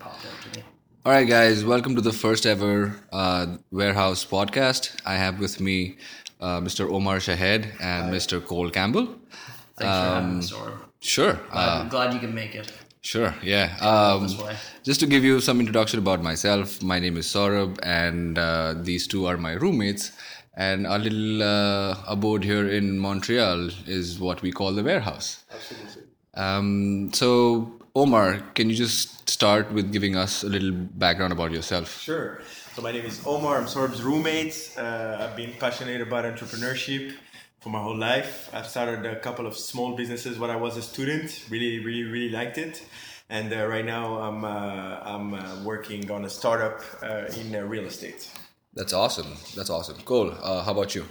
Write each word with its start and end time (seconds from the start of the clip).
popped 0.00 0.24
out 0.24 0.32
to 0.42 0.58
me. 0.58 0.64
All 1.04 1.12
right, 1.12 1.28
guys, 1.28 1.62
welcome 1.64 1.94
to 1.94 2.00
the 2.00 2.12
first 2.12 2.46
ever 2.46 2.96
uh, 3.12 3.58
Warehouse 3.70 4.24
podcast. 4.24 4.98
I 5.04 5.16
have 5.16 5.38
with 5.38 5.60
me 5.60 5.98
uh, 6.40 6.60
Mr. 6.60 6.90
Omar 6.90 7.20
Shahed 7.20 7.66
and 7.80 8.12
Mr. 8.12 8.44
Cole 8.44 8.70
Campbell. 8.70 9.06
Thanks 9.76 9.96
for 9.98 10.14
having 10.14 10.38
us, 10.38 10.52
Sorb. 10.52 10.78
Sure, 11.00 11.38
uh, 11.52 11.82
I'm 11.82 11.88
glad 11.88 12.14
you 12.14 12.20
can 12.20 12.34
make 12.34 12.54
it 12.54 12.72
sure, 13.02 13.34
yeah. 13.42 13.76
Um, 13.80 14.26
just 14.82 15.00
to 15.00 15.06
give 15.06 15.22
you 15.22 15.40
some 15.40 15.60
introduction 15.60 15.98
about 15.98 16.22
myself, 16.22 16.82
my 16.82 16.98
name 16.98 17.16
is 17.18 17.26
Saurabh, 17.26 17.78
and 17.82 18.38
uh, 18.38 18.74
these 18.78 19.06
two 19.06 19.26
are 19.26 19.36
my 19.36 19.52
roommates. 19.52 20.12
And 20.54 20.86
our 20.86 20.98
little 20.98 21.42
uh, 21.42 21.96
abode 22.06 22.44
here 22.44 22.68
in 22.68 22.98
Montreal 22.98 23.70
is 23.86 24.18
what 24.18 24.42
we 24.42 24.50
call 24.50 24.72
the 24.72 24.82
warehouse. 24.82 25.44
Absolutely. 25.50 26.02
Um, 26.34 27.10
so, 27.14 27.79
Omar, 27.94 28.40
can 28.54 28.70
you 28.70 28.76
just 28.76 29.28
start 29.28 29.72
with 29.72 29.92
giving 29.92 30.14
us 30.14 30.44
a 30.44 30.48
little 30.48 30.70
background 30.70 31.32
about 31.32 31.50
yourself? 31.50 32.00
Sure. 32.00 32.40
So 32.74 32.82
my 32.82 32.92
name 32.92 33.04
is 33.04 33.20
Omar. 33.26 33.58
I'm 33.58 33.66
Sorb's 33.66 34.00
roommate. 34.00 34.74
Uh, 34.78 35.16
I've 35.20 35.36
been 35.36 35.52
passionate 35.58 36.00
about 36.00 36.24
entrepreneurship 36.24 37.14
for 37.58 37.70
my 37.70 37.80
whole 37.80 37.96
life. 37.96 38.48
I've 38.52 38.66
started 38.68 39.04
a 39.06 39.18
couple 39.18 39.44
of 39.44 39.56
small 39.56 39.96
businesses 39.96 40.38
when 40.38 40.50
I 40.50 40.56
was 40.56 40.76
a 40.76 40.82
student. 40.82 41.46
Really, 41.50 41.84
really, 41.84 42.04
really 42.04 42.30
liked 42.30 42.58
it. 42.58 42.84
And 43.28 43.52
uh, 43.52 43.66
right 43.66 43.84
now 43.84 44.18
I'm 44.18 44.44
uh, 44.44 45.00
I'm 45.02 45.34
uh, 45.34 45.64
working 45.64 46.10
on 46.12 46.24
a 46.24 46.30
startup 46.30 46.82
uh, 47.02 47.24
in 47.40 47.54
uh, 47.54 47.62
real 47.62 47.86
estate. 47.86 48.30
That's 48.74 48.92
awesome. 48.92 49.34
That's 49.56 49.70
awesome. 49.70 49.96
Cole, 50.04 50.32
uh, 50.42 50.62
how 50.62 50.72
about 50.72 50.94
you? 50.94 51.06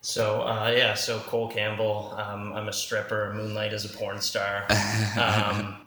So 0.00 0.42
uh, 0.42 0.74
yeah, 0.76 0.94
so 0.94 1.20
Cole 1.20 1.48
Campbell. 1.48 2.12
Um, 2.16 2.52
I'm 2.52 2.68
a 2.68 2.72
stripper. 2.72 3.32
Moonlight 3.34 3.72
as 3.72 3.84
a 3.84 3.88
porn 3.88 4.20
star. 4.20 4.66
Um, 5.16 5.83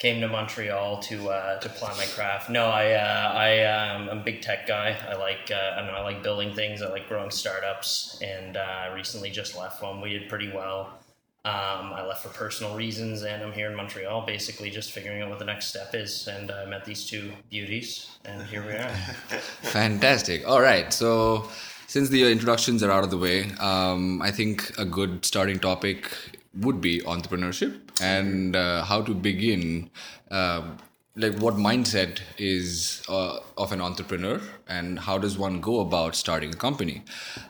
came 0.00 0.18
to 0.22 0.28
Montreal 0.28 0.98
to 0.98 1.28
uh, 1.28 1.60
to 1.60 1.68
plan 1.68 1.96
my 1.96 2.06
craft. 2.06 2.50
No, 2.50 2.66
I 2.66 2.92
uh, 2.92 3.32
I 3.34 3.64
um, 3.64 4.08
I'm 4.08 4.18
a 4.18 4.22
big 4.22 4.42
tech 4.42 4.66
guy. 4.66 4.96
I 5.08 5.14
like 5.14 5.52
uh, 5.52 5.78
I 5.78 5.86
know. 5.86 5.92
I 5.92 6.00
like 6.00 6.22
building 6.24 6.52
things. 6.54 6.82
I 6.82 6.88
like 6.88 7.06
growing 7.06 7.30
startups. 7.30 8.18
And 8.22 8.56
uh, 8.56 8.60
I 8.60 8.94
recently 8.94 9.30
just 9.30 9.56
left 9.56 9.82
one. 9.82 10.00
We 10.00 10.18
did 10.18 10.28
pretty 10.28 10.50
well. 10.50 10.94
Um, 11.42 11.94
I 11.94 12.04
left 12.04 12.22
for 12.22 12.28
personal 12.30 12.76
reasons, 12.76 13.22
and 13.22 13.42
I'm 13.42 13.52
here 13.52 13.70
in 13.70 13.74
Montreal, 13.74 14.26
basically 14.26 14.68
just 14.68 14.92
figuring 14.92 15.22
out 15.22 15.30
what 15.30 15.38
the 15.38 15.46
next 15.46 15.68
step 15.68 15.94
is. 15.94 16.28
And 16.28 16.50
I 16.50 16.66
met 16.66 16.84
these 16.84 17.06
two 17.06 17.32
beauties, 17.48 18.10
and 18.26 18.42
here 18.42 18.62
we 18.66 18.72
are. 18.72 18.88
Fantastic. 19.62 20.46
All 20.46 20.60
right. 20.60 20.92
So, 20.92 21.48
since 21.86 22.10
the 22.10 22.30
introductions 22.30 22.82
are 22.82 22.90
out 22.90 23.04
of 23.04 23.10
the 23.10 23.16
way, 23.16 23.52
um, 23.52 24.20
I 24.20 24.30
think 24.30 24.78
a 24.78 24.84
good 24.84 25.24
starting 25.24 25.58
topic 25.58 26.12
would 26.54 26.80
be 26.80 27.00
entrepreneurship 27.02 27.78
and 28.00 28.56
uh, 28.56 28.84
how 28.84 29.02
to 29.02 29.14
begin. 29.14 29.90
um 30.30 30.78
like 31.16 31.36
what 31.38 31.54
mindset 31.54 32.20
is 32.38 33.02
uh, 33.08 33.40
of 33.58 33.72
an 33.72 33.80
entrepreneur 33.80 34.40
and 34.68 34.98
how 34.98 35.18
does 35.18 35.36
one 35.36 35.60
go 35.60 35.80
about 35.80 36.14
starting 36.14 36.52
a 36.54 36.56
company 36.56 37.02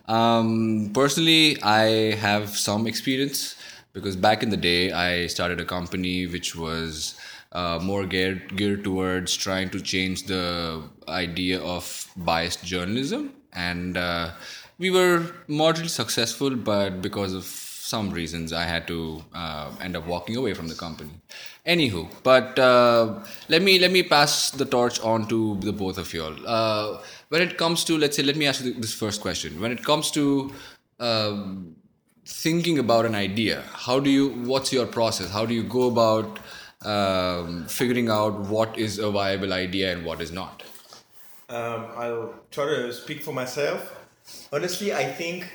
um, 0.06 0.90
personally 0.94 1.60
i 1.62 2.14
have 2.16 2.48
some 2.56 2.86
experience 2.86 3.56
because 3.92 4.16
back 4.16 4.42
in 4.42 4.50
the 4.50 4.56
day 4.56 4.92
i 4.92 5.26
started 5.26 5.60
a 5.60 5.64
company 5.64 6.26
which 6.26 6.56
was 6.56 7.14
uh, 7.52 7.78
more 7.82 8.06
geared, 8.06 8.56
geared 8.56 8.84
towards 8.84 9.36
trying 9.36 9.68
to 9.68 9.80
change 9.80 10.24
the 10.26 10.82
idea 11.08 11.60
of 11.60 12.10
biased 12.16 12.64
journalism 12.64 13.32
and 13.52 13.96
uh, 13.96 14.30
we 14.78 14.90
were 14.90 15.26
moderately 15.48 15.88
successful 15.88 16.54
but 16.56 17.02
because 17.02 17.34
of 17.34 17.69
some 17.90 18.10
reasons 18.10 18.52
I 18.52 18.64
had 18.64 18.86
to 18.88 18.98
uh, 19.34 19.70
end 19.80 19.96
up 19.96 20.06
walking 20.06 20.36
away 20.36 20.54
from 20.54 20.68
the 20.68 20.74
company. 20.74 21.10
Anywho, 21.66 22.02
but 22.22 22.58
uh, 22.58 23.18
let 23.48 23.62
me 23.62 23.78
let 23.84 23.92
me 23.96 24.02
pass 24.02 24.50
the 24.62 24.64
torch 24.76 25.00
on 25.00 25.26
to 25.32 25.40
the 25.66 25.72
both 25.72 25.98
of 25.98 26.14
you 26.14 26.22
all. 26.24 26.36
Uh, 26.46 27.02
when 27.28 27.42
it 27.42 27.58
comes 27.62 27.84
to 27.84 27.98
let's 27.98 28.16
say, 28.16 28.22
let 28.22 28.36
me 28.36 28.46
ask 28.46 28.64
you 28.64 28.72
this 28.86 28.94
first 28.94 29.20
question. 29.20 29.60
When 29.60 29.72
it 29.72 29.82
comes 29.90 30.10
to 30.12 30.24
um, 31.00 31.76
thinking 32.24 32.78
about 32.78 33.06
an 33.06 33.14
idea, 33.14 33.62
how 33.72 34.00
do 34.00 34.10
you? 34.18 34.28
What's 34.52 34.72
your 34.72 34.86
process? 34.86 35.30
How 35.30 35.44
do 35.44 35.54
you 35.54 35.62
go 35.62 35.88
about 35.88 36.38
um, 36.94 37.66
figuring 37.66 38.08
out 38.08 38.40
what 38.56 38.78
is 38.78 38.98
a 38.98 39.10
viable 39.10 39.52
idea 39.52 39.92
and 39.92 40.04
what 40.04 40.20
is 40.20 40.32
not? 40.32 40.62
Um, 41.48 41.86
I'll 41.96 42.34
try 42.50 42.66
to 42.66 42.92
speak 42.92 43.22
for 43.22 43.32
myself. 43.32 43.96
Honestly, 44.52 44.92
I 44.94 45.04
think 45.04 45.52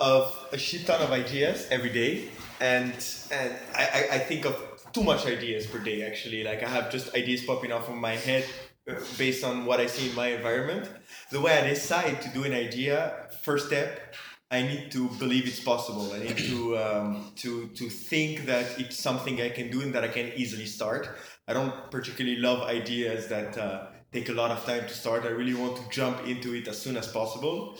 of 0.00 0.48
a 0.52 0.58
shit 0.58 0.86
ton 0.86 1.00
of 1.02 1.10
ideas 1.10 1.66
every 1.70 1.90
day, 1.90 2.28
and 2.60 2.92
and 3.30 3.52
I, 3.74 4.06
I, 4.12 4.18
think 4.18 4.44
of 4.44 4.56
too 4.92 5.02
much 5.02 5.26
ideas 5.26 5.66
per 5.66 5.78
day. 5.78 6.02
Actually, 6.02 6.42
like 6.42 6.62
I 6.62 6.68
have 6.68 6.90
just 6.90 7.14
ideas 7.14 7.42
popping 7.42 7.72
off 7.72 7.88
of 7.88 7.96
my 7.96 8.16
head 8.16 8.44
uh, 8.90 8.94
based 9.16 9.44
on 9.44 9.66
what 9.66 9.80
I 9.80 9.86
see 9.86 10.10
in 10.10 10.14
my 10.16 10.28
environment. 10.28 10.88
The 11.30 11.40
way 11.40 11.58
I 11.58 11.68
decide 11.68 12.20
to 12.22 12.28
do 12.30 12.44
an 12.44 12.52
idea, 12.52 13.28
first 13.42 13.68
step, 13.68 14.14
I 14.50 14.62
need 14.62 14.90
to 14.92 15.08
believe 15.18 15.46
it's 15.46 15.60
possible. 15.60 16.12
I 16.12 16.18
need 16.18 16.38
to 16.38 16.78
um, 16.78 17.32
to 17.36 17.68
to 17.68 17.88
think 17.88 18.46
that 18.46 18.78
it's 18.78 18.98
something 18.98 19.40
I 19.40 19.50
can 19.50 19.70
do 19.70 19.80
and 19.80 19.94
that 19.94 20.04
I 20.04 20.08
can 20.08 20.32
easily 20.34 20.66
start. 20.66 21.08
I 21.46 21.52
don't 21.52 21.90
particularly 21.90 22.38
love 22.38 22.62
ideas 22.62 23.28
that 23.28 23.56
uh, 23.56 23.86
take 24.12 24.28
a 24.28 24.32
lot 24.32 24.50
of 24.50 24.64
time 24.64 24.86
to 24.88 24.94
start. 24.94 25.24
I 25.24 25.28
really 25.28 25.54
want 25.54 25.76
to 25.76 25.82
jump 25.90 26.26
into 26.26 26.54
it 26.54 26.66
as 26.68 26.80
soon 26.80 26.96
as 26.96 27.06
possible. 27.06 27.76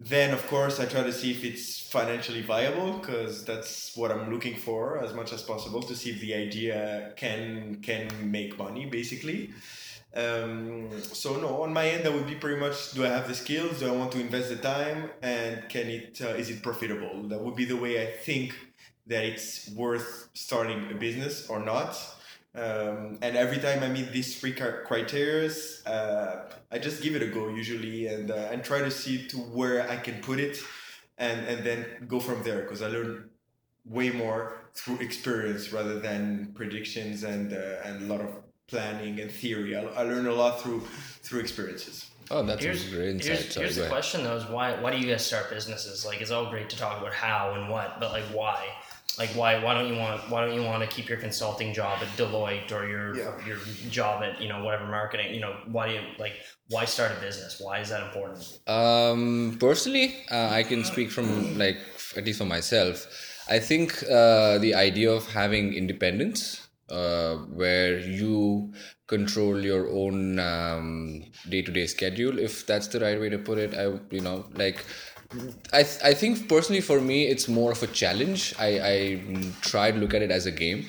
Then, 0.00 0.32
of 0.32 0.46
course, 0.46 0.78
I 0.78 0.86
try 0.86 1.02
to 1.02 1.12
see 1.12 1.32
if 1.32 1.42
it's 1.44 1.80
financially 1.80 2.42
viable 2.42 2.98
because 2.98 3.44
that's 3.44 3.96
what 3.96 4.12
I'm 4.12 4.32
looking 4.32 4.56
for 4.56 4.98
as 4.98 5.12
much 5.12 5.32
as 5.32 5.42
possible 5.42 5.82
to 5.82 5.96
see 5.96 6.10
if 6.10 6.20
the 6.20 6.34
idea 6.34 7.12
can 7.16 7.80
can 7.82 8.08
make 8.30 8.56
money, 8.56 8.86
basically. 8.86 9.50
Um, 10.14 10.88
so 11.02 11.36
no, 11.40 11.62
on 11.62 11.72
my 11.72 11.88
end, 11.88 12.04
that 12.04 12.12
would 12.12 12.28
be 12.28 12.36
pretty 12.36 12.60
much: 12.60 12.92
Do 12.92 13.04
I 13.04 13.08
have 13.08 13.26
the 13.26 13.34
skills? 13.34 13.80
Do 13.80 13.88
I 13.88 13.96
want 13.96 14.12
to 14.12 14.20
invest 14.20 14.50
the 14.50 14.56
time? 14.56 15.10
And 15.20 15.68
can 15.68 15.88
it 15.88 16.20
uh, 16.22 16.28
is 16.28 16.48
it 16.48 16.62
profitable? 16.62 17.24
That 17.28 17.40
would 17.40 17.56
be 17.56 17.64
the 17.64 17.76
way 17.76 18.00
I 18.00 18.06
think 18.06 18.54
that 19.08 19.24
it's 19.24 19.68
worth 19.70 20.28
starting 20.34 20.90
a 20.92 20.94
business 20.94 21.48
or 21.48 21.58
not. 21.58 21.98
Um, 22.54 23.18
and 23.22 23.36
every 23.36 23.58
time 23.58 23.82
I 23.82 23.88
meet 23.88 24.10
these 24.10 24.40
three 24.40 24.52
criteria, 24.52 25.50
uh, 25.86 26.46
I 26.72 26.78
just 26.78 27.02
give 27.02 27.14
it 27.14 27.22
a 27.22 27.26
go 27.26 27.48
usually, 27.48 28.06
and 28.06 28.30
uh, 28.30 28.48
and 28.50 28.64
try 28.64 28.80
to 28.80 28.90
see 28.90 29.28
to 29.28 29.36
where 29.36 29.88
I 29.88 29.96
can 29.96 30.20
put 30.22 30.40
it, 30.40 30.58
and 31.18 31.46
and 31.46 31.64
then 31.64 32.06
go 32.08 32.20
from 32.20 32.42
there 32.42 32.62
because 32.62 32.82
I 32.82 32.88
learn 32.88 33.30
way 33.84 34.10
more 34.10 34.56
through 34.74 34.98
experience 34.98 35.72
rather 35.72 35.98
than 35.98 36.52
predictions 36.54 37.22
and 37.22 37.52
uh, 37.52 37.84
and 37.84 38.02
a 38.02 38.06
lot 38.06 38.20
of 38.20 38.30
planning 38.66 39.20
and 39.20 39.30
theory. 39.30 39.76
I, 39.76 39.82
I 39.82 40.02
learn 40.02 40.26
a 40.26 40.32
lot 40.32 40.60
through 40.60 40.80
through 41.22 41.40
experiences. 41.40 42.10
Oh, 42.30 42.44
that's 42.44 42.62
Here's, 42.62 42.92
a 42.92 42.94
great 42.94 43.08
insight. 43.08 43.26
here's, 43.26 43.54
Sorry, 43.54 43.64
here's 43.64 43.76
the 43.76 43.88
question 43.88 44.22
though: 44.22 44.36
is 44.36 44.44
why 44.46 44.80
why 44.80 44.90
do 44.90 44.98
you 44.98 45.10
guys 45.10 45.24
start 45.24 45.50
businesses? 45.50 46.04
Like, 46.04 46.20
it's 46.20 46.30
all 46.30 46.50
great 46.50 46.68
to 46.70 46.76
talk 46.76 47.00
about 47.00 47.14
how 47.14 47.54
and 47.54 47.70
what, 47.70 48.00
but 48.00 48.12
like, 48.12 48.24
why? 48.24 48.66
Like, 49.16 49.30
why 49.30 49.62
why 49.64 49.74
don't 49.74 49.88
you 49.92 49.98
want 49.98 50.28
why 50.30 50.44
don't 50.44 50.54
you 50.54 50.62
want 50.62 50.82
to 50.82 50.88
keep 50.94 51.08
your 51.08 51.18
consulting 51.18 51.72
job 51.74 52.02
at 52.02 52.08
Deloitte 52.16 52.70
or 52.72 52.86
your 52.88 53.16
Yeah. 53.16 53.46
your 53.46 53.58
job 53.90 54.22
at 54.22 54.40
you 54.40 54.48
know 54.48 54.62
whatever 54.62 54.86
marketing? 54.86 55.34
You 55.34 55.40
know, 55.40 55.54
why 55.66 55.88
do 55.88 55.94
you 55.94 56.02
like 56.18 56.34
why 56.68 56.84
start 56.84 57.10
a 57.16 57.20
business? 57.20 57.60
Why 57.60 57.80
is 57.80 57.88
that 57.88 58.02
important? 58.02 58.44
Um, 58.68 59.56
personally, 59.58 60.14
uh, 60.30 60.50
I 60.50 60.62
can 60.62 60.84
speak 60.84 61.10
from 61.10 61.58
like 61.58 61.78
at 62.16 62.24
least 62.24 62.38
for 62.38 62.44
myself. 62.44 63.06
I 63.48 63.58
think 63.58 64.02
uh, 64.04 64.58
the 64.58 64.74
idea 64.74 65.10
of 65.10 65.26
having 65.26 65.72
independence, 65.74 66.68
uh, 66.90 67.36
where 67.60 67.98
you 67.98 68.72
control 69.06 69.64
your 69.64 69.88
own 69.90 70.38
um, 70.38 71.24
day-to-day 71.48 71.86
schedule, 71.86 72.38
if 72.38 72.66
that's 72.66 72.88
the 72.88 73.00
right 73.00 73.18
way 73.18 73.30
to 73.30 73.38
put 73.38 73.58
it. 73.58 73.74
I 73.74 73.98
you 74.14 74.20
know 74.20 74.46
like. 74.54 74.84
I, 75.72 75.82
th- 75.82 76.02
I 76.02 76.14
think 76.14 76.48
personally 76.48 76.80
for 76.80 77.00
me 77.00 77.26
it's 77.26 77.48
more 77.48 77.72
of 77.72 77.82
a 77.82 77.86
challenge. 77.86 78.54
I, 78.58 78.68
I 78.80 79.22
try 79.60 79.90
to 79.90 79.98
look 79.98 80.14
at 80.14 80.22
it 80.22 80.30
as 80.30 80.46
a 80.46 80.50
game. 80.50 80.88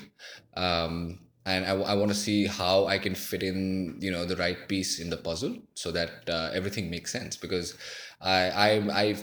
Um, 0.56 1.20
and 1.46 1.64
I, 1.64 1.72
I 1.72 1.94
want 1.94 2.10
to 2.10 2.16
see 2.16 2.46
how 2.46 2.86
I 2.86 2.98
can 2.98 3.14
fit 3.14 3.42
in, 3.42 3.98
you 4.00 4.10
know, 4.10 4.24
the 4.24 4.36
right 4.36 4.68
piece 4.68 5.00
in 5.00 5.10
the 5.10 5.16
puzzle 5.16 5.56
so 5.74 5.90
that 5.92 6.28
uh, 6.28 6.50
everything 6.52 6.90
makes 6.90 7.12
sense. 7.12 7.36
Because 7.36 7.76
I 8.20 8.50
I, 8.50 8.68
I 9.02 9.16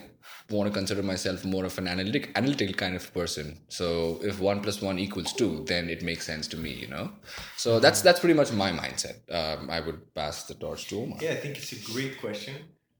want 0.49 0.67
to 0.67 0.73
consider 0.73 1.03
myself 1.03 1.45
more 1.45 1.65
of 1.65 1.77
an 1.77 1.87
analytic 1.87 2.31
analytical 2.35 2.73
kind 2.73 2.95
of 2.95 3.13
person. 3.13 3.59
So 3.69 4.19
if 4.23 4.39
one 4.39 4.61
plus 4.61 4.81
one 4.81 4.97
equals 4.97 5.33
two, 5.33 5.63
then 5.67 5.89
it 5.89 6.01
makes 6.01 6.25
sense 6.25 6.47
to 6.49 6.57
me, 6.57 6.71
you 6.71 6.87
know. 6.87 7.11
So 7.55 7.79
that's 7.79 8.01
that's 8.01 8.19
pretty 8.19 8.33
much 8.33 8.51
my 8.51 8.71
mindset. 8.71 9.17
Um, 9.31 9.69
I 9.69 9.79
would 9.79 10.13
pass 10.15 10.45
the 10.45 10.55
torch 10.55 10.87
to 10.87 11.01
Omar. 11.01 11.19
Yeah, 11.21 11.31
I 11.31 11.35
think 11.35 11.57
it's 11.57 11.71
a 11.71 11.91
great 11.93 12.19
question. 12.19 12.55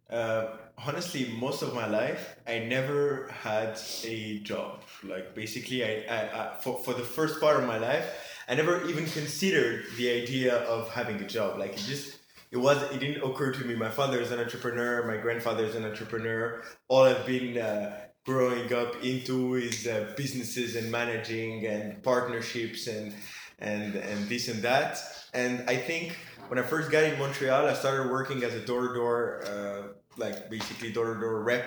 Uh, 0.09 0.47
honestly, 0.85 1.33
most 1.39 1.61
of 1.61 1.73
my 1.73 1.87
life, 1.87 2.37
I 2.47 2.59
never 2.59 3.27
had 3.29 3.79
a 4.05 4.39
job. 4.39 4.81
Like 5.03 5.35
basically, 5.35 5.83
I, 5.83 6.05
I, 6.09 6.19
I 6.19 6.55
for 6.61 6.79
for 6.83 6.93
the 6.93 7.03
first 7.03 7.41
part 7.41 7.57
of 7.57 7.67
my 7.67 7.77
life, 7.77 8.05
I 8.47 8.55
never 8.55 8.87
even 8.87 9.05
considered 9.05 9.85
the 9.97 10.09
idea 10.09 10.55
of 10.63 10.89
having 10.91 11.17
a 11.21 11.27
job. 11.27 11.59
Like 11.59 11.73
it 11.73 11.83
just 11.85 12.19
it 12.51 12.57
was 12.57 12.81
it 12.93 12.99
didn't 12.99 13.21
occur 13.23 13.51
to 13.51 13.65
me. 13.65 13.75
My 13.75 13.89
father 13.89 14.21
is 14.21 14.31
an 14.31 14.39
entrepreneur. 14.39 15.05
My 15.05 15.17
grandfather 15.17 15.65
is 15.65 15.75
an 15.75 15.83
entrepreneur. 15.83 16.63
All 16.87 17.03
I've 17.03 17.25
been 17.25 17.57
uh, 17.57 17.97
growing 18.25 18.71
up 18.73 19.03
into 19.03 19.55
is 19.55 19.87
uh, 19.87 20.13
businesses 20.15 20.77
and 20.77 20.89
managing 20.89 21.65
and 21.65 22.01
partnerships 22.01 22.87
and 22.87 23.13
and 23.59 23.95
and 23.95 24.29
this 24.29 24.47
and 24.47 24.61
that. 24.61 24.99
And 25.33 25.69
I 25.69 25.75
think 25.75 26.17
when 26.49 26.59
I 26.59 26.63
first 26.63 26.91
got 26.91 27.03
in 27.03 27.17
Montreal, 27.19 27.67
I 27.67 27.73
started 27.73 28.11
working 28.11 28.43
as 28.43 28.53
a 28.53 28.65
door 28.65 28.87
to 28.87 28.93
door, 28.93 29.95
like 30.17 30.49
basically 30.49 30.91
door 30.91 31.13
to 31.13 31.19
door 31.19 31.43
rep 31.43 31.65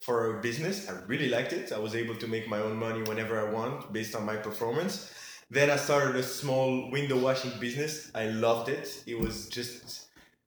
for 0.00 0.38
a 0.38 0.42
business. 0.42 0.88
I 0.88 0.94
really 1.06 1.28
liked 1.28 1.52
it. 1.52 1.72
I 1.72 1.78
was 1.78 1.94
able 1.94 2.16
to 2.16 2.26
make 2.26 2.48
my 2.48 2.58
own 2.58 2.76
money 2.76 3.02
whenever 3.02 3.38
I 3.40 3.50
want 3.50 3.92
based 3.92 4.14
on 4.16 4.26
my 4.26 4.36
performance. 4.36 5.12
Then 5.50 5.70
I 5.70 5.76
started 5.76 6.16
a 6.16 6.22
small 6.22 6.90
window 6.90 7.18
washing 7.18 7.52
business. 7.60 8.10
I 8.14 8.26
loved 8.26 8.68
it. 8.68 9.04
It 9.06 9.18
was 9.18 9.48
just, 9.48 10.06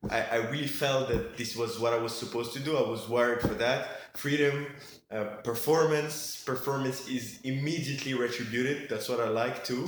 I, 0.10 0.22
I 0.24 0.36
really 0.50 0.68
felt 0.68 1.10
that 1.10 1.38
this 1.38 1.56
was 1.56 1.80
what 1.80 1.94
I 1.94 1.98
was 1.98 2.14
supposed 2.14 2.54
to 2.54 2.60
do. 2.60 2.76
I 2.76 2.90
was 2.90 3.08
wired 3.08 3.42
for 3.42 3.54
that. 3.56 4.18
Freedom, 4.18 4.66
uh, 5.12 5.26
performance. 5.44 6.44
Performance 6.44 7.08
is 7.08 7.40
immediately 7.44 8.14
retributed. 8.14 8.90
That's 8.90 9.08
what 9.08 9.20
I 9.20 9.30
like 9.30 9.64
too. 9.64 9.88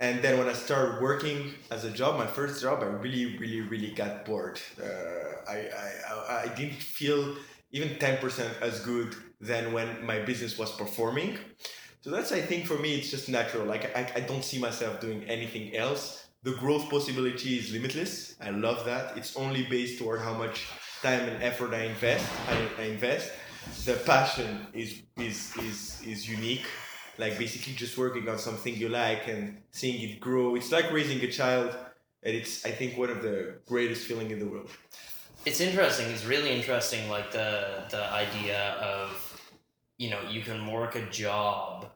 And 0.00 0.22
then 0.22 0.38
when 0.38 0.48
I 0.48 0.52
started 0.52 1.02
working 1.02 1.54
as 1.70 1.84
a 1.84 1.90
job, 1.90 2.18
my 2.18 2.26
first 2.26 2.62
job, 2.62 2.82
I 2.82 2.86
really, 2.86 3.36
really, 3.36 3.62
really 3.62 3.90
got 3.90 4.24
bored. 4.24 4.60
Uh, 4.80 4.86
I, 5.50 5.56
I, 5.56 6.44
I 6.44 6.52
didn't 6.54 6.80
feel 6.80 7.34
even 7.72 7.88
10% 7.98 8.62
as 8.62 8.80
good 8.80 9.16
than 9.40 9.72
when 9.72 10.04
my 10.06 10.20
business 10.20 10.56
was 10.56 10.70
performing. 10.72 11.36
So 12.00 12.10
that's, 12.10 12.30
I 12.30 12.40
think, 12.40 12.66
for 12.66 12.78
me, 12.78 12.94
it's 12.94 13.10
just 13.10 13.28
natural. 13.28 13.66
Like, 13.66 13.96
I, 13.96 14.10
I 14.14 14.20
don't 14.20 14.44
see 14.44 14.60
myself 14.60 15.00
doing 15.00 15.24
anything 15.24 15.76
else. 15.76 16.28
The 16.44 16.52
growth 16.52 16.88
possibility 16.88 17.58
is 17.58 17.72
limitless. 17.72 18.36
I 18.40 18.50
love 18.50 18.84
that. 18.84 19.16
It's 19.18 19.36
only 19.36 19.64
based 19.64 19.98
toward 19.98 20.20
how 20.20 20.34
much 20.34 20.68
time 21.02 21.28
and 21.28 21.42
effort 21.42 21.74
I 21.74 21.84
invest. 21.86 22.24
I, 22.48 22.82
I 22.82 22.84
invest. 22.86 23.32
The 23.84 23.94
passion 23.94 24.68
is, 24.72 25.02
is, 25.16 25.56
is, 25.56 26.02
is 26.06 26.28
unique. 26.28 26.66
Like, 27.18 27.38
basically, 27.38 27.74
just 27.74 27.98
working 27.98 28.28
on 28.28 28.38
something 28.38 28.74
you 28.74 28.88
like 28.88 29.28
and 29.28 29.60
seeing 29.72 30.00
it 30.08 30.20
grow. 30.20 30.54
It's 30.54 30.72
like 30.72 30.90
raising 30.92 31.20
a 31.22 31.30
child. 31.30 31.76
And 32.22 32.34
it's, 32.34 32.64
I 32.64 32.70
think, 32.70 32.98
one 32.98 33.10
of 33.10 33.22
the 33.22 33.56
greatest 33.66 34.06
feeling 34.06 34.30
in 34.30 34.38
the 34.38 34.46
world 34.46 34.70
it's 35.44 35.60
interesting. 35.60 36.10
It's 36.10 36.24
really 36.24 36.50
interesting, 36.50 37.08
like 37.08 37.30
the 37.32 37.84
the 37.90 38.04
idea 38.12 38.72
of, 38.80 39.10
you 39.96 40.10
know, 40.10 40.20
you 40.28 40.42
can 40.42 40.70
work 40.70 40.94
a 40.96 41.02
job, 41.10 41.86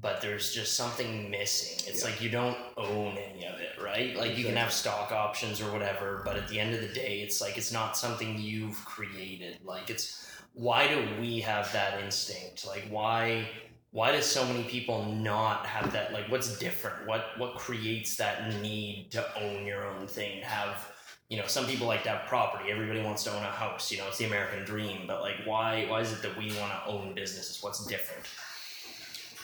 but 0.00 0.20
there's 0.20 0.54
just 0.54 0.74
something 0.74 1.30
missing. 1.30 1.88
It's 1.88 2.02
yeah. 2.04 2.10
like 2.10 2.20
you 2.20 2.30
don't 2.30 2.58
own 2.76 3.16
any 3.18 3.46
of 3.46 3.58
it, 3.58 3.82
right? 3.82 4.14
Like 4.16 4.30
exactly. 4.30 4.34
you 4.34 4.44
can 4.44 4.56
have 4.56 4.72
stock 4.72 5.12
options 5.12 5.60
or 5.60 5.72
whatever, 5.72 6.22
but 6.24 6.36
at 6.36 6.48
the 6.48 6.60
end 6.60 6.74
of 6.74 6.80
the 6.80 6.94
day, 6.94 7.20
it's 7.22 7.40
like 7.40 7.56
it's 7.56 7.72
not 7.72 7.96
something 7.96 8.38
you've 8.38 8.82
created. 8.84 9.58
Like 9.64 9.90
it's 9.90 10.30
why 10.52 10.88
do 10.88 11.20
we 11.20 11.40
have 11.40 11.72
that 11.72 12.00
instinct? 12.02 12.66
Like 12.66 12.84
why 12.90 13.48
why 13.92 14.12
does 14.12 14.26
so 14.26 14.44
many 14.46 14.62
people 14.64 15.04
not 15.06 15.66
have 15.66 15.92
that 15.92 16.12
like 16.12 16.30
what's 16.30 16.58
different 16.58 17.06
what 17.06 17.26
what 17.38 17.56
creates 17.56 18.16
that 18.16 18.54
need 18.60 19.10
to 19.10 19.24
own 19.42 19.66
your 19.66 19.86
own 19.86 20.06
thing 20.06 20.42
have 20.42 20.90
you 21.30 21.36
know, 21.36 21.46
some 21.46 21.64
people 21.66 21.86
like 21.86 22.02
to 22.02 22.08
have 22.08 22.26
property. 22.26 22.72
Everybody 22.72 23.02
wants 23.02 23.22
to 23.22 23.30
own 23.30 23.42
a 23.42 23.52
house. 23.52 23.92
You 23.92 23.98
know, 23.98 24.08
it's 24.08 24.18
the 24.18 24.24
American 24.24 24.64
dream. 24.64 25.04
But 25.06 25.20
like, 25.22 25.36
why? 25.44 25.86
Why 25.88 26.00
is 26.00 26.12
it 26.12 26.22
that 26.22 26.36
we 26.36 26.46
want 26.58 26.72
to 26.72 26.80
own 26.86 27.14
businesses? 27.14 27.62
What's 27.62 27.86
different? 27.86 28.26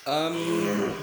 Um, 0.04 0.94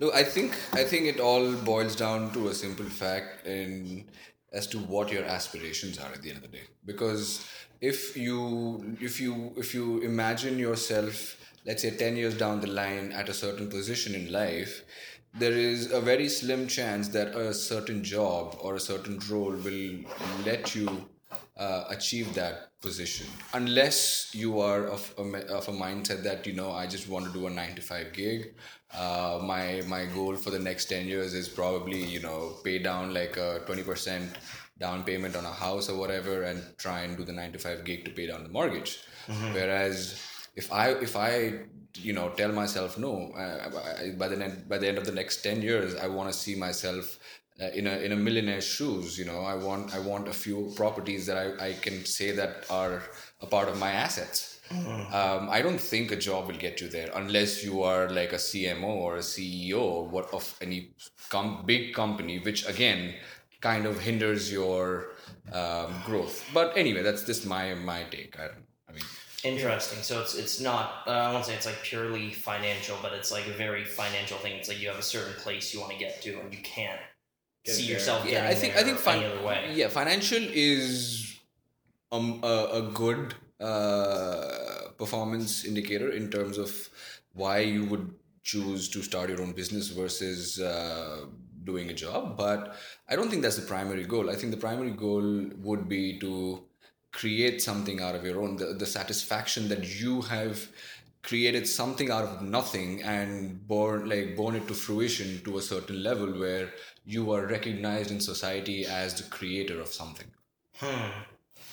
no, 0.00 0.10
I 0.12 0.24
think 0.24 0.56
I 0.72 0.84
think 0.84 1.06
it 1.06 1.20
all 1.20 1.52
boils 1.52 1.94
down 1.94 2.32
to 2.32 2.48
a 2.48 2.54
simple 2.54 2.86
fact 2.86 3.46
in 3.46 4.06
as 4.54 4.66
to 4.68 4.78
what 4.78 5.12
your 5.12 5.24
aspirations 5.24 5.98
are 5.98 6.12
at 6.12 6.22
the 6.22 6.30
end 6.30 6.38
of 6.38 6.50
the 6.50 6.56
day. 6.56 6.66
Because 6.86 7.46
if 7.82 8.16
you 8.16 8.96
if 9.02 9.20
you 9.20 9.52
if 9.58 9.74
you 9.74 10.00
imagine 10.00 10.58
yourself, 10.58 11.36
let's 11.68 11.82
say 11.82 11.90
ten 11.90 12.16
years 12.16 12.36
down 12.36 12.60
the 12.60 12.66
line 12.66 13.12
at 13.12 13.28
a 13.28 13.34
certain 13.34 13.68
position 13.68 14.14
in 14.14 14.32
life, 14.32 14.82
there 15.34 15.52
is 15.52 15.92
a 15.92 16.00
very 16.00 16.28
slim 16.28 16.66
chance 16.66 17.08
that 17.08 17.34
a 17.36 17.52
certain 17.54 18.02
job 18.02 18.56
or 18.60 18.74
a 18.74 18.80
certain 18.80 19.20
role 19.30 19.52
will 19.52 19.90
let 20.44 20.74
you 20.74 20.88
uh, 21.56 21.84
achieve 21.90 22.34
that 22.34 22.68
position 22.80 23.26
unless 23.54 24.32
you 24.32 24.60
are 24.60 24.86
of 24.86 25.12
a, 25.18 25.22
of 25.48 25.66
a 25.68 25.72
mindset 25.72 26.22
that 26.22 26.46
you 26.46 26.52
know 26.52 26.70
i 26.70 26.86
just 26.86 27.08
want 27.08 27.26
to 27.26 27.32
do 27.32 27.46
a 27.48 27.50
9 27.50 27.74
to 27.74 27.82
5 27.82 28.12
gig 28.12 28.54
uh, 28.94 29.40
my 29.42 29.82
my 29.88 30.04
goal 30.06 30.36
for 30.36 30.50
the 30.50 30.58
next 30.58 30.84
10 30.84 31.08
years 31.08 31.34
is 31.34 31.48
probably 31.48 32.02
you 32.04 32.20
know 32.20 32.54
pay 32.62 32.78
down 32.78 33.12
like 33.12 33.36
a 33.36 33.60
20% 33.66 34.28
down 34.78 35.02
payment 35.02 35.34
on 35.34 35.44
a 35.44 35.52
house 35.52 35.88
or 35.88 35.98
whatever 35.98 36.42
and 36.44 36.62
try 36.78 37.00
and 37.00 37.16
do 37.16 37.24
the 37.24 37.32
9 37.32 37.52
to 37.52 37.58
5 37.58 37.84
gig 37.84 38.04
to 38.04 38.12
pay 38.12 38.26
down 38.28 38.44
the 38.44 38.48
mortgage 38.48 39.00
mm-hmm. 39.26 39.52
whereas 39.54 40.22
if 40.60 40.72
i 40.72 40.86
if 41.08 41.14
i 41.16 41.32
you 42.08 42.12
know 42.12 42.28
tell 42.40 42.52
myself 42.52 42.98
no 43.06 43.12
uh, 43.42 44.10
by 44.22 44.28
the 44.28 44.38
end 44.46 44.68
by 44.68 44.78
the 44.78 44.88
end 44.90 44.98
of 44.98 45.06
the 45.10 45.16
next 45.20 45.42
10 45.42 45.62
years 45.62 45.96
i 45.96 46.06
want 46.16 46.30
to 46.32 46.36
see 46.44 46.54
myself 46.66 47.18
uh, 47.60 47.70
in 47.80 47.86
a 47.92 47.94
in 48.06 48.12
a 48.12 48.16
millionaire's 48.26 48.68
shoes 48.76 49.18
you 49.18 49.24
know 49.30 49.40
i 49.52 49.54
want 49.66 49.94
i 49.94 50.00
want 50.10 50.28
a 50.34 50.36
few 50.44 50.58
properties 50.76 51.26
that 51.28 51.38
i, 51.44 51.68
I 51.68 51.72
can 51.86 52.04
say 52.04 52.30
that 52.40 52.66
are 52.70 53.02
a 53.40 53.46
part 53.46 53.68
of 53.68 53.78
my 53.78 53.92
assets. 54.06 54.40
Mm. 54.68 55.14
um, 55.20 55.48
i 55.56 55.62
don't 55.64 55.80
think 55.92 56.12
a 56.12 56.20
job 56.28 56.46
will 56.48 56.60
get 56.66 56.82
you 56.82 56.88
there 56.96 57.10
unless 57.20 57.52
you 57.66 57.82
are 57.90 58.02
like 58.10 58.32
a 58.34 58.40
cmo 58.48 58.90
or 59.06 59.16
a 59.16 59.24
ceo 59.32 59.84
what 60.14 60.26
of 60.38 60.44
any 60.66 60.80
com- 61.30 61.62
big 61.70 61.94
company 61.94 62.36
which 62.48 62.68
again 62.68 63.14
kind 63.60 63.86
of 63.86 63.98
hinders 63.98 64.52
your 64.52 65.10
um, 65.52 65.92
growth. 66.04 66.48
But 66.54 66.76
anyway 66.76 67.02
that's 67.02 67.24
just 67.24 67.46
my 67.46 67.74
my 67.74 68.04
take. 68.04 68.38
I, 68.38 68.48
mean 68.48 68.67
Interesting. 69.52 70.02
So 70.02 70.20
it's 70.20 70.34
it's 70.34 70.60
not. 70.60 71.02
Uh, 71.06 71.10
I 71.10 71.32
won't 71.32 71.44
say 71.44 71.54
it's 71.54 71.66
like 71.66 71.80
purely 71.82 72.32
financial, 72.32 72.96
but 73.02 73.12
it's 73.12 73.30
like 73.32 73.46
a 73.46 73.52
very 73.52 73.84
financial 73.84 74.38
thing. 74.38 74.54
It's 74.58 74.68
like 74.68 74.80
you 74.80 74.88
have 74.88 74.98
a 74.98 75.02
certain 75.02 75.34
place 75.34 75.72
you 75.72 75.80
want 75.80 75.92
to 75.92 75.98
get 75.98 76.22
to, 76.22 76.40
and 76.40 76.52
you 76.52 76.60
can't 76.62 77.00
get 77.64 77.74
see 77.74 77.86
there. 77.86 77.94
yourself. 77.94 78.26
Yeah, 78.28 78.46
I 78.48 78.54
think 78.54 78.76
I 78.76 78.82
think 78.82 78.98
fin- 78.98 79.24
other 79.24 79.42
way. 79.46 79.72
Yeah, 79.74 79.88
financial 79.88 80.42
is 80.42 81.38
um, 82.12 82.40
a, 82.42 82.68
a 82.80 82.82
good 82.92 83.34
uh, 83.60 84.90
performance 84.96 85.64
indicator 85.64 86.10
in 86.10 86.30
terms 86.30 86.58
of 86.58 86.88
why 87.34 87.58
you 87.60 87.84
would 87.86 88.14
choose 88.42 88.88
to 88.88 89.02
start 89.02 89.28
your 89.30 89.42
own 89.42 89.52
business 89.52 89.88
versus 89.88 90.60
uh, 90.60 91.26
doing 91.64 91.90
a 91.90 91.94
job. 91.94 92.36
But 92.36 92.74
I 93.08 93.16
don't 93.16 93.28
think 93.30 93.42
that's 93.42 93.56
the 93.56 93.66
primary 93.66 94.04
goal. 94.04 94.30
I 94.30 94.36
think 94.36 94.52
the 94.52 94.56
primary 94.58 94.90
goal 94.90 95.50
would 95.58 95.88
be 95.88 96.18
to 96.20 96.64
create 97.12 97.60
something 97.62 98.00
out 98.00 98.14
of 98.14 98.24
your 98.24 98.40
own 98.42 98.56
the, 98.56 98.66
the 98.66 98.86
satisfaction 98.86 99.68
that 99.68 100.00
you 100.00 100.22
have 100.22 100.68
created 101.22 101.66
something 101.66 102.10
out 102.10 102.24
of 102.24 102.42
nothing 102.42 103.02
and 103.02 103.66
born 103.66 104.08
like 104.08 104.36
born 104.36 104.54
it 104.54 104.66
to 104.68 104.74
fruition 104.74 105.40
to 105.44 105.58
a 105.58 105.62
certain 105.62 106.02
level 106.02 106.38
where 106.38 106.72
you 107.04 107.32
are 107.32 107.46
recognized 107.46 108.10
in 108.10 108.20
society 108.20 108.86
as 108.86 109.14
the 109.14 109.28
creator 109.30 109.80
of 109.80 109.88
something 109.88 110.26
hmm 110.76 111.10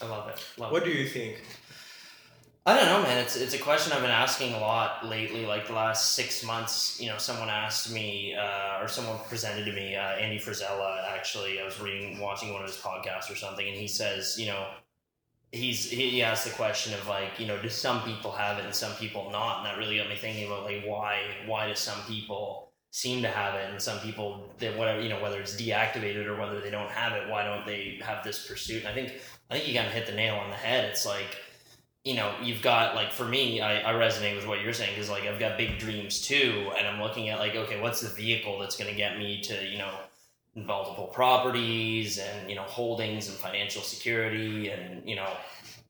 i 0.02 0.06
love 0.06 0.30
it 0.30 0.44
love 0.58 0.72
what 0.72 0.84
it. 0.84 0.86
do 0.86 0.92
you 0.92 1.08
think 1.08 1.42
I 2.68 2.74
don't 2.74 2.86
know, 2.88 3.04
man. 3.04 3.20
It's 3.20 3.36
it's 3.36 3.54
a 3.54 3.60
question 3.60 3.94
I've 3.94 4.02
been 4.02 4.10
asking 4.10 4.56
a 4.56 4.60
lot 4.60 5.06
lately. 5.06 5.46
Like 5.46 5.68
the 5.68 5.74
last 5.74 6.14
six 6.14 6.44
months, 6.44 7.00
you 7.00 7.10
know, 7.10 7.20
someone 7.20 7.48
asked 7.48 7.94
me, 7.94 8.34
uh, 8.34 8.82
or 8.82 8.88
someone 8.88 9.20
presented 9.30 9.66
to 9.66 9.72
me, 9.72 9.96
uh, 9.96 10.02
Andy 10.02 10.40
Frisella. 10.40 11.08
Actually, 11.08 11.62
I 11.62 11.64
was 11.64 11.80
reading, 11.80 12.18
watching 12.20 12.52
one 12.54 12.64
of 12.64 12.68
his 12.68 12.78
podcasts 12.78 13.32
or 13.32 13.36
something, 13.36 13.68
and 13.68 13.78
he 13.78 13.88
says, 13.88 14.40
you 14.40 14.48
know, 14.48 14.66
he's 15.52 15.90
he 15.90 16.22
asked 16.22 16.46
the 16.46 16.52
question 16.52 16.94
of 16.94 17.08
like 17.08 17.40
you 17.40 17.48
know 17.48 17.62
do 17.62 17.70
some 17.70 18.02
people 18.04 18.32
have 18.32 18.58
it 18.58 18.66
and 18.66 18.76
some 18.76 18.94
people 18.94 19.30
not? 19.32 19.58
And 19.60 19.66
that 19.68 19.78
really 19.78 19.98
got 19.98 20.10
me 20.10 20.16
thinking 20.16 20.46
about 20.46 20.64
like 20.64 20.84
why 20.86 21.22
why 21.46 21.68
do 21.68 21.76
some 21.76 22.00
people 22.08 22.72
seem 22.92 23.22
to 23.22 23.28
have 23.28 23.56
it 23.56 23.70
and 23.70 23.82
some 23.82 24.00
people 24.00 24.50
that 24.60 24.78
whatever 24.78 25.02
you 25.02 25.10
know 25.10 25.22
whether 25.22 25.40
it's 25.40 25.60
deactivated 25.60 26.26
or 26.26 26.40
whether 26.40 26.62
they 26.62 26.70
don't 26.70 26.90
have 26.90 27.12
it 27.12 27.30
why 27.30 27.44
don't 27.44 27.66
they 27.66 28.00
have 28.02 28.24
this 28.24 28.48
pursuit? 28.48 28.80
And 28.80 28.88
i 28.88 28.94
think 28.94 29.14
i 29.50 29.56
think 29.56 29.68
you 29.68 29.76
kind 29.76 29.88
of 29.88 29.94
hit 29.94 30.06
the 30.06 30.14
nail 30.14 30.36
on 30.36 30.50
the 30.50 30.56
head. 30.56 30.86
It's 30.86 31.06
like 31.06 31.38
you 32.06 32.14
know 32.14 32.34
you've 32.42 32.62
got 32.62 32.96
like 32.96 33.12
for 33.12 33.26
me 33.26 33.60
i, 33.60 33.82
I 33.82 33.94
resonate 33.94 34.36
with 34.36 34.48
what 34.48 34.62
you're 34.62 34.74
saying 34.74 34.94
because 34.94 35.10
like 35.10 35.24
i've 35.24 35.40
got 35.40 35.58
big 35.58 35.80
dreams 35.80 36.22
too 36.22 36.72
and 36.78 36.88
i'm 36.88 37.02
looking 37.02 37.30
at 37.30 37.40
like 37.40 37.56
okay 37.56 37.82
what's 37.82 38.00
the 38.00 38.10
vehicle 38.10 38.60
that's 38.60 38.78
going 38.78 38.90
to 38.90 38.96
get 38.96 39.18
me 39.18 39.42
to 39.42 39.66
you 39.66 39.80
know 39.80 39.92
multiple 40.56 41.08
properties 41.08 42.18
and 42.18 42.50
you 42.50 42.56
know 42.56 42.64
holdings 42.64 43.28
and 43.28 43.38
financial 43.38 43.82
security 43.82 44.70
and 44.70 45.08
you 45.08 45.16
know 45.16 45.30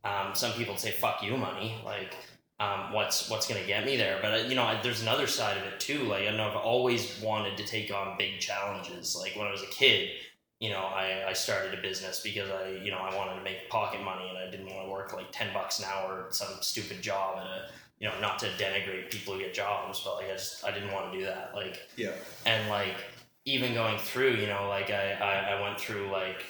um, 0.04 0.34
some 0.34 0.52
people 0.54 0.78
say 0.78 0.92
fuck 0.92 1.24
you 1.24 1.38
money. 1.38 1.76
Like 1.84 2.16
um, 2.60 2.94
what's 2.94 3.30
what's 3.30 3.48
gonna 3.48 3.66
get 3.66 3.86
me 3.86 3.98
there? 3.98 4.20
But 4.22 4.34
uh, 4.34 4.48
you 4.48 4.56
know 4.56 4.80
there's 4.84 5.02
another 5.02 5.28
side 5.28 5.58
of 5.58 5.64
it 5.64 5.80
too. 5.80 6.04
Like 6.04 6.28
I 6.28 6.36
know 6.36 6.50
I've 6.50 6.56
always 6.56 7.20
wanted 7.22 7.58
to 7.58 7.66
take 7.66 7.94
on 7.94 8.18
big 8.18 8.40
challenges. 8.40 9.16
Like 9.16 9.36
when 9.36 9.48
I 9.48 9.52
was 9.52 9.64
a 9.64 9.68
kid 9.68 10.10
you 10.60 10.70
know 10.70 10.80
I, 10.80 11.26
I 11.28 11.34
started 11.34 11.78
a 11.78 11.82
business 11.82 12.22
because 12.22 12.50
I 12.50 12.70
you 12.84 12.92
know 12.92 12.98
I 12.98 13.16
wanted 13.16 13.36
to 13.36 13.44
make 13.44 13.70
pocket 13.70 14.02
money 14.04 14.30
and 14.30 14.38
I 14.38 14.50
didn't 14.50 14.68
want 14.68 14.88
to 14.88 14.92
work 14.92 15.14
like 15.14 15.32
10 15.32 15.54
bucks 15.54 15.80
an 15.80 15.86
hour 15.94 16.28
some 16.30 16.48
stupid 16.62 17.02
job 17.02 17.38
at 17.40 17.46
a 17.46 17.66
you 18.00 18.08
know 18.08 18.14
not 18.22 18.40
to 18.40 18.48
denigrate 18.58 19.12
people 19.12 19.34
who 19.34 19.40
get 19.42 19.54
jobs 19.54 20.02
but 20.04 20.16
like 20.16 20.26
I 20.30 20.34
just 20.34 20.66
I 20.66 20.72
didn't 20.72 20.92
want 20.92 21.12
to 21.12 21.20
do 21.20 21.26
that. 21.26 21.52
Like 21.54 21.82
yeah. 21.96 22.12
and 22.46 22.70
like 22.70 22.96
even 23.46 23.74
going 23.74 23.98
through, 24.00 24.32
you 24.32 24.48
know, 24.48 24.68
like 24.68 24.90
I, 24.90 25.12
I, 25.14 25.56
I 25.56 25.62
went 25.62 25.80
through 25.80 26.12
like, 26.12 26.44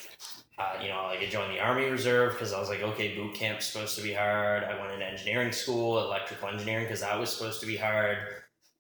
uh, 0.58 0.80
you 0.82 0.88
know, 0.88 1.04
like 1.04 1.20
I 1.20 1.25
joined 1.25 1.54
the 1.54 1.60
Army 1.60 1.86
Reserve 1.86 2.34
because 2.34 2.54
I 2.54 2.60
was 2.60 2.70
like, 2.70 2.82
okay, 2.82 3.16
boot 3.16 3.34
camp's 3.34 3.66
supposed 3.66 3.98
to 3.98 4.04
be 4.04 4.14
hard. 4.14 4.64
I 4.64 4.80
went 4.80 4.94
into 4.94 5.06
engineering 5.06 5.52
school, 5.52 6.00
electrical 6.00 6.48
engineering, 6.48 6.86
because 6.86 7.02
that 7.02 7.20
was 7.20 7.30
supposed 7.30 7.60
to 7.60 7.68
be 7.68 7.75
hard. 7.75 8.18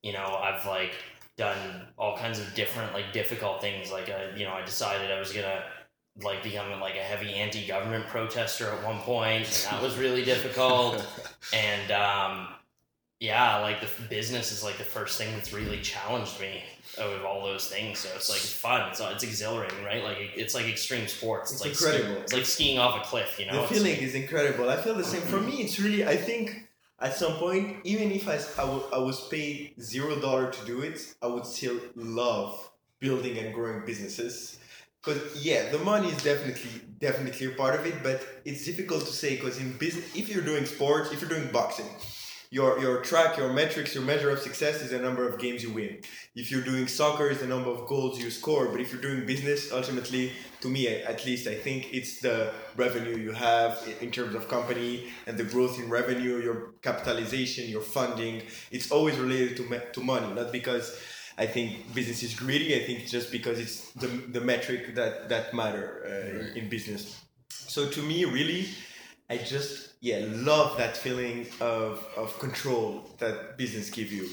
You 0.01 0.13
know, 0.13 0.39
I've 0.41 0.65
like 0.65 0.93
done 1.37 1.87
all 1.97 2.15
kinds 2.17 2.39
of 2.39 2.53
different, 2.55 2.93
like 2.93 3.11
difficult 3.11 3.59
things. 3.59 3.91
Like, 3.91 4.09
uh, 4.09 4.35
you 4.37 4.45
know, 4.45 4.53
I 4.53 4.63
decided 4.63 5.11
I 5.11 5.19
was 5.19 5.33
gonna 5.33 5.63
like 6.21 6.41
becoming 6.41 6.79
like 6.79 6.95
a 6.95 7.03
heavy 7.03 7.33
anti-government 7.33 8.07
protester 8.07 8.69
at 8.69 8.81
one 8.85 8.99
point, 8.99 9.45
and 9.45 9.73
that 9.73 9.81
was 9.81 9.97
really 9.97 10.23
difficult. 10.23 11.05
And 11.53 11.91
um, 11.91 12.47
yeah, 13.19 13.59
like 13.59 13.79
the 13.79 13.87
business 14.09 14.51
is 14.51 14.63
like 14.63 14.79
the 14.79 14.83
first 14.83 15.19
thing 15.19 15.31
that's 15.35 15.53
really 15.53 15.79
challenged 15.79 16.39
me 16.41 16.63
of 16.97 17.25
all 17.25 17.43
those 17.43 17.67
things. 17.67 17.99
So 17.99 18.09
it's 18.15 18.29
like 18.29 18.39
fun. 18.39 18.89
It's 18.89 18.99
it's 18.99 19.23
exhilarating, 19.23 19.83
right? 19.83 20.03
Like 20.03 20.17
it- 20.17 20.31
it's 20.35 20.53
like 20.55 20.67
extreme 20.67 21.07
sports. 21.07 21.51
It's, 21.51 21.65
It's 21.65 21.65
like 21.65 21.75
ski- 21.75 21.95
incredible. 21.97 22.21
it's 22.23 22.33
like 22.33 22.45
skiing 22.45 22.79
off 22.79 23.01
a 23.01 23.03
cliff. 23.09 23.39
You 23.39 23.45
know, 23.47 23.61
the 23.61 23.67
feeling 23.73 23.93
like- 23.93 24.01
is 24.01 24.15
incredible. 24.15 24.69
I 24.69 24.77
feel 24.77 24.95
the 24.95 25.03
same. 25.03 25.21
For 25.21 25.39
me, 25.39 25.55
it's 25.63 25.79
really. 25.79 26.05
I 26.05 26.17
think 26.17 26.45
at 26.99 27.15
some 27.15 27.33
point, 27.33 27.77
even 27.83 28.11
if 28.11 28.27
I, 28.27 28.37
I, 28.61 28.65
w- 28.65 28.83
I 28.93 28.97
was 28.99 29.27
paid 29.27 29.75
zero 29.81 30.15
dollar 30.19 30.49
to 30.51 30.65
do 30.65 30.81
it, 30.81 30.97
I 31.21 31.27
would 31.27 31.45
still 31.45 31.77
love 31.95 32.69
building 32.99 33.37
and 33.37 33.53
growing 33.53 33.85
businesses. 33.85 34.57
Because 35.03 35.21
yeah, 35.45 35.69
the 35.71 35.77
money 35.79 36.07
is 36.07 36.23
definitely 36.23 36.71
definitely 36.99 37.45
a 37.47 37.51
part 37.51 37.75
of 37.79 37.85
it, 37.85 38.01
but 38.01 38.25
it's 38.45 38.65
difficult 38.65 39.01
to 39.05 39.11
say 39.13 39.35
because 39.35 39.59
in 39.59 39.73
business, 39.73 40.05
if 40.15 40.29
you're 40.29 40.41
doing 40.43 40.65
sports, 40.65 41.11
if 41.11 41.19
you're 41.21 41.29
doing 41.29 41.47
boxing, 41.51 41.85
your 42.55 42.79
your 42.79 43.01
track, 43.09 43.31
your 43.41 43.51
metrics, 43.51 43.93
your 43.93 44.05
measure 44.11 44.29
of 44.35 44.39
success 44.39 44.75
is 44.81 44.89
the 44.91 45.01
number 45.07 45.27
of 45.27 45.33
games 45.45 45.59
you 45.61 45.71
win. 45.79 45.93
If 46.41 46.45
you're 46.51 46.67
doing 46.71 46.87
soccer, 46.87 47.25
it's 47.31 47.41
the 47.41 47.51
number 47.55 47.69
of 47.69 47.85
goals 47.85 48.17
you 48.23 48.31
score. 48.31 48.65
But 48.71 48.79
if 48.79 48.87
you're 48.91 49.05
doing 49.09 49.25
business, 49.33 49.73
ultimately, 49.79 50.31
to 50.61 50.69
me 50.69 50.81
at 50.87 51.25
least, 51.25 51.47
I 51.47 51.55
think 51.65 51.79
it's 51.97 52.21
the 52.27 52.37
revenue 52.77 53.17
you 53.27 53.33
have 53.49 53.71
in 53.99 54.09
terms 54.09 54.33
of 54.35 54.47
company 54.47 54.91
and 55.27 55.37
the 55.41 55.47
growth 55.53 55.75
in 55.81 55.89
revenue, 55.99 56.35
your 56.47 56.57
capitalization, 56.81 57.63
your 57.75 57.85
funding. 57.97 58.35
It's 58.75 58.89
always 58.95 59.15
related 59.25 59.51
to 59.59 59.63
to 59.95 59.99
money, 60.13 60.29
not 60.39 60.49
because 60.59 60.85
I 61.43 61.47
think 61.55 61.67
business 61.99 62.23
is 62.27 62.33
greedy. 62.43 62.69
I 62.79 62.81
think 62.87 62.97
just 63.17 63.29
because 63.37 63.57
it's 63.63 63.75
the, 64.01 64.07
the 64.37 64.43
metric 64.51 64.81
that 64.99 65.13
that 65.33 65.45
matter 65.61 65.87
uh, 66.07 66.29
in, 66.31 66.45
in 66.59 66.63
business. 66.75 67.03
So 67.49 67.81
to 67.95 68.01
me, 68.09 68.17
really, 68.37 68.61
I 69.29 69.35
just 69.55 69.94
yeah 70.05 70.19
love 70.51 70.77
that 70.77 70.95
feeling 71.05 71.47
of 71.59 71.91
of 72.15 72.37
control 72.45 72.87
that 73.21 73.57
business 73.57 73.89
give 73.89 74.11
you. 74.17 74.25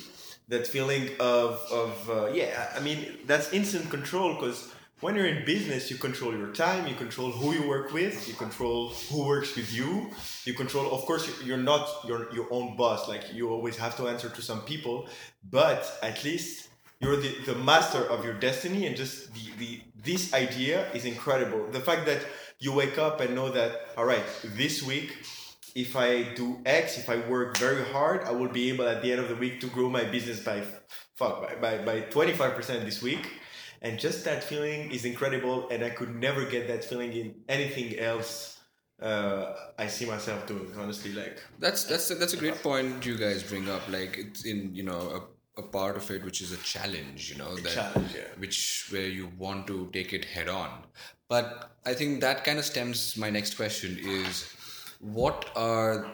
That 0.48 0.66
feeling 0.66 1.04
of 1.18 1.50
of 1.82 1.92
uh, 2.10 2.26
yeah, 2.40 2.70
I 2.76 2.80
mean 2.80 2.98
that's 3.28 3.46
instant 3.52 3.88
control 3.96 4.28
because 4.34 4.58
when 5.00 5.16
you're 5.16 5.30
in 5.36 5.44
business, 5.54 5.90
you 5.90 5.96
control 5.96 6.32
your 6.42 6.52
time, 6.66 6.86
you 6.86 6.94
control 6.94 7.30
who 7.38 7.48
you 7.58 7.64
work 7.66 7.88
with, 7.92 8.14
you 8.28 8.34
control 8.34 8.90
who 9.08 9.18
works 9.26 9.56
with 9.56 9.72
you, 9.78 10.10
you 10.44 10.54
control. 10.62 10.86
Of 10.96 11.02
course, 11.08 11.24
you're- 11.46 11.62
not 11.72 11.84
your 12.10 12.20
your 12.36 12.46
own 12.56 12.66
boss. 12.80 13.00
Like 13.12 13.24
you 13.36 13.44
always 13.56 13.76
have 13.84 13.94
to 14.00 14.02
answer 14.12 14.28
to 14.38 14.42
some 14.50 14.60
people, 14.72 14.96
but 15.58 15.80
at 16.02 16.22
least 16.28 16.68
you're 17.00 17.16
the, 17.26 17.32
the 17.50 17.56
master 17.70 18.02
of 18.14 18.18
your 18.26 18.34
destiny 18.48 18.86
and 18.86 18.94
just 19.02 19.14
the, 19.36 19.44
the 19.60 19.70
this 20.08 20.22
idea 20.44 20.76
is 20.96 21.04
incredible 21.04 21.62
the 21.76 21.80
fact 21.88 22.02
that 22.10 22.20
you 22.64 22.70
wake 22.82 22.96
up 23.06 23.20
and 23.22 23.34
know 23.38 23.48
that 23.58 23.70
all 23.96 24.04
right 24.14 24.28
this 24.60 24.76
week 24.92 25.10
if 25.74 25.96
i 25.96 26.22
do 26.34 26.60
x 26.66 26.98
if 26.98 27.08
i 27.08 27.16
work 27.28 27.56
very 27.58 27.84
hard 27.84 28.22
i 28.24 28.30
will 28.30 28.48
be 28.48 28.68
able 28.68 28.86
at 28.86 29.02
the 29.02 29.10
end 29.10 29.20
of 29.20 29.28
the 29.28 29.36
week 29.36 29.60
to 29.60 29.66
grow 29.68 29.88
my 29.88 30.04
business 30.04 30.40
by 30.40 30.62
fuck 31.16 31.42
by, 31.42 31.54
by, 31.54 31.84
by 31.84 32.00
25% 32.00 32.84
this 32.84 33.02
week 33.02 33.30
and 33.80 33.98
just 33.98 34.24
that 34.24 34.44
feeling 34.44 34.90
is 34.90 35.04
incredible 35.04 35.68
and 35.70 35.84
i 35.84 35.90
could 35.90 36.14
never 36.14 36.44
get 36.44 36.68
that 36.68 36.84
feeling 36.84 37.12
in 37.12 37.34
anything 37.48 37.98
else 37.98 38.52
uh, 39.00 39.54
i 39.78 39.86
see 39.86 40.06
myself 40.06 40.46
doing 40.46 40.68
honestly 40.78 41.12
like 41.12 41.42
That's 41.58 41.84
that's 41.84 42.10
a, 42.10 42.14
that's 42.14 42.34
a 42.34 42.36
great 42.36 42.62
point 42.62 43.04
you 43.04 43.16
guys 43.16 43.42
bring 43.42 43.68
up. 43.68 43.82
Like 43.88 44.16
it's 44.18 44.44
in 44.44 44.74
you 44.74 44.84
know 44.84 45.26
a, 45.56 45.60
a 45.60 45.64
part 45.64 45.96
of 45.96 46.10
it 46.10 46.24
which 46.24 46.40
is 46.40 46.52
a 46.52 46.56
challenge. 46.58 47.30
You 47.30 47.38
know 47.38 47.56
that 47.56 47.72
challenge, 47.72 48.14
yeah. 48.14 48.30
which 48.38 48.88
where 48.90 49.08
you 49.08 49.30
want 49.38 49.66
to 49.68 49.90
take 49.92 50.12
it 50.12 50.24
head 50.24 50.48
on. 50.48 50.70
But 51.28 51.72
I 51.84 51.94
think 51.94 52.20
that 52.20 52.44
kind 52.44 52.58
of 52.58 52.64
stems. 52.64 53.16
My 53.16 53.30
next 53.30 53.54
question 53.56 53.98
is, 54.00 54.52
what 55.02 55.50
are 55.56 56.06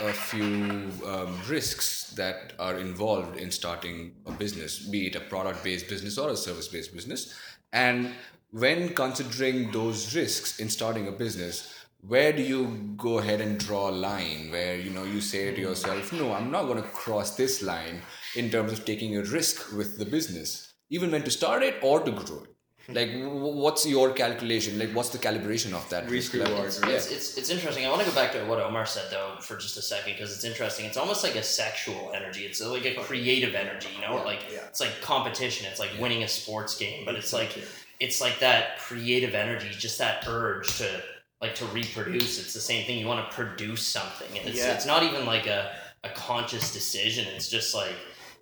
a 0.00 0.12
few 0.12 0.90
um, 1.06 1.40
risks 1.48 2.10
that 2.16 2.52
are 2.58 2.76
involved 2.76 3.38
in 3.38 3.50
starting 3.52 4.12
a 4.26 4.32
business, 4.32 4.80
be 4.80 5.06
it 5.06 5.14
a 5.14 5.20
product-based 5.20 5.88
business 5.88 6.18
or 6.18 6.30
a 6.30 6.36
service-based 6.36 6.92
business, 6.92 7.32
and 7.72 8.10
when 8.50 8.92
considering 8.94 9.70
those 9.70 10.14
risks 10.14 10.58
in 10.58 10.68
starting 10.68 11.06
a 11.06 11.12
business 11.12 11.72
where 12.00 12.32
do 12.32 12.42
you 12.42 12.94
go 12.96 13.18
ahead 13.18 13.40
and 13.40 13.58
draw 13.58 13.90
a 13.90 13.98
line 14.08 14.50
where 14.50 14.76
you 14.76 14.90
know 14.90 15.04
you 15.04 15.20
say 15.20 15.52
to 15.52 15.60
yourself 15.60 16.12
no 16.12 16.32
i'm 16.32 16.50
not 16.50 16.64
going 16.64 16.80
to 16.80 16.88
cross 16.90 17.36
this 17.36 17.62
line 17.62 18.00
in 18.36 18.48
terms 18.50 18.72
of 18.72 18.84
taking 18.84 19.16
a 19.16 19.22
risk 19.22 19.72
with 19.76 19.98
the 19.98 20.04
business 20.04 20.74
even 20.90 21.10
when 21.10 21.22
to 21.22 21.30
start 21.30 21.62
it 21.62 21.74
or 21.82 22.00
to 22.00 22.12
grow 22.12 22.42
it 22.42 22.55
like 22.88 23.10
w- 23.12 23.56
what's 23.64 23.84
your 23.86 24.12
calculation 24.12 24.78
like 24.78 24.90
what's 24.92 25.08
the 25.08 25.18
calibration 25.18 25.72
of 25.74 25.88
that 25.90 26.08
Risk 26.08 26.34
level? 26.34 26.54
reward, 26.54 26.74
yeah. 26.82 26.90
It's, 26.90 27.10
it's, 27.10 27.36
it's 27.38 27.50
interesting. 27.50 27.84
I 27.84 27.88
want 27.90 28.02
to 28.02 28.08
go 28.08 28.14
back 28.14 28.32
to 28.32 28.44
what 28.44 28.60
Omar 28.60 28.86
said 28.86 29.06
though 29.10 29.34
for 29.40 29.56
just 29.56 29.76
a 29.76 29.82
second 29.82 30.12
because 30.12 30.32
it's 30.34 30.44
interesting. 30.44 30.86
It's 30.86 30.96
almost 30.96 31.24
like 31.24 31.34
a 31.34 31.42
sexual 31.42 32.12
energy. 32.14 32.42
It's 32.44 32.60
like 32.60 32.84
a 32.84 32.94
creative 32.94 33.54
energy. 33.54 33.88
You 33.94 34.02
know, 34.02 34.16
Yeah, 34.18 34.22
like 34.22 34.42
yeah. 34.52 34.60
it's 34.68 34.80
like 34.80 35.00
competition. 35.00 35.66
It's 35.70 35.80
like 35.80 35.90
winning 36.00 36.22
a 36.22 36.28
sports 36.28 36.76
game, 36.78 37.04
but 37.04 37.14
it's 37.16 37.32
like 37.32 37.58
it's 37.98 38.20
like 38.20 38.38
that 38.40 38.78
creative 38.78 39.34
energy, 39.34 39.68
just 39.70 39.98
that 39.98 40.24
urge 40.28 40.78
to 40.78 41.02
like 41.40 41.54
to 41.56 41.64
reproduce. 41.66 42.38
It's 42.38 42.54
the 42.54 42.60
same 42.60 42.86
thing. 42.86 42.98
You 42.98 43.06
want 43.06 43.28
to 43.28 43.34
produce 43.34 43.82
something, 43.86 44.38
and 44.38 44.48
it's 44.48 44.58
Yeah. 44.58 44.74
it's 44.74 44.86
not 44.86 45.02
even 45.02 45.26
like 45.26 45.46
a 45.46 45.72
a 46.04 46.10
conscious 46.10 46.72
decision. 46.72 47.26
It's 47.34 47.48
just 47.48 47.74
like 47.74 47.96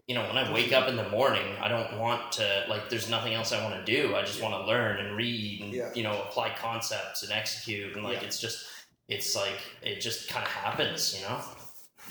you 0.07 0.15
know, 0.15 0.23
when 0.29 0.37
I 0.37 0.53
wake 0.53 0.73
up 0.73 0.89
in 0.89 0.97
the 0.97 1.09
morning, 1.09 1.47
I 1.61 1.69
don't 1.69 1.99
want 1.99 2.33
to 2.33 2.67
like. 2.69 2.91
There's 2.91 3.09
nothing 3.09 3.33
else 3.35 3.53
I 3.53 3.63
want 3.65 3.75
to 3.85 3.85
do. 3.97 4.15
I 4.15 4.23
just 4.23 4.41
want 4.43 4.55
to 4.55 4.67
learn 4.67 4.99
and 5.05 5.17
read 5.17 5.63
and 5.63 5.73
Yeah. 5.73 5.91
you 5.95 6.03
know 6.03 6.23
apply 6.29 6.51
concepts 6.59 7.23
and 7.23 7.33
execute 7.33 7.95
and 7.97 8.05
like 8.05 8.21
Yeah. 8.21 8.27
it's 8.29 8.39
just 8.41 8.67
it's 9.09 9.35
like 9.35 9.59
it 9.83 10.01
just 10.01 10.29
kind 10.29 10.45
of 10.45 10.51
happens, 10.53 11.15
you 11.17 11.23
know. 11.27 11.39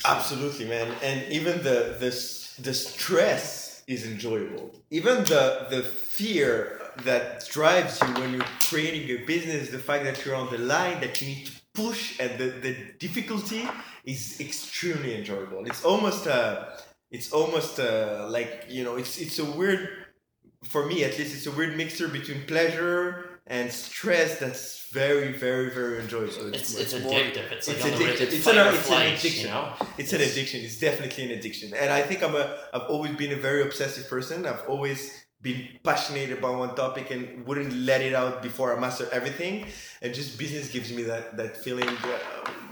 Absolutely, 0.05 0.65
man. 0.65 0.87
And 1.03 1.31
even 1.31 1.61
the 1.63 1.97
the 1.99 2.07
s- 2.07 2.55
the 2.59 2.73
stress 2.73 3.83
is 3.87 4.05
enjoyable. 4.05 4.71
Even 4.89 5.23
the 5.25 5.67
the 5.69 5.83
fear 5.83 6.79
that 7.09 7.47
drives 7.49 7.99
you 8.01 8.07
when 8.19 8.33
you're 8.33 8.51
creating 8.69 9.03
a 9.17 9.23
business, 9.25 9.69
the 9.69 9.79
fact 9.89 10.03
that 10.05 10.23
you're 10.25 10.35
on 10.35 10.49
the 10.51 10.57
line, 10.57 10.99
that 11.01 11.21
you 11.21 11.27
need 11.27 11.45
to 11.47 11.53
push, 11.73 12.19
and 12.19 12.31
the, 12.39 12.47
the 12.65 12.73
difficulty 12.99 13.67
is 14.05 14.39
extremely 14.39 15.15
enjoyable. 15.19 15.65
It's 15.65 15.83
almost 15.83 16.27
uh 16.27 16.65
it's 17.15 17.31
almost 17.31 17.79
uh, 17.79 18.27
like 18.37 18.51
you 18.75 18.83
know, 18.85 18.95
it's 19.01 19.13
it's 19.25 19.37
a 19.39 19.45
weird 19.59 19.81
for 20.73 20.81
me 20.91 21.03
at 21.07 21.13
least 21.19 21.31
it's 21.37 21.47
a 21.47 21.51
weird 21.51 21.73
mixture 21.77 22.07
between 22.07 22.39
pleasure 22.53 22.99
and 23.47 23.65
stress 23.71 24.39
that's 24.39 24.63
very, 24.99 25.29
very, 25.45 25.69
very 25.79 25.95
enjoyable. 25.99 26.53
It's 26.53 26.71
it's, 26.83 26.93
more- 26.93 27.11
addictive. 27.11 27.47
It's 27.55 27.67
like 27.67 27.77
it's 27.77 27.85
addictive. 27.85 28.21
it's, 28.21 28.33
It's 28.37 28.47
an- 28.47 28.73
it's 28.75 28.89
an 28.89 29.01
addiction. 29.01 29.41
you 29.41 29.47
know. 29.53 29.73
It's 29.97 30.13
an 30.17 30.21
addiction. 30.21 30.59
It's 30.67 30.79
definitely 30.79 31.23
an 31.27 31.31
addiction. 31.39 31.67
And 31.81 31.89
I 31.99 32.01
think 32.07 32.19
I'm 32.25 32.35
a 32.43 32.45
I've 32.73 32.87
always 32.93 33.13
been 33.23 33.33
a 33.39 33.41
very 33.49 33.61
obsessive 33.63 34.05
person. 34.15 34.37
I've 34.45 34.65
always 34.73 34.99
been 35.41 35.59
passionate 35.83 36.31
about 36.37 36.53
one 36.57 36.73
topic 36.83 37.11
and 37.11 37.45
wouldn't 37.47 37.73
let 37.89 38.01
it 38.01 38.13
out 38.21 38.41
before 38.41 38.67
I 38.75 38.79
master 38.79 39.05
everything. 39.11 39.65
And 40.01 40.09
just 40.19 40.29
business 40.43 40.65
gives 40.75 40.89
me 40.97 41.03
that 41.11 41.35
that 41.39 41.51
feeling 41.65 41.89
uh, 41.89 42.19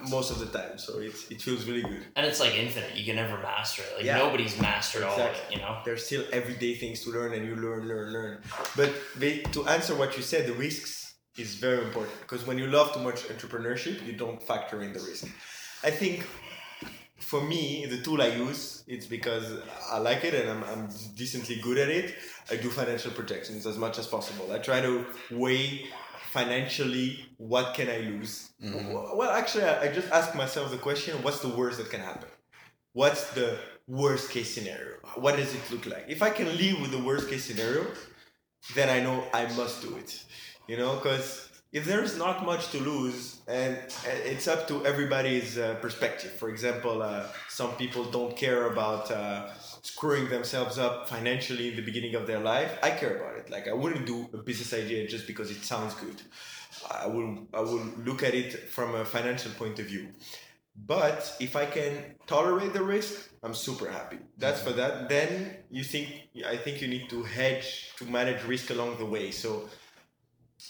most 0.10 0.31
of 0.31 0.39
the 0.39 0.46
time. 0.58 0.77
So 0.77 1.00
it 1.00 1.13
it 1.29 1.41
feels 1.41 1.65
really 1.65 1.81
good. 1.81 2.05
And 2.15 2.25
it's 2.25 2.39
like 2.39 2.55
infinite. 2.55 2.96
You 2.96 3.05
can 3.05 3.15
never 3.15 3.38
master 3.38 3.81
it. 3.84 3.91
Like 3.98 4.05
Yeah. 4.05 4.17
nobody's 4.17 4.60
mastered 4.60 5.03
all 5.03 5.20
of 5.20 5.31
it, 5.36 5.43
you 5.51 5.58
know. 5.58 5.79
There's 5.86 6.05
still 6.05 6.24
everyday 6.31 6.75
things 6.75 7.03
to 7.03 7.12
learn, 7.12 7.34
and 7.34 7.46
you 7.46 7.55
learn, 7.55 7.88
learn, 7.88 8.13
learn. 8.13 8.41
But 8.75 8.91
they, 9.17 9.39
to 9.55 9.67
answer 9.67 9.96
what 9.96 10.17
you 10.17 10.24
said, 10.24 10.48
the 10.48 10.53
risks 10.53 11.15
is 11.38 11.55
very 11.55 11.81
important 11.86 12.13
because 12.22 12.46
when 12.46 12.58
you 12.58 12.67
love 12.67 12.93
too 12.93 13.00
much 13.00 13.24
entrepreneurship, 13.29 14.05
you 14.05 14.13
don't 14.13 14.41
factor 14.43 14.81
in 14.81 14.91
the 14.93 15.00
risk. 15.00 15.25
I 15.84 15.89
think 15.91 16.27
for 17.20 17.41
me, 17.41 17.86
the 17.86 18.01
tool 18.01 18.22
I 18.22 18.27
use, 18.27 18.84
it's 18.88 19.05
because 19.05 19.46
I 19.89 19.98
like 20.00 20.24
it 20.25 20.34
and 20.34 20.50
I'm, 20.50 20.63
I'm 20.65 20.89
decently 21.15 21.58
good 21.62 21.77
at 21.77 21.88
it. 21.89 22.15
I 22.50 22.55
do 22.58 22.70
financial 22.70 23.12
projections 23.12 23.65
as 23.65 23.77
much 23.77 23.98
as 24.00 24.08
possible. 24.08 24.51
I 24.51 24.58
try 24.58 24.81
to 24.81 25.05
weigh 25.31 25.86
financially 26.31 27.25
what 27.38 27.73
can 27.73 27.89
I 27.89 27.97
lose. 27.97 28.51
Mm-hmm. 28.63 29.17
Well, 29.17 29.31
actually, 29.31 29.65
I, 29.65 29.83
I 29.83 29.88
just 29.91 30.09
ask 30.11 30.33
myself 30.33 30.71
the 30.71 30.77
question: 30.77 31.21
What's 31.23 31.41
the 31.41 31.50
worst 31.50 31.77
that 31.77 31.89
can 31.89 32.00
happen? 32.00 32.29
What's 32.93 33.31
the 33.33 33.57
worst 33.88 34.31
case 34.31 34.53
scenario? 34.53 34.95
What 35.15 35.35
does 35.35 35.53
it 35.53 35.61
look 35.71 35.85
like? 35.85 36.05
If 36.07 36.21
I 36.21 36.29
can 36.29 36.47
live 36.57 36.79
with 36.81 36.91
the 36.91 37.03
worst 37.03 37.29
case 37.29 37.43
scenario, 37.45 37.85
then 38.75 38.89
I 38.89 39.03
know 39.03 39.25
I 39.33 39.43
must 39.55 39.81
do 39.81 39.95
it. 39.97 40.23
You 40.67 40.77
know, 40.77 40.95
because 40.95 41.50
if 41.71 41.85
there's 41.85 42.17
not 42.17 42.45
much 42.45 42.69
to 42.71 42.79
lose, 42.79 43.39
and 43.47 43.77
it's 44.25 44.47
up 44.47 44.67
to 44.67 44.85
everybody's 44.85 45.57
uh, 45.57 45.75
perspective. 45.75 46.31
For 46.33 46.49
example, 46.49 47.01
uh, 47.01 47.27
some 47.47 47.71
people 47.75 48.03
don't 48.03 48.35
care 48.35 48.67
about 48.67 49.09
uh, 49.09 49.47
screwing 49.81 50.29
themselves 50.29 50.77
up 50.77 51.07
financially 51.07 51.69
in 51.69 51.75
the 51.77 51.81
beginning 51.81 52.15
of 52.15 52.27
their 52.27 52.39
life. 52.39 52.77
I 52.83 52.91
care 52.91 53.15
about 53.15 53.37
it. 53.37 53.49
Like 53.49 53.69
I 53.69 53.73
wouldn't 53.73 54.05
do 54.05 54.27
a 54.33 54.37
business 54.37 54.73
idea 54.73 55.07
just 55.07 55.27
because 55.27 55.49
it 55.49 55.63
sounds 55.63 55.93
good. 55.93 56.21
I 56.89 57.07
will 57.07 57.47
I 57.53 57.61
will 57.61 57.85
look 58.05 58.21
at 58.23 58.33
it 58.33 58.69
from 58.69 58.95
a 58.95 59.05
financial 59.05 59.51
point 59.51 59.79
of 59.79 59.85
view. 59.85 60.09
But 60.75 61.35
if 61.39 61.55
I 61.55 61.65
can 61.65 62.15
tolerate 62.27 62.73
the 62.73 62.83
risk, 62.83 63.29
I'm 63.43 63.53
super 63.53 63.89
happy. 63.89 64.17
That's 64.37 64.61
for 64.61 64.71
that. 64.71 65.09
Then 65.09 65.57
you 65.69 65.83
think 65.83 66.07
I 66.45 66.57
think 66.57 66.81
you 66.81 66.87
need 66.87 67.09
to 67.09 67.23
hedge 67.23 67.91
to 67.97 68.05
manage 68.05 68.43
risk 68.43 68.71
along 68.71 68.97
the 68.97 69.05
way. 69.05 69.31
So 69.31 69.69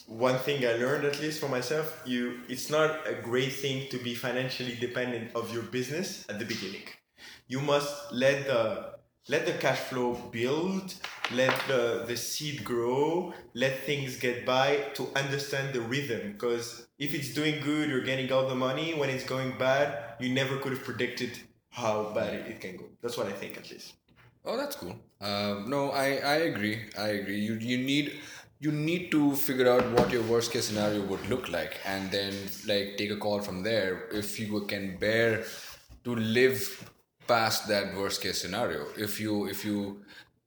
one 0.07 0.37
thing 0.37 0.65
I 0.65 0.73
learned 0.73 1.05
at 1.05 1.19
least 1.21 1.39
for 1.39 1.49
myself, 1.49 2.01
you 2.05 2.41
it's 2.47 2.69
not 2.69 3.07
a 3.07 3.13
great 3.13 3.53
thing 3.53 3.87
to 3.89 3.97
be 3.97 4.15
financially 4.15 4.75
dependent 4.75 5.35
of 5.35 5.53
your 5.53 5.63
business 5.63 6.25
at 6.29 6.39
the 6.39 6.45
beginning. 6.45 6.87
You 7.47 7.59
must 7.61 8.11
let 8.11 8.47
the 8.47 8.91
let 9.29 9.45
the 9.45 9.53
cash 9.53 9.77
flow 9.77 10.13
build, 10.31 10.95
let 11.31 11.55
the, 11.67 12.05
the 12.07 12.17
seed 12.17 12.63
grow, 12.63 13.33
let 13.53 13.77
things 13.79 14.17
get 14.17 14.45
by 14.45 14.77
to 14.95 15.07
understand 15.15 15.73
the 15.73 15.81
rhythm. 15.81 16.33
Because 16.33 16.87
if 16.97 17.13
it's 17.13 17.33
doing 17.33 17.61
good, 17.61 17.89
you're 17.89 18.01
getting 18.01 18.31
all 18.31 18.47
the 18.47 18.55
money. 18.55 18.93
When 18.93 19.09
it's 19.09 19.23
going 19.23 19.57
bad, 19.57 20.15
you 20.19 20.33
never 20.33 20.57
could 20.57 20.71
have 20.71 20.83
predicted 20.83 21.37
how 21.69 22.11
bad 22.13 22.33
it, 22.33 22.59
can 22.59 22.77
go. 22.77 22.85
That's 23.01 23.15
what 23.17 23.27
I 23.27 23.31
think, 23.31 23.57
at 23.57 23.69
least. 23.69 23.93
Oh, 24.43 24.57
that's 24.57 24.75
cool. 24.75 24.95
Um, 25.21 25.69
no, 25.69 25.91
I, 25.91 26.15
I 26.15 26.35
agree. 26.49 26.85
I 26.97 27.09
agree. 27.09 27.39
You 27.39 27.53
you 27.53 27.77
need 27.77 28.19
you 28.61 28.71
need 28.71 29.09
to 29.11 29.35
figure 29.35 29.67
out 29.67 29.91
what 29.91 30.11
your 30.11 30.21
worst 30.21 30.51
case 30.51 30.65
scenario 30.65 31.01
would 31.01 31.27
look 31.27 31.49
like, 31.49 31.79
and 31.83 32.11
then 32.11 32.33
like 32.67 32.95
take 32.97 33.09
a 33.09 33.17
call 33.17 33.41
from 33.41 33.63
there. 33.63 34.07
If 34.11 34.39
you 34.39 34.61
can 34.67 34.97
bear 34.97 35.43
to 36.03 36.15
live 36.15 36.89
past 37.27 37.67
that 37.69 37.95
worst 37.95 38.21
case 38.21 38.39
scenario, 38.39 38.85
if 38.97 39.19
you 39.19 39.47
if 39.47 39.65
you 39.65 40.01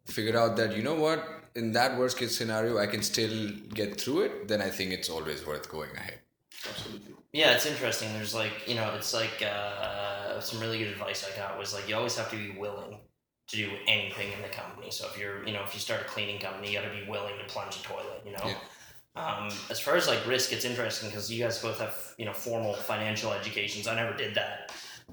figure 0.06 0.38
out 0.38 0.56
that 0.56 0.76
you 0.76 0.82
know 0.82 0.94
what 0.94 1.26
in 1.56 1.72
that 1.72 1.98
worst 1.98 2.16
case 2.16 2.36
scenario 2.36 2.78
I 2.78 2.86
can 2.86 3.02
still 3.02 3.50
get 3.80 4.00
through 4.00 4.20
it, 4.22 4.48
then 4.48 4.62
I 4.62 4.70
think 4.70 4.92
it's 4.92 5.10
always 5.10 5.44
worth 5.44 5.68
going 5.68 5.90
ahead. 5.96 6.20
Absolutely. 6.68 7.14
Yeah, 7.32 7.54
it's 7.54 7.66
interesting. 7.66 8.12
There's 8.12 8.34
like 8.34 8.68
you 8.68 8.76
know, 8.76 8.94
it's 8.94 9.12
like 9.12 9.42
uh, 9.44 10.38
some 10.40 10.60
really 10.60 10.78
good 10.78 10.92
advice 10.92 11.28
I 11.28 11.36
got 11.36 11.58
was 11.58 11.74
like 11.74 11.88
you 11.88 11.96
always 11.96 12.16
have 12.16 12.30
to 12.30 12.36
be 12.36 12.50
willing 12.56 13.00
to 13.48 13.56
do 13.56 13.70
anything 13.86 14.32
in 14.32 14.42
the 14.42 14.48
company. 14.48 14.90
So 14.90 15.06
if 15.06 15.18
you're 15.18 15.46
you 15.46 15.52
know 15.52 15.62
if 15.62 15.74
you 15.74 15.80
start 15.80 16.00
a 16.02 16.04
cleaning 16.04 16.40
company, 16.40 16.68
you 16.72 16.78
got 16.80 16.88
to 16.88 16.94
be 16.94 17.08
willing 17.08 17.34
to 17.38 17.44
plunge 17.52 17.76
a 17.76 17.82
toilet. 17.82 18.22
You 18.24 18.32
know. 18.32 18.44
Yeah. 18.46 18.54
Um, 19.16 19.48
as 19.70 19.78
far 19.78 19.94
as 19.94 20.08
like 20.08 20.26
risk, 20.26 20.52
it's 20.52 20.64
interesting 20.64 21.08
because 21.08 21.30
you 21.30 21.42
guys 21.42 21.60
both 21.62 21.78
have 21.78 21.94
you 22.18 22.24
know 22.24 22.32
formal 22.32 22.74
financial 22.74 23.32
educations. 23.32 23.86
I 23.86 23.94
never 23.94 24.16
did 24.16 24.34
that, 24.34 24.72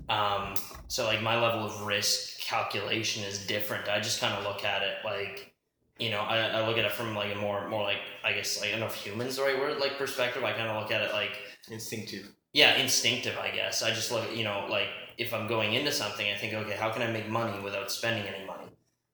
um, 0.09 0.55
so 0.87 1.05
like 1.05 1.21
my 1.21 1.39
level 1.39 1.63
of 1.65 1.81
risk 1.81 2.39
calculation 2.39 3.23
is 3.23 3.45
different. 3.45 3.87
I 3.87 3.99
just 3.99 4.19
kind 4.19 4.33
of 4.33 4.43
look 4.43 4.65
at 4.65 4.81
it 4.81 4.95
like 5.05 5.53
you 5.99 6.09
know 6.09 6.21
I, 6.21 6.39
I 6.47 6.67
look 6.67 6.79
at 6.79 6.85
it 6.85 6.91
from 6.93 7.15
like 7.15 7.35
a 7.35 7.37
more 7.37 7.67
more 7.69 7.83
like 7.83 7.99
I 8.23 8.33
guess 8.33 8.59
like, 8.59 8.69
I 8.69 8.71
don't 8.71 8.79
know 8.79 8.85
if 8.87 8.95
humans 8.95 9.35
the 9.35 9.43
right 9.43 9.59
word 9.59 9.77
like 9.79 9.97
perspective. 9.99 10.43
I 10.43 10.53
kind 10.53 10.67
of 10.69 10.81
look 10.81 10.91
at 10.91 11.03
it 11.03 11.13
like 11.13 11.37
Instinctive. 11.69 12.27
yeah 12.53 12.77
instinctive 12.77 13.37
I 13.37 13.51
guess. 13.51 13.83
I 13.83 13.91
just 13.91 14.11
look 14.11 14.35
you 14.35 14.43
know 14.43 14.65
like 14.67 14.87
if 15.21 15.33
I'm 15.33 15.47
going 15.47 15.73
into 15.73 15.91
something, 15.91 16.25
I 16.33 16.35
think 16.35 16.53
okay 16.53 16.75
how 16.75 16.89
can 16.89 17.01
I 17.03 17.11
make 17.11 17.29
money 17.29 17.59
without 17.61 17.91
spending 17.91 18.25
any 18.33 18.45
money? 18.45 18.67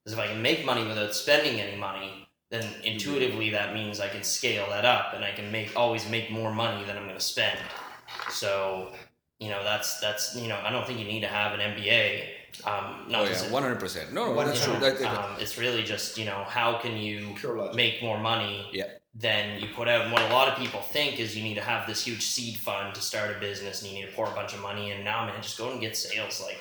Because 0.03 0.17
if 0.17 0.19
I 0.19 0.27
can 0.27 0.41
make 0.41 0.65
money 0.65 0.87
without 0.87 1.13
spending 1.13 1.59
any 1.59 1.77
money, 1.77 2.27
then 2.49 2.65
intuitively 2.83 3.49
that 3.49 3.73
means 3.73 3.99
I 3.99 4.07
can 4.07 4.23
scale 4.23 4.67
that 4.69 4.85
up 4.85 5.13
and 5.13 5.23
I 5.25 5.31
can 5.31 5.51
make 5.51 5.73
always 5.75 6.09
make 6.09 6.31
more 6.31 6.53
money 6.53 6.85
than 6.85 6.95
I'm 6.97 7.03
going 7.03 7.17
to 7.17 7.29
spend. 7.35 7.59
So, 8.29 8.93
you 9.39 9.49
know, 9.49 9.61
that's 9.63 9.99
that's 9.99 10.33
you 10.35 10.47
know, 10.47 10.59
I 10.63 10.69
don't 10.71 10.87
think 10.87 10.99
you 10.99 11.05
need 11.05 11.21
to 11.21 11.27
have 11.27 11.51
an 11.53 11.59
MBA. 11.59 12.23
Um, 12.63 13.05
not 13.09 13.21
Oh 13.21 13.25
yeah, 13.25 13.51
one 13.51 13.61
hundred 13.63 13.81
percent. 13.81 14.13
No, 14.13 14.33
no, 14.33 14.45
that's 14.45 14.63
true. 14.63 14.73
know, 14.73 14.79
That- 14.79 14.99
that- 14.99 15.13
um, 15.13 15.35
it's 15.39 15.57
really 15.57 15.83
just 15.83 16.17
you 16.17 16.25
know 16.25 16.45
how 16.47 16.79
can 16.79 16.95
you 16.97 17.35
make 17.75 18.01
more 18.01 18.17
money 18.17 18.69
Yeah. 18.71 18.85
Than 19.19 19.59
you 19.59 19.67
put 19.75 19.87
out. 19.87 20.01
And 20.03 20.11
what 20.13 20.21
a 20.21 20.33
lot 20.33 20.47
of 20.47 20.57
people 20.57 20.81
think 20.81 21.19
is 21.19 21.35
you 21.35 21.43
need 21.43 21.55
to 21.55 21.61
have 21.61 21.87
this 21.87 22.03
huge 22.05 22.23
seed 22.23 22.57
fund 22.57 22.93
to 22.95 23.01
start 23.01 23.35
a 23.35 23.39
business, 23.39 23.81
and 23.81 23.91
you 23.91 23.99
need 23.99 24.09
to 24.09 24.15
pour 24.15 24.27
a 24.27 24.35
bunch 24.35 24.53
of 24.53 24.61
money 24.61 24.91
in. 24.91 25.03
Now, 25.03 25.25
man, 25.25 25.41
just 25.41 25.57
go 25.57 25.71
and 25.71 25.81
get 25.81 25.97
sales. 25.97 26.41
Like 26.41 26.59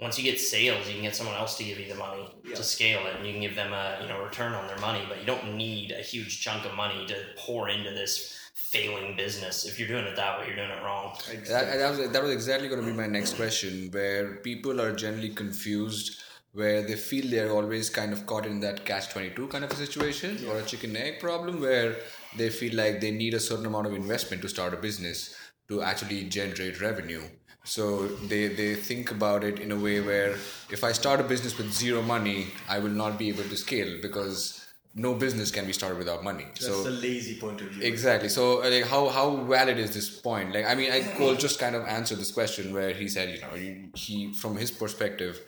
once 0.00 0.16
you 0.18 0.24
get 0.24 0.38
sales, 0.40 0.86
you 0.86 0.94
can 0.94 1.02
get 1.02 1.16
someone 1.16 1.36
else 1.36 1.56
to 1.58 1.64
give 1.64 1.78
you 1.78 1.88
the 1.88 1.94
money 1.96 2.34
Yeah. 2.44 2.54
to 2.54 2.62
scale 2.62 3.06
it, 3.06 3.16
and 3.16 3.26
you 3.26 3.32
can 3.32 3.42
give 3.42 3.56
them 3.56 3.72
a 3.72 3.98
you 4.02 4.08
know 4.08 4.22
return 4.22 4.52
on 4.52 4.66
their 4.68 4.78
money. 4.78 5.02
But 5.08 5.20
you 5.20 5.26
don't 5.26 5.56
need 5.56 5.90
a 5.90 6.02
huge 6.02 6.40
chunk 6.40 6.64
of 6.64 6.74
money 6.74 7.06
to 7.06 7.16
pour 7.36 7.68
into 7.68 7.90
this 7.90 8.36
failing 8.54 9.16
business. 9.16 9.66
If 9.66 9.78
you're 9.78 9.88
doing 9.88 10.04
it 10.04 10.14
that 10.16 10.38
way, 10.38 10.46
you're 10.46 10.56
doing 10.56 10.70
it 10.70 10.82
wrong. 10.84 11.16
That, 11.48 11.76
that, 11.78 11.90
was, 11.90 12.10
that 12.10 12.22
was 12.22 12.30
exactly 12.30 12.68
going 12.68 12.80
to 12.80 12.86
be 12.86 12.92
my 12.92 13.06
next 13.08 13.34
question, 13.34 13.88
where 13.90 14.36
people 14.36 14.80
are 14.80 14.92
generally 14.94 15.30
confused, 15.30 16.19
where 16.52 16.82
they 16.82 16.96
feel 16.96 17.30
they're 17.30 17.50
always 17.50 17.90
kind 17.90 18.12
of 18.12 18.26
caught 18.26 18.46
in 18.46 18.60
that 18.60 18.84
catch 18.84 19.10
22 19.10 19.46
kind 19.48 19.64
of 19.64 19.70
a 19.70 19.76
situation 19.76 20.38
or 20.48 20.58
a 20.58 20.62
chicken 20.62 20.96
egg 20.96 21.20
problem, 21.20 21.60
where 21.60 21.96
they 22.36 22.50
feel 22.50 22.74
like 22.74 23.00
they 23.00 23.10
need 23.10 23.34
a 23.34 23.40
certain 23.40 23.66
amount 23.66 23.86
of 23.86 23.94
investment 23.94 24.42
to 24.42 24.48
start 24.48 24.74
a 24.74 24.76
business 24.76 25.34
to 25.68 25.82
actually 25.82 26.24
generate 26.24 26.80
revenue. 26.80 27.22
So 27.64 28.06
they, 28.06 28.48
they 28.48 28.74
think 28.74 29.10
about 29.10 29.44
it 29.44 29.60
in 29.60 29.70
a 29.70 29.76
way 29.76 30.00
where 30.00 30.30
if 30.70 30.82
I 30.82 30.92
start 30.92 31.20
a 31.20 31.24
business 31.24 31.56
with 31.56 31.72
zero 31.72 32.02
money, 32.02 32.48
I 32.68 32.78
will 32.78 32.90
not 32.90 33.18
be 33.18 33.28
able 33.28 33.44
to 33.44 33.56
scale 33.56 33.98
because 34.00 34.60
no 34.94 35.14
business 35.14 35.50
can 35.50 35.66
be 35.66 35.72
started 35.72 35.98
without 35.98 36.24
money. 36.24 36.44
That's 36.46 36.66
so 36.66 36.82
the 36.82 36.90
lazy 36.90 37.38
point 37.38 37.60
of 37.60 37.68
view. 37.68 37.82
Exactly. 37.84 38.28
So, 38.28 38.64
uh, 38.64 38.70
like, 38.70 38.86
how 38.86 39.08
how 39.08 39.36
valid 39.44 39.78
is 39.78 39.94
this 39.94 40.10
point? 40.10 40.52
Like, 40.52 40.66
I 40.66 40.74
mean, 40.74 40.90
I 40.90 41.02
Cole 41.02 41.36
just 41.36 41.60
kind 41.60 41.76
of 41.76 41.86
answered 41.86 42.18
this 42.18 42.32
question 42.32 42.72
where 42.74 42.92
he 42.92 43.08
said, 43.08 43.28
you 43.28 43.40
know, 43.40 43.88
he 43.94 44.32
from 44.32 44.56
his 44.56 44.70
perspective, 44.70 45.40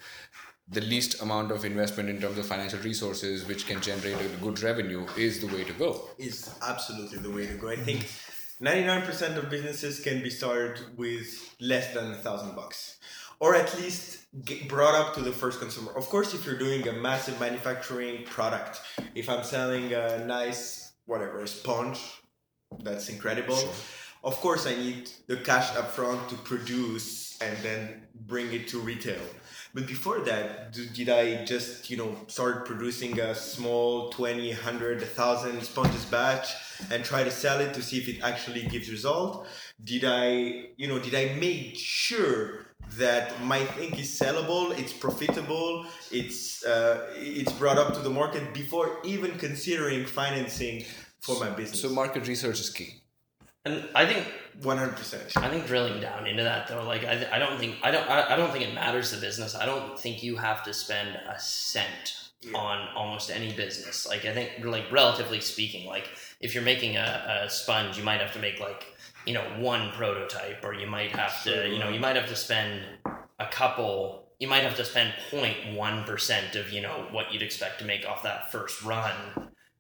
the 0.69 0.81
least 0.81 1.21
amount 1.23 1.51
of 1.51 1.65
investment 1.65 2.09
in 2.09 2.21
terms 2.21 2.39
of 2.39 2.47
financial 2.47 2.79
resources 2.81 3.47
which 3.47 3.67
can 3.67 3.81
generate 3.81 4.21
a 4.21 4.29
good 4.41 4.63
revenue 4.63 5.07
is 5.17 5.41
the 5.41 5.47
way 5.49 5.65
to 5.65 5.73
go. 5.75 6.09
is 6.19 6.55
absolutely 6.63 7.19
the 7.19 7.31
way 7.31 7.47
to 7.47 7.55
go. 7.55 7.69
I 7.69 7.77
think 7.77 8.09
99% 8.61 9.37
of 9.37 9.51
businesses 9.51 10.01
can 10.01 10.23
be 10.23 10.31
started 10.31 10.97
with 10.97 11.55
less 11.61 11.93
than 11.93 12.13
a 12.13 12.15
thousand 12.15 12.55
bucks, 12.55 12.99
or 13.41 13.57
at 13.57 13.77
least 13.81 14.21
get 14.45 14.69
brought 14.69 14.95
up 14.95 15.15
to 15.15 15.21
the 15.21 15.33
first 15.33 15.59
consumer. 15.59 15.93
Of 15.97 16.09
course, 16.09 16.33
if 16.33 16.47
you're 16.47 16.59
doing 16.59 16.87
a 16.87 16.93
massive 16.93 17.39
manufacturing 17.41 18.25
product, 18.25 18.81
if 19.15 19.29
I'm 19.29 19.43
selling 19.43 19.93
a 19.93 20.25
nice 20.25 20.93
whatever 21.07 21.45
sponge, 21.47 21.99
that's 22.83 23.09
incredible. 23.09 23.59
Of 24.25 24.37
course, 24.37 24.67
I 24.67 24.77
need 24.77 25.11
the 25.27 25.39
cash 25.39 25.71
upfront 25.71 26.29
to 26.29 26.37
produce 26.37 27.37
and 27.43 27.57
then 27.59 28.03
bring 28.15 28.53
it 28.53 28.69
to 28.69 28.79
retail. 28.79 29.21
But 29.75 29.87
before 29.87 30.21
that, 30.21 30.73
do, 30.73 30.85
did 30.85 31.09
I 31.09 31.45
just, 31.47 31.89
you 31.89 31.97
know, 31.97 32.15
start 32.27 32.67
producing 32.67 33.19
a 33.19 33.35
small 33.35 34.11
20, 34.11 34.49
100, 34.49 34.99
1,000 34.99 35.63
sponges 35.63 36.05
batch 36.05 36.49
and 36.91 37.03
try 37.03 37.25
to 37.25 37.31
sell 37.31 37.59
it 37.61 37.73
to 37.75 37.83
see 37.83 37.97
if 37.99 38.09
it 38.09 38.23
actually 38.23 38.63
gives 38.67 38.91
result? 38.91 39.47
Did 39.83 40.05
I, 40.05 40.73
you 40.77 40.89
know, 40.89 40.99
did 40.99 41.15
I 41.15 41.37
make 41.41 41.77
sure 41.77 42.67
that 42.99 43.43
my 43.43 43.65
thing 43.65 43.95
is 43.95 44.19
sellable, 44.19 44.79
it's 44.79 44.93
profitable, 44.93 45.87
it's 46.11 46.65
uh, 46.65 47.07
it's 47.17 47.53
brought 47.53 47.79
up 47.79 47.95
to 47.95 48.01
the 48.01 48.11
market 48.11 48.53
before 48.53 48.99
even 49.05 49.39
considering 49.39 50.05
financing 50.05 50.85
for 51.21 51.39
my 51.41 51.49
business? 51.49 51.81
So, 51.81 51.89
market 51.89 52.29
research 52.29 52.61
is 52.61 52.69
key. 52.69 53.03
And 53.65 53.89
I 53.95 54.05
think 54.05 54.27
100%. 54.61 55.37
I 55.37 55.49
think 55.49 55.67
drilling 55.67 56.01
down 56.01 56.27
into 56.27 56.43
that 56.43 56.69
though, 56.69 56.85
like 56.85 57.05
I, 57.05 57.27
I 57.33 57.39
don't 57.39 57.59
think 57.59 57.77
I 57.83 57.91
don't 57.91 58.09
I, 58.09 58.35
I 58.35 58.37
don't 58.37 58.53
think 58.53 58.65
it 58.69 58.75
matters 58.75 59.11
the 59.11 59.17
business. 59.19 59.55
I 59.55 59.67
don't 59.67 59.99
think 59.99 60.23
you 60.23 60.37
have 60.37 60.63
to 60.65 60.75
spend 60.75 61.17
a 61.17 61.39
cent 61.41 62.17
Yeah. 62.43 62.59
on 62.59 62.89
almost 62.97 63.31
any 63.31 63.53
business. 63.53 64.07
Like 64.07 64.25
I 64.25 64.33
think 64.35 64.65
like 64.65 64.91
relatively 64.93 65.41
speaking, 65.41 65.87
like 65.87 66.09
if 66.41 66.55
you're 66.55 66.65
making 66.65 66.97
a, 66.97 67.43
a 67.45 67.51
sponge, 67.51 67.97
you 67.97 68.05
might 68.05 68.21
have 68.21 68.33
to 68.35 68.39
make 68.39 68.61
like 68.61 68.85
you 69.27 69.35
know 69.35 69.45
one 69.59 69.91
prototype, 69.93 70.65
or 70.65 70.75
you 70.75 70.87
might 70.87 71.13
have 71.17 71.43
to 71.45 71.69
you 71.69 71.79
know 71.79 71.89
you 71.89 72.01
might 72.01 72.17
have 72.17 72.29
to 72.29 72.37
spend 72.37 72.83
a 73.41 73.47
couple. 73.47 74.21
You 74.39 74.49
might 74.49 74.65
have 74.65 74.77
to 74.77 74.85
spend 74.85 75.15
0.1 75.31 76.07
percent 76.07 76.57
of 76.57 76.73
you 76.73 76.81
know 76.83 77.07
what 77.13 77.33
you'd 77.33 77.43
expect 77.43 77.79
to 77.79 77.85
make 77.85 78.05
off 78.07 78.23
that 78.25 78.51
first 78.53 78.83
run. 78.83 79.15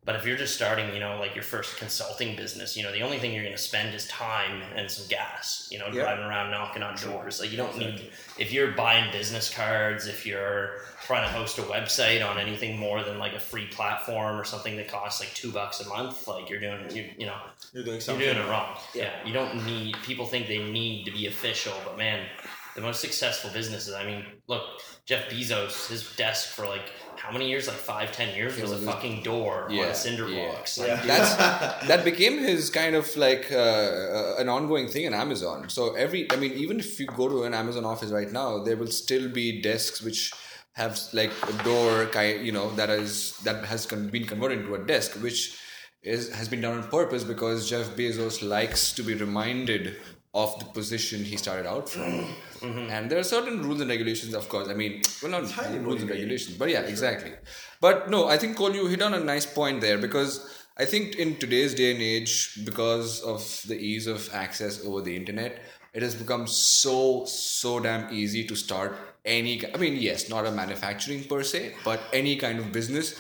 But 0.05 0.17
if 0.17 0.27
you're 0.27 0.37
just 0.37 0.57
starting, 0.57 0.93
you 0.93 0.99
know, 0.99 1.17
like 1.21 1.37
your 1.37 1.45
first 1.45 1.77
consulting 1.77 2.35
business, 2.35 2.77
you 2.77 2.83
know, 2.83 2.91
the 2.91 3.03
only 3.03 3.21
thing 3.21 3.33
you're 3.33 3.45
going 3.45 3.55
to 3.55 3.62
spend 3.62 3.95
is 3.95 4.09
time 4.09 4.61
and 4.75 4.91
some 4.91 5.07
gas, 5.09 5.69
you 5.71 5.79
know, 5.79 5.87
Yeah. 5.87 6.03
driving 6.03 6.25
around 6.25 6.51
knocking 6.51 6.83
on 6.83 6.97
doors. 6.97 7.38
Like 7.38 7.53
you 7.53 7.57
don't 7.57 7.79
need, 7.79 8.11
if 8.37 8.53
you're 8.53 8.73
buying 8.73 9.12
business 9.12 9.49
cards, 9.49 10.09
if 10.09 10.27
you're 10.27 10.81
trying 11.05 11.25
to 11.25 11.33
host 11.33 11.59
a 11.59 11.62
website 11.62 12.25
on 12.29 12.37
anything 12.37 12.79
more 12.79 13.05
than 13.05 13.21
like 13.21 13.35
a 13.35 13.41
free 13.41 13.67
platform 13.67 14.41
or 14.41 14.43
something 14.45 14.77
that 14.77 14.88
costs 14.88 15.21
like 15.21 15.33
two 15.35 15.53
bucks 15.53 15.81
a 15.81 15.88
month, 15.88 16.27
like 16.27 16.51
you're 16.51 16.61
doing, 16.61 16.81
you, 16.91 17.09
you 17.17 17.27
know, 17.27 17.37
You're 17.73 17.85
doing 17.85 18.01
you're 18.05 18.19
doing 18.19 18.37
it 18.38 18.49
wrong. 18.51 18.77
Yeah. 18.95 19.03
Yeah. 19.05 19.27
You 19.27 19.33
don't 19.33 19.65
need, 19.65 19.97
people 20.03 20.27
think 20.27 20.49
they 20.49 20.59
need 20.65 21.05
to 21.05 21.12
be 21.12 21.29
official, 21.29 21.75
but 21.85 21.97
man, 21.97 22.27
the 22.75 22.81
most 22.81 23.01
successful 23.01 23.51
businesses, 23.53 23.95
I 23.95 24.05
mean, 24.05 24.25
look, 24.47 24.63
Jeff 25.05 25.29
Bezos, 25.31 25.89
his 25.89 26.15
desk 26.17 26.49
for 26.55 26.67
like 26.67 26.91
how 27.17 27.31
many 27.31 27.49
years? 27.49 27.69
Like 27.69 27.77
five, 27.77 28.11
ten 28.13 28.35
years 28.35 28.61
was 28.61 28.73
a 28.73 28.77
was- 28.77 28.85
fucking 28.85 29.23
door 29.23 29.65
on 29.65 29.71
Yeah, 29.75 29.85
a 29.87 29.95
cinder 29.95 30.29
yeah. 30.29 30.51
blocks. 30.51 30.79
Like, 30.79 30.89
Yeah. 30.89 31.03
That's 31.07 31.87
that 31.91 32.05
became 32.05 32.39
his 32.39 32.71
kind 32.71 32.95
of 32.97 33.15
like 33.17 33.51
uh, 33.53 33.57
uh, 33.57 34.35
an 34.39 34.49
ongoing 34.49 34.89
thing 34.89 35.05
in 35.05 35.15
Amazon. 35.15 35.69
So 35.69 35.95
every, 35.95 36.31
I 36.33 36.37
mean, 36.37 36.53
even 36.53 36.81
if 36.81 36.99
you 36.99 37.07
go 37.07 37.29
to 37.29 37.45
an 37.45 37.55
Amazon 37.55 37.85
office 37.85 38.11
right 38.11 38.31
now, 38.31 38.63
there 38.65 38.77
will 38.77 38.95
still 39.05 39.29
be 39.29 39.61
desks 39.61 40.03
which 40.03 40.33
have 40.75 40.99
like 41.13 41.33
a 41.49 41.53
door 41.65 42.09
you 42.49 42.53
know, 42.53 42.71
that 42.77 42.89
is 42.91 43.37
that 43.45 43.65
has 43.65 43.87
been 43.87 44.25
converted 44.27 44.61
into 44.61 44.75
a 44.75 44.79
desk, 44.79 45.13
which 45.23 45.59
is 46.03 46.33
has 46.33 46.49
been 46.49 46.61
done 46.61 46.79
on 46.79 46.89
purpose 46.89 47.23
because 47.25 47.69
Jeff 47.69 47.95
Bezos 47.97 48.43
likes 48.43 48.93
to 48.93 49.03
be 49.03 49.15
reminded 49.15 49.97
of 50.35 50.59
the 50.59 50.64
position 50.64 51.23
he 51.25 51.37
started 51.37 51.66
out 51.66 51.88
from. 51.88 52.03
Mm-hmm. 52.61 52.90
And 52.90 53.11
there 53.11 53.18
are 53.18 53.25
certain 53.25 53.62
rules 53.62 53.81
and 53.81 53.90
regulations, 53.90 54.35
of 54.35 54.49
course. 54.49 54.68
I 54.68 54.75
mean, 54.75 55.03
well, 55.23 55.33
not 55.33 55.51
highly 55.51 55.79
rules 55.79 56.01
and 56.01 56.11
regulations, 56.11 56.57
but 56.57 56.71
yeah, 56.71 56.81
exactly. 56.81 57.33
But 57.81 58.09
no, 58.09 58.29
I 58.29 58.38
think 58.38 58.57
Cole, 58.57 58.75
you 58.75 58.87
hit 58.87 59.03
on 59.03 59.14
a 59.14 59.21
nice 59.21 59.45
point 59.45 59.81
there 59.81 59.99
because 59.99 60.64
I 60.79 60.87
think 60.87 61.16
in 61.16 61.37
today's 61.37 61.75
day 61.75 61.92
and 61.92 62.01
age, 62.01 62.64
because 62.64 63.21
of 63.21 63.62
the 63.66 63.77
ease 63.77 64.07
of 64.07 64.31
access 64.33 64.85
over 64.85 65.03
the 65.03 65.14
internet, 65.14 65.61
it 65.92 66.03
has 66.03 66.14
become 66.14 66.47
so 66.47 67.27
so 67.27 67.79
damn 67.79 68.12
easy 68.12 68.47
to 68.47 68.57
start 68.57 68.97
any. 69.27 69.62
I 69.75 69.77
mean, 69.77 69.97
yes, 69.97 70.31
not 70.31 70.47
a 70.47 70.51
manufacturing 70.51 71.25
per 71.25 71.42
se, 71.42 71.75
but 71.85 72.01
any 72.14 72.37
kind 72.37 72.59
of 72.59 72.73
business, 72.73 73.14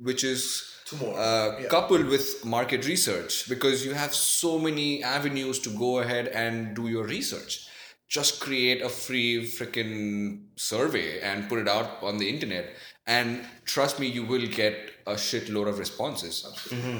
which 0.00 0.24
is 0.24 0.75
Tomorrow, 0.86 1.16
uh, 1.16 1.58
yeah. 1.60 1.68
coupled 1.68 2.06
with 2.06 2.44
market 2.44 2.86
research 2.86 3.48
because 3.48 3.84
you 3.84 3.92
have 3.92 4.14
so 4.14 4.58
many 4.58 5.02
avenues 5.02 5.58
to 5.60 5.70
go 5.70 5.98
ahead 5.98 6.28
and 6.28 6.76
do 6.76 6.88
your 6.88 7.04
research. 7.04 7.66
Just 8.08 8.40
create 8.40 8.82
a 8.82 8.88
free 8.88 9.44
freaking 9.44 10.44
survey 10.54 11.20
and 11.20 11.48
put 11.48 11.58
it 11.58 11.68
out 11.68 12.02
on 12.02 12.18
the 12.18 12.28
internet 12.28 12.76
and 13.06 13.44
trust 13.64 13.98
me 14.00 14.06
you 14.06 14.24
will 14.24 14.46
get 14.46 14.90
a 15.06 15.14
shitload 15.14 15.68
of 15.68 15.78
responses 15.78 16.44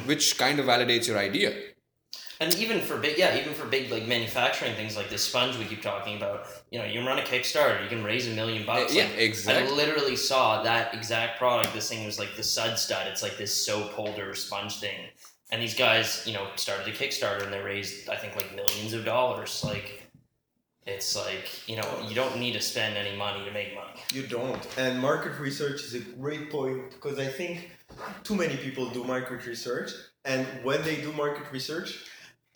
which 0.07 0.39
kind 0.39 0.59
of 0.61 0.67
validates 0.67 1.09
your 1.09 1.19
idea 1.19 1.53
And 2.39 2.55
even 2.57 2.81
for 2.81 2.99
big, 2.99 3.17
yeah, 3.19 3.39
even 3.39 3.55
for 3.55 3.67
big 3.67 3.91
like 3.91 4.07
manufacturing 4.07 4.75
things 4.75 4.97
like 4.97 5.09
this 5.09 5.23
sponge 5.23 5.57
we 5.57 5.65
keep 5.65 5.81
talking 5.83 6.17
about, 6.17 6.47
you 6.71 6.79
know, 6.79 6.85
you 6.85 6.99
can 6.99 7.07
run 7.07 7.19
a 7.19 7.23
Kickstarter, 7.23 7.83
you 7.83 7.89
can 7.89 8.05
raise 8.05 8.29
a 8.29 8.33
million 8.33 8.67
bucks. 8.67 8.95
Yeah, 8.95 9.05
Like, 9.05 9.19
exactly. 9.19 9.73
I 9.73 9.75
literally 9.75 10.17
saw 10.17 10.63
that 10.63 10.95
exact 10.95 11.39
product. 11.39 11.73
This 11.73 11.89
thing 11.89 12.05
was 12.05 12.19
like 12.19 12.37
the 12.37 12.43
Sud 12.43 12.79
Stud. 12.79 13.07
It's 13.07 13.23
like 13.23 13.39
this 13.39 13.55
soap 13.55 13.93
holder 13.93 14.35
sponge 14.35 14.79
thing, 14.81 15.07
and 15.51 15.63
these 15.63 15.75
guys, 15.75 16.25
you 16.27 16.35
know, 16.35 16.49
started 16.57 16.87
a 16.89 16.97
Kickstarter 16.97 17.43
and 17.43 17.53
they 17.53 17.61
raised, 17.61 18.11
I 18.11 18.17
think, 18.17 18.37
like 18.37 18.55
millions 18.55 18.93
of 18.93 19.05
dollars. 19.07 19.65
Like, 19.65 20.03
it's 20.87 21.17
like 21.17 21.67
you 21.67 21.77
know, 21.77 22.07
you 22.07 22.15
don't 22.15 22.39
need 22.39 22.53
to 22.53 22.61
spend 22.61 22.99
any 22.99 23.17
money 23.17 23.45
to 23.47 23.51
make 23.51 23.75
money. 23.75 23.99
You 24.13 24.27
don't. 24.27 24.67
And 24.77 25.01
market 25.01 25.39
research 25.41 25.83
is 25.85 25.95
a 25.95 26.01
great 26.01 26.51
point 26.51 26.91
because 26.91 27.19
I 27.19 27.27
think 27.27 27.71
too 28.25 28.35
many 28.35 28.57
people 28.57 28.91
do 28.91 29.05
market 29.05 29.47
research. 29.47 29.93
And 30.25 30.45
when 30.65 30.83
they 30.83 30.97
do 30.97 31.13
market 31.13 31.45
research, 31.53 32.05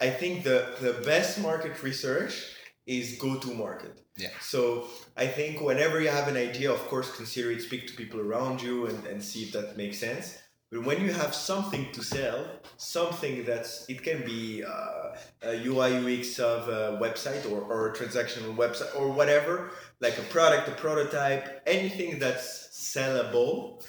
I 0.00 0.10
think 0.10 0.44
the, 0.44 0.74
the 0.80 0.94
best 1.04 1.40
market 1.40 1.82
research 1.82 2.54
is 2.86 3.18
go 3.18 3.36
to 3.38 3.54
market. 3.54 4.00
Yeah. 4.16 4.30
So 4.40 4.88
I 5.16 5.26
think 5.26 5.60
whenever 5.60 6.00
you 6.00 6.08
have 6.08 6.28
an 6.28 6.36
idea, 6.36 6.72
of 6.72 6.80
course, 6.88 7.14
consider 7.14 7.50
it, 7.50 7.62
speak 7.62 7.86
to 7.88 7.94
people 7.94 8.20
around 8.20 8.62
you 8.62 8.86
and, 8.86 9.06
and 9.06 9.22
see 9.22 9.42
if 9.44 9.52
that 9.52 9.76
makes 9.76 9.98
sense. 9.98 10.38
But 10.70 10.84
when 10.84 11.00
you 11.04 11.12
have 11.12 11.34
something 11.34 11.90
to 11.92 12.02
sell, 12.02 12.46
something 12.76 13.44
that's, 13.44 13.88
it 13.88 14.02
can 14.02 14.24
be 14.24 14.62
uh, 14.62 15.16
a 15.42 15.66
UI 15.66 16.20
UX 16.20 16.38
of 16.38 16.68
a 16.68 16.98
website 17.00 17.50
or, 17.50 17.60
or 17.62 17.88
a 17.88 17.92
transactional 17.92 18.54
website 18.54 18.94
or 18.98 19.10
whatever, 19.10 19.72
like 20.00 20.16
a 20.18 20.22
product, 20.22 20.68
a 20.68 20.72
prototype, 20.72 21.60
anything 21.66 22.20
that's 22.20 22.68
sellable, 22.72 23.84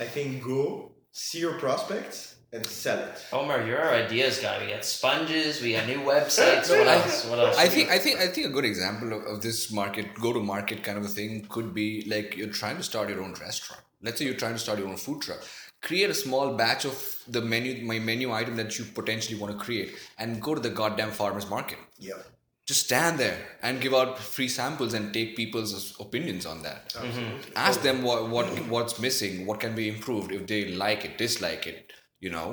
I 0.00 0.06
think 0.06 0.42
go 0.42 0.92
see 1.12 1.38
your 1.38 1.54
prospects 1.54 2.33
and 2.54 2.64
sell 2.64 2.98
it. 2.98 3.24
Omar, 3.32 3.66
you're 3.66 3.80
our 3.80 3.94
ideas 3.94 4.38
guy. 4.38 4.64
We 4.64 4.72
got 4.72 4.84
sponges, 4.84 5.60
we 5.60 5.72
got 5.72 5.86
new 5.86 5.98
websites. 5.98 6.70
What 6.70 6.86
else? 6.96 7.26
What 7.26 7.38
else? 7.40 7.58
I 7.58 7.68
think 7.68 7.90
I 7.90 7.98
think 7.98 8.20
I 8.20 8.28
think 8.28 8.46
a 8.46 8.50
good 8.50 8.64
example 8.64 9.12
of, 9.12 9.24
of 9.24 9.42
this 9.42 9.72
market 9.72 10.14
go 10.14 10.32
to 10.32 10.40
market 10.40 10.82
kind 10.84 10.96
of 10.96 11.04
a 11.04 11.08
thing 11.08 11.46
could 11.48 11.74
be 11.74 12.04
like 12.06 12.36
you're 12.36 12.56
trying 12.62 12.76
to 12.76 12.82
start 12.82 13.08
your 13.08 13.22
own 13.22 13.34
restaurant. 13.34 13.82
Let's 14.02 14.18
say 14.18 14.26
you're 14.26 14.42
trying 14.44 14.54
to 14.54 14.58
start 14.58 14.78
your 14.78 14.88
own 14.88 14.96
food 14.96 15.22
truck. 15.22 15.42
Create 15.82 16.08
a 16.08 16.14
small 16.14 16.54
batch 16.54 16.84
of 16.84 16.96
the 17.28 17.42
menu 17.42 17.84
my 17.84 17.98
menu 17.98 18.32
item 18.32 18.56
that 18.56 18.78
you 18.78 18.84
potentially 18.84 19.38
want 19.38 19.58
to 19.58 19.64
create 19.64 19.94
and 20.18 20.40
go 20.40 20.54
to 20.54 20.60
the 20.60 20.70
goddamn 20.70 21.10
farmers 21.10 21.50
market. 21.50 21.78
Yeah. 21.98 22.14
Just 22.66 22.86
stand 22.86 23.18
there 23.18 23.36
and 23.62 23.78
give 23.78 23.92
out 23.92 24.18
free 24.18 24.48
samples 24.48 24.94
and 24.94 25.12
take 25.12 25.36
people's 25.36 25.94
opinions 26.00 26.46
on 26.46 26.62
that. 26.62 26.94
Ask 27.54 27.82
them 27.82 28.02
what, 28.02 28.30
what 28.30 28.46
what's 28.68 28.98
missing, 28.98 29.44
what 29.44 29.60
can 29.60 29.74
be 29.74 29.86
improved, 29.86 30.32
if 30.32 30.46
they 30.46 30.72
like 30.72 31.04
it, 31.04 31.18
dislike 31.18 31.66
it, 31.66 31.83
you 32.24 32.30
know, 32.30 32.48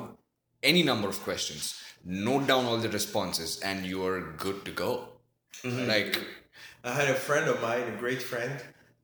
any 0.62 0.82
number 0.82 1.08
of 1.08 1.18
questions. 1.22 1.82
Note 2.04 2.46
down 2.46 2.66
all 2.66 2.76
the 2.76 2.90
responses 2.90 3.60
and 3.60 3.86
you're 3.86 4.20
good 4.44 4.64
to 4.66 4.72
go. 4.84 4.90
Like 5.64 6.14
I 6.84 6.92
had 7.00 7.08
a 7.08 7.14
friend 7.14 7.48
of 7.48 7.62
mine, 7.62 7.84
a 7.94 7.96
great 8.04 8.22
friend. 8.30 8.54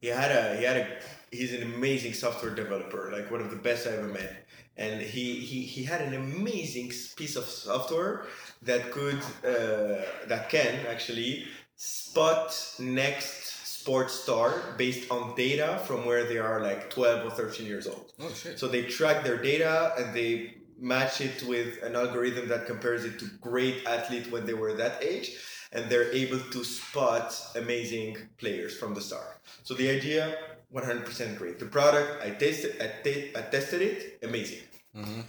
He 0.01 0.09
had 0.09 0.31
a 0.41 0.57
he 0.59 0.65
had 0.71 0.79
a 0.83 0.87
he's 1.31 1.53
an 1.59 1.63
amazing 1.75 2.15
software 2.15 2.55
developer, 2.63 3.11
like 3.17 3.31
one 3.31 3.41
of 3.41 3.51
the 3.51 3.63
best 3.69 3.87
I 3.87 3.93
ever 3.93 4.09
met. 4.21 4.33
And 4.77 5.01
he 5.01 5.27
he, 5.51 5.63
he 5.75 5.83
had 5.85 6.01
an 6.09 6.15
amazing 6.15 6.89
piece 7.21 7.37
of 7.37 7.45
software 7.45 8.27
that 8.63 8.83
could 8.91 9.21
uh, 9.53 10.03
that 10.31 10.43
can 10.55 10.73
actually 10.95 11.47
spot 11.77 12.49
next 12.79 13.59
sports 13.89 14.15
star 14.15 14.75
based 14.77 15.11
on 15.11 15.35
data 15.35 15.81
from 15.87 16.05
where 16.05 16.25
they 16.25 16.37
are 16.37 16.61
like 16.61 16.91
12 16.91 17.27
or 17.27 17.31
13 17.31 17.67
years 17.67 17.87
old. 17.87 18.13
Oh 18.21 18.29
shit. 18.29 18.59
So 18.59 18.69
they 18.69 18.83
track 18.83 19.25
their 19.25 19.41
data 19.41 19.95
and 19.97 20.15
they 20.15 20.58
match 20.81 21.21
it 21.21 21.43
with 21.47 21.83
an 21.83 21.97
algorithm 21.97 22.49
that 22.49 22.67
compares 22.67 23.05
it 23.05 23.19
to 23.19 23.27
great 23.41 23.87
athlete 23.87 24.31
when 24.31 24.47
they 24.47 24.55
were 24.55 24.75
that 24.75 25.03
age, 25.03 25.37
and 25.73 25.91
they're 25.91 26.11
able 26.12 26.38
to 26.38 26.64
spot 26.64 27.38
amazing 27.57 28.17
players 28.38 28.77
from 28.77 28.95
the 28.95 29.01
start. 29.01 29.41
So 29.64 29.75
the 29.75 29.91
idea, 29.91 30.37
100% 30.75 31.38
great. 31.38 31.59
The 31.59 31.67
product, 31.67 32.23
I 32.25 32.31
tasted, 32.31 32.81
I, 32.81 33.38
I 33.38 33.43
tested 33.43 33.83
it, 33.83 34.19
amazing. 34.23 34.62
Mm-hmm. 34.97 35.21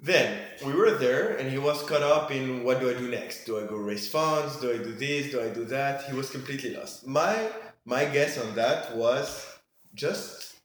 Then 0.00 0.42
we 0.64 0.74
were 0.74 0.92
there, 0.92 1.36
and 1.36 1.50
he 1.50 1.58
was 1.58 1.82
caught 1.82 2.02
up 2.02 2.30
in 2.30 2.62
what 2.62 2.80
do 2.80 2.90
I 2.90 2.94
do 2.94 3.08
next? 3.08 3.44
Do 3.44 3.58
I 3.58 3.66
go 3.66 3.76
raise 3.76 4.08
funds? 4.08 4.60
Do 4.60 4.70
I 4.70 4.76
do 4.78 4.92
this? 4.92 5.30
Do 5.30 5.40
I 5.40 5.48
do 5.48 5.64
that? 5.66 6.04
He 6.04 6.14
was 6.14 6.30
completely 6.30 6.74
lost. 6.76 7.06
My 7.06 7.48
my 7.86 8.04
guess 8.04 8.36
on 8.38 8.54
that 8.56 8.94
was 8.94 9.46
just 9.94 10.55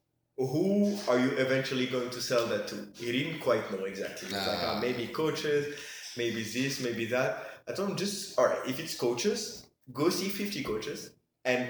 who 0.47 0.97
are 1.07 1.19
you 1.19 1.29
eventually 1.31 1.85
going 1.87 2.09
to 2.09 2.21
sell 2.21 2.45
that 2.47 2.67
to? 2.69 2.87
He 2.95 3.11
didn't 3.11 3.39
quite 3.41 3.71
know 3.71 3.85
exactly. 3.85 4.27
Was 4.33 4.47
like, 4.47 4.57
Ah. 4.61 4.73
ah, 4.77 4.79
maybe 4.79 5.07
coaches, 5.07 5.75
maybe 6.17 6.43
this, 6.43 6.79
maybe 6.79 7.05
that. 7.05 7.47
I 7.67 7.73
told 7.73 7.89
him 7.91 7.95
just 7.97 8.37
all 8.39 8.45
right. 8.45 8.59
If 8.67 8.79
it's 8.79 8.95
coaches, 8.95 9.65
go 9.93 10.09
see 10.09 10.29
fifty 10.29 10.63
coaches 10.63 11.11
and 11.45 11.67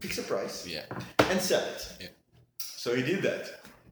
fix 0.00 0.18
a 0.18 0.22
price 0.22 0.66
Yeah. 0.66 0.84
and 1.30 1.40
sell 1.40 1.62
it. 1.74 1.88
Yeah. 2.00 2.08
So 2.58 2.94
he 2.94 3.02
did 3.02 3.22
that. 3.22 3.44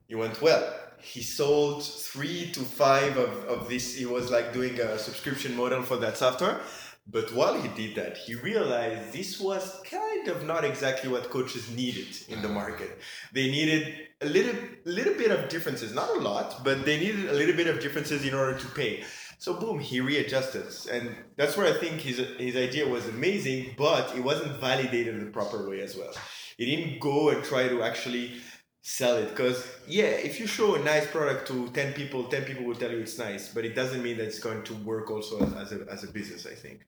He 0.09 0.15
went 0.15 0.41
well. 0.43 0.65
He 1.01 1.23
sold 1.23 1.85
three 1.85 2.51
to 2.53 2.61
five 2.61 3.17
of, 3.17 3.33
of 3.49 3.69
this. 3.69 3.97
He 3.97 4.07
was 4.07 4.31
like 4.31 4.53
doing 4.53 4.79
a 4.81 4.99
subscription 4.99 5.57
model 5.57 5.83
for 5.83 5.97
that 5.97 6.17
software. 6.17 6.61
But 7.07 7.35
while 7.35 7.61
he 7.61 7.69
did 7.69 7.97
that, 7.97 8.17
he 8.17 8.35
realized 8.37 9.13
this 9.13 9.41
was 9.41 9.81
kind 9.85 10.29
of 10.29 10.45
not 10.45 10.65
exactly 10.65 11.11
what 11.11 11.31
coaches 11.31 11.69
needed 11.71 12.17
in 12.29 12.41
the 12.43 12.49
market. 12.49 12.99
They 13.33 13.51
needed 13.51 14.09
a 14.21 14.27
little, 14.27 14.55
little 14.85 15.15
bit 15.15 15.33
of 15.33 15.49
differences, 15.49 15.93
not 15.93 16.11
a 16.11 16.21
lot, 16.21 16.63
but 16.63 16.85
they 16.85 17.01
needed 17.01 17.29
a 17.29 17.33
little 17.33 17.57
bit 17.57 17.67
of 17.67 17.81
differences 17.81 18.25
in 18.25 18.35
order 18.35 18.57
to 18.57 18.67
pay. 18.69 19.05
So 19.39 19.55
boom, 19.55 19.81
he 19.81 20.01
readjusted, 20.01 20.67
and 20.93 21.17
that's 21.37 21.57
where 21.57 21.67
I 21.67 21.77
think 21.77 22.01
his 22.01 22.19
his 22.39 22.55
idea 22.55 22.87
was 22.87 23.09
amazing, 23.09 23.75
but 23.77 24.15
it 24.17 24.23
wasn't 24.23 24.61
validated 24.61 25.17
in 25.17 25.25
the 25.25 25.33
proper 25.33 25.69
way 25.69 25.81
as 25.81 25.97
well. 25.97 26.15
He 26.57 26.65
didn't 26.65 27.01
go 27.01 27.31
and 27.31 27.43
try 27.43 27.67
to 27.67 27.83
actually 27.83 28.41
sell 28.83 29.17
it 29.17 29.31
because 29.31 29.67
yeah, 29.87 30.05
if 30.05 30.39
you 30.41 30.47
show 30.47 30.75
a 30.75 30.83
nice 30.83 31.07
product 31.07 31.49
to 31.49 31.69
ten 31.69 31.93
people, 31.93 32.25
ten 32.25 32.45
people 32.45 32.65
will 32.65 32.75
tell 32.75 32.91
you 32.91 32.99
it's 32.99 33.19
nice, 33.19 33.49
but 33.49 33.65
it 33.65 33.75
doesn't 33.75 34.03
mean 34.03 34.19
that 34.19 34.27
it's 34.27 34.41
going 34.41 34.63
to 34.65 34.75
work 34.75 35.11
also 35.11 35.39
as, 35.45 35.55
as 35.55 35.73
a 35.73 35.87
as 35.91 36.05
a 36.05 36.09
business. 36.09 36.47
I 36.47 36.55
think. 36.55 36.87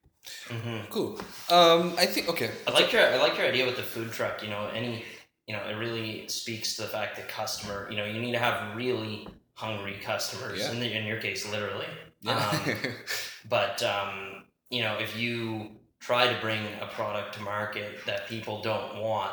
Cool. 0.91 1.21
Um, 1.51 1.95
I 1.99 2.07
think 2.07 2.29
okay. 2.29 2.51
I 2.67 2.71
like 2.71 2.93
your 2.93 3.03
I 3.03 3.17
like 3.17 3.37
your 3.37 3.47
idea 3.47 3.67
with 3.67 3.77
the 3.77 3.83
food 3.83 4.11
truck. 4.11 4.43
You 4.43 4.51
know, 4.51 4.69
any 4.75 5.05
you 5.47 5.55
know, 5.55 5.63
it 5.69 5.75
really 5.75 6.27
speaks 6.29 6.77
to 6.77 6.83
the 6.83 6.89
fact 6.89 7.17
that 7.17 7.29
customer. 7.29 7.89
You 7.91 7.97
know, 7.97 8.05
you 8.05 8.21
need 8.21 8.33
to 8.33 8.39
have 8.39 8.77
really 8.77 9.29
hungry 9.55 9.99
customers. 10.03 10.61
Yeah. 10.61 10.73
In, 10.73 10.81
the, 10.81 10.97
in 10.97 11.05
your 11.07 11.21
case, 11.21 11.51
literally. 11.51 11.87
Yeah. 12.23 12.39
Um, 12.39 12.77
but 13.49 13.83
um, 13.83 14.45
you 14.71 14.83
know, 14.83 14.97
if 14.99 15.17
you 15.17 15.73
try 16.01 16.33
to 16.33 16.41
bring 16.41 16.61
a 16.81 16.87
product 16.87 17.35
to 17.35 17.43
market 17.43 18.05
that 18.07 18.27
people 18.29 18.63
don't 18.63 19.01
want, 19.01 19.33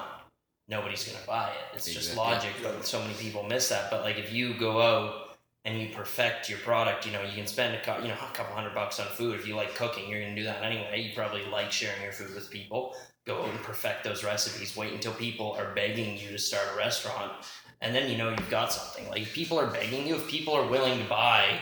nobody's 0.71 1.03
going 1.03 1.19
to 1.21 1.27
buy 1.27 1.49
it. 1.49 1.75
It's 1.75 1.85
just 1.85 2.11
Exactly. 2.11 2.17
logic, 2.17 2.53
but 2.63 2.85
so 2.85 2.99
many 3.01 3.13
people 3.15 3.43
miss 3.43 3.69
that. 3.69 3.91
But 3.91 4.01
like, 4.01 4.17
if 4.17 4.33
you 4.33 4.55
go 4.57 4.81
out 4.81 5.37
and 5.65 5.79
you 5.79 5.93
perfect 5.93 6.49
your 6.49 6.57
product, 6.59 7.05
you 7.05 7.11
know, 7.11 7.21
you 7.21 7.33
can 7.35 7.45
spend 7.45 7.75
a 7.75 8.01
you 8.01 8.07
know 8.07 8.15
a 8.15 8.33
couple 8.35 8.55
hundred 8.55 8.73
bucks 8.73 8.99
on 8.99 9.05
food. 9.07 9.35
If 9.39 9.45
you 9.47 9.55
like 9.55 9.75
cooking, 9.75 10.09
you're 10.09 10.21
going 10.21 10.35
to 10.35 10.41
do 10.41 10.47
that 10.47 10.63
anyway. 10.63 11.01
You 11.01 11.13
probably 11.13 11.45
like 11.45 11.71
sharing 11.71 12.01
your 12.01 12.13
food 12.13 12.33
with 12.33 12.49
people. 12.49 12.95
Go 13.27 13.43
out 13.43 13.49
and 13.49 13.59
perfect 13.61 14.03
those 14.03 14.23
recipes. 14.23 14.75
Wait 14.75 14.93
until 14.93 15.13
people 15.13 15.51
are 15.59 15.75
begging 15.75 16.17
you 16.17 16.29
to 16.31 16.39
start 16.39 16.63
a 16.73 16.77
restaurant, 16.77 17.33
and 17.81 17.93
then 17.93 18.09
you 18.09 18.17
know 18.17 18.29
you've 18.29 18.49
got 18.49 18.73
something. 18.73 19.07
Like 19.11 19.21
if 19.21 19.33
people 19.33 19.59
are 19.59 19.67
begging 19.67 20.07
you, 20.07 20.15
if 20.15 20.27
people 20.27 20.55
are 20.55 20.65
willing 20.65 20.97
to 20.97 21.05
buy 21.05 21.59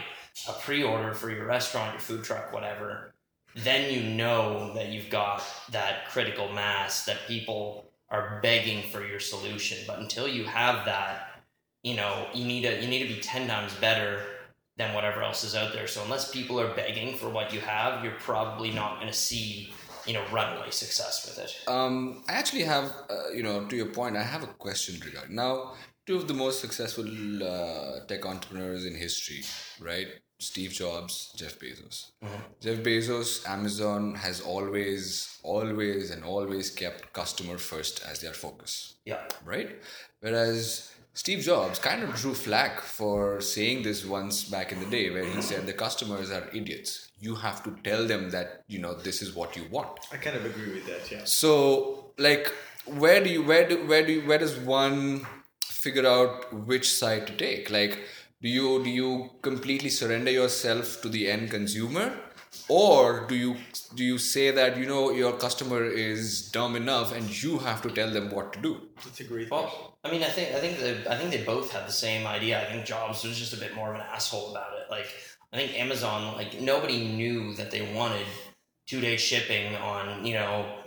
a 0.48 0.54
pre-order 0.54 1.13
for 1.13 1.30
your 1.30 1.45
restaurant, 1.45 1.91
your 1.93 2.00
food 2.00 2.24
truck, 2.24 2.54
whatever, 2.54 3.13
then 3.56 3.91
you 3.91 4.02
know 4.15 4.74
that 4.76 4.88
you've 4.89 5.10
got 5.10 5.43
that 5.72 6.08
critical 6.10 6.48
mass 6.54 7.04
that 7.06 7.17
people 7.28 7.88
are 8.12 8.39
begging 8.41 8.84
for 8.91 9.06
your 9.06 9.19
solution. 9.19 9.78
But 9.88 10.00
until 10.00 10.28
you 10.28 10.43
have 10.45 10.86
that, 10.86 11.43
you 11.84 11.95
know, 11.95 12.28
you 12.34 12.45
need 12.45 12.62
to 12.62 12.82
you 12.82 12.88
need 12.88 13.08
to 13.08 13.13
be 13.13 13.22
ten 13.22 13.48
times 13.48 13.74
better 13.76 14.24
than 14.78 14.93
whatever 14.93 15.22
else 15.22 15.43
is 15.43 15.56
out 15.56 15.74
there. 15.74 15.88
So 15.88 16.04
unless 16.04 16.32
people 16.32 16.60
are 16.60 16.74
begging 16.74 17.15
for 17.15 17.30
what 17.30 17.54
you 17.54 17.60
have, 17.60 18.04
you're 18.04 18.19
probably 18.19 18.72
not 18.72 18.95
going 18.95 19.12
to 19.12 19.17
see 19.17 19.74
you 20.06 20.13
know 20.13 20.24
runaway 20.32 20.72
success 20.72 21.26
with 21.26 21.38
it. 21.45 21.69
Um, 21.72 22.24
I 22.28 22.34
actually 22.34 22.63
have, 22.63 22.86
uh, 23.10 23.30
you 23.34 23.43
know, 23.43 23.65
to 23.65 23.76
your 23.76 23.88
point, 23.88 24.17
I 24.17 24.24
have 24.24 24.43
a 24.43 24.48
question 24.48 25.00
regarding 25.06 25.36
now. 25.36 25.74
Two 26.06 26.15
of 26.15 26.28
the 26.28 26.34
most 26.34 26.60
successful 26.60 27.06
uh, 27.43 28.06
tech 28.08 28.26
entrepreneurs 28.26 28.84
in 28.86 28.95
history, 28.95 29.43
right? 29.80 30.08
Steve 30.39 30.71
Jobs, 30.71 31.34
Jeff 31.36 31.60
Bezos. 31.60 32.12
Uh-huh. 32.23 32.38
Jeff 32.62 32.78
Bezos, 32.78 33.45
Amazon 33.47 34.15
has 34.15 34.39
always, 34.41 35.38
always, 35.43 36.12
and 36.12 36.23
always 36.23 36.69
kept 36.69 37.12
customer 37.13 37.58
first 37.58 38.02
as 38.10 38.21
their 38.21 38.34
focus, 38.34 38.95
Yeah. 39.06 39.19
right? 39.45 39.69
Whereas 40.21 40.91
Steve 41.13 41.39
Jobs 41.39 41.78
kind 41.80 42.04
of 42.04 42.15
drew 42.15 42.34
flack 42.34 42.80
for 42.80 43.41
saying 43.41 43.84
this 43.84 44.06
once 44.06 44.45
back 44.45 44.71
in 44.71 44.80
the 44.80 44.86
day, 44.86 45.10
where 45.10 45.25
he 45.25 45.41
said 45.41 45.67
the 45.67 45.73
customers 45.73 46.32
are 46.32 46.47
idiots. 46.54 47.10
You 47.19 47.36
have 47.36 47.62
to 47.65 47.75
tell 47.84 48.08
them 48.08 48.30
that 48.30 48.63
you 48.67 48.80
know 48.80 48.93
this 48.93 49.21
is 49.21 49.36
what 49.36 49.58
you 49.58 49.65
want. 49.69 49.99
I 50.13 50.17
kind 50.17 50.38
of 50.38 50.45
agree 50.45 50.73
with 50.75 50.86
that. 50.88 51.12
Yeah. 51.12 51.25
So, 51.25 52.13
like, 52.17 52.54
where 52.86 53.21
do 53.21 53.30
you 53.30 53.43
where 53.43 53.67
do 53.67 53.86
where 53.88 54.06
do 54.06 54.13
you, 54.13 54.21
where 54.21 54.38
does 54.38 54.56
one 54.58 55.28
figure 55.65 56.08
out 56.08 56.54
which 56.54 56.89
side 56.89 57.28
to 57.28 57.36
take? 57.36 57.69
Like, 57.69 57.99
do 58.41 58.47
you 58.47 58.84
do 58.84 58.89
you 58.89 59.30
completely 59.41 59.89
surrender 59.89 60.32
yourself 60.32 61.02
to 61.02 61.10
the 61.10 61.30
end 61.30 61.52
consumer, 61.52 62.13
or 62.69 63.25
do 63.28 63.36
you 63.36 63.58
do 63.95 64.04
you 64.04 64.17
say 64.17 64.52
that 64.52 64.78
you 64.78 64.86
know 64.86 65.12
your 65.12 65.34
customer 65.34 65.84
is 65.84 66.49
dumb 66.49 66.78
enough 66.78 67.13
and 67.13 67.43
you 67.43 67.58
have 67.58 67.82
to 67.82 67.89
tell 67.89 68.10
them 68.10 68.30
what 68.32 68.54
to 68.54 68.62
do? 68.62 68.78
That's 69.04 69.19
a 69.19 69.25
great 69.25 69.49
question. 69.49 69.80
Well, 69.82 69.97
I 70.06 70.12
mean, 70.12 70.23
I 70.23 70.30
think 70.30 70.56
I 70.56 70.60
think 70.62 70.80
they, 70.80 71.06
I 71.10 71.17
think 71.17 71.32
they 71.32 71.43
both 71.43 71.71
had 71.71 71.86
the 71.86 71.91
same 71.91 72.25
idea. 72.25 72.62
I 72.62 72.71
think 72.71 72.86
Jobs 72.86 73.25
was 73.25 73.38
just 73.38 73.54
a 73.54 73.58
bit 73.58 73.75
more 73.75 73.89
of 73.89 73.95
an 73.95 74.08
asshole 74.10 74.52
about 74.52 74.71
it. 74.80 74.89
Like, 74.89 75.08
I 75.52 75.58
think 75.58 75.78
Amazon, 75.78 76.34
like 76.36 76.62
nobody 76.62 77.08
knew 77.08 77.54
that 77.56 77.71
they 77.71 77.93
wanted 77.93 78.25
two 78.88 79.02
day 79.02 79.17
shipping 79.17 79.75
on 79.75 80.25
you 80.25 80.36
know 80.36 80.78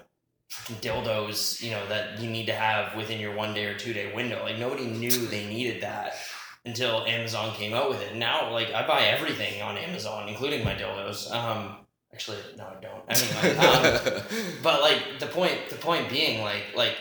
dildos, 0.81 1.63
you 1.63 1.71
know 1.71 1.87
that 1.89 2.19
you 2.19 2.31
need 2.31 2.47
to 2.47 2.55
have 2.55 2.97
within 2.97 3.21
your 3.21 3.35
one 3.35 3.53
day 3.53 3.67
or 3.67 3.77
two 3.77 3.93
day 3.93 4.15
window. 4.15 4.43
Like 4.43 4.59
nobody 4.59 4.87
knew 4.87 5.11
they 5.11 5.47
needed 5.47 5.83
that 5.83 6.15
until 6.65 7.05
Amazon 7.07 7.55
came 7.55 7.75
out 7.75 7.89
with 7.89 8.01
it. 8.03 8.17
Now, 8.17 8.53
like 8.53 8.73
I 8.73 8.87
buy 8.87 9.03
everything 9.07 9.63
on 9.63 9.77
Amazon, 9.77 10.29
including 10.29 10.65
my 10.65 10.75
dildos. 10.75 11.31
Um, 11.33 11.87
actually, 12.13 12.39
no, 12.57 12.65
I 12.65 12.81
don't. 12.81 13.03
Anyway, 13.09 13.57
um, 13.57 14.23
but 14.63 14.81
like 14.81 15.19
the 15.19 15.27
point, 15.27 15.69
the 15.71 15.77
point 15.77 16.09
being, 16.09 16.43
like, 16.43 16.75
like 16.75 16.97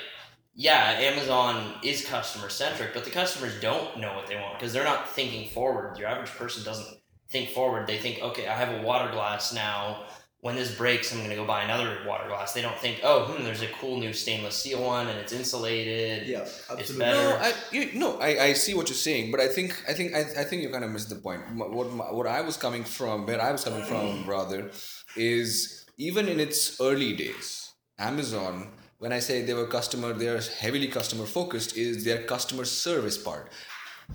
yeah, 0.53 0.97
Amazon 0.99 1.75
is 1.83 2.05
customer 2.05 2.49
centric, 2.49 2.93
but 2.93 3.05
the 3.05 3.11
customers 3.11 3.59
don't 3.61 3.99
know 3.99 4.15
what 4.15 4.27
they 4.27 4.35
want 4.35 4.59
because 4.59 4.73
they're 4.73 4.83
not 4.83 5.09
thinking 5.09 5.49
forward. 5.49 5.97
Your 5.97 6.07
average 6.07 6.31
person 6.31 6.63
doesn't 6.63 6.97
think 7.29 7.49
forward. 7.49 7.87
They 7.87 7.97
think, 7.97 8.21
okay, 8.21 8.47
I 8.47 8.55
have 8.55 8.79
a 8.79 8.85
water 8.85 9.11
glass 9.11 9.53
now. 9.53 10.03
When 10.41 10.55
this 10.55 10.75
breaks, 10.75 11.11
I'm 11.11 11.19
going 11.19 11.29
to 11.29 11.35
go 11.35 11.45
buy 11.45 11.61
another 11.61 11.99
water 12.07 12.27
glass. 12.27 12.53
They 12.53 12.63
don't 12.63 12.77
think, 12.79 13.01
oh, 13.03 13.25
hmm, 13.25 13.43
there's 13.43 13.61
a 13.61 13.67
cool 13.79 13.99
new 13.99 14.11
stainless 14.11 14.55
steel 14.55 14.83
one 14.83 15.07
and 15.07 15.19
it's 15.19 15.31
insulated. 15.31 16.27
Yeah, 16.27 16.39
It's 16.39 16.67
absolutely. 16.67 16.97
better. 16.97 17.29
No, 17.29 17.37
I 17.37 17.53
you, 17.71 17.89
no, 17.93 18.19
I, 18.19 18.45
I 18.45 18.53
see 18.53 18.73
what 18.73 18.89
you're 18.89 18.95
saying, 18.95 19.29
but 19.29 19.39
I 19.39 19.47
think 19.47 19.69
I 19.87 19.93
think 19.93 20.15
I, 20.15 20.21
I 20.41 20.43
think 20.43 20.63
you 20.63 20.69
kind 20.71 20.83
of 20.83 20.89
missed 20.89 21.09
the 21.09 21.15
point. 21.27 21.41
What 21.55 21.87
what 22.17 22.25
I 22.25 22.41
was 22.41 22.57
coming 22.57 22.83
from, 22.83 23.27
where 23.27 23.39
I 23.39 23.51
was 23.51 23.63
coming 23.63 23.83
from, 23.83 24.25
rather, 24.27 24.71
is 25.15 25.85
even 25.97 26.27
in 26.27 26.39
its 26.39 26.81
early 26.81 27.13
days, 27.15 27.71
Amazon. 27.99 28.71
When 28.97 29.11
I 29.13 29.19
say 29.19 29.41
they 29.43 29.53
were 29.55 29.67
customer, 29.67 30.13
they 30.13 30.27
are 30.27 30.41
heavily 30.63 30.87
customer 30.87 31.25
focused. 31.25 31.77
Is 31.77 32.03
their 32.03 32.23
customer 32.23 32.65
service 32.65 33.17
part. 33.17 33.49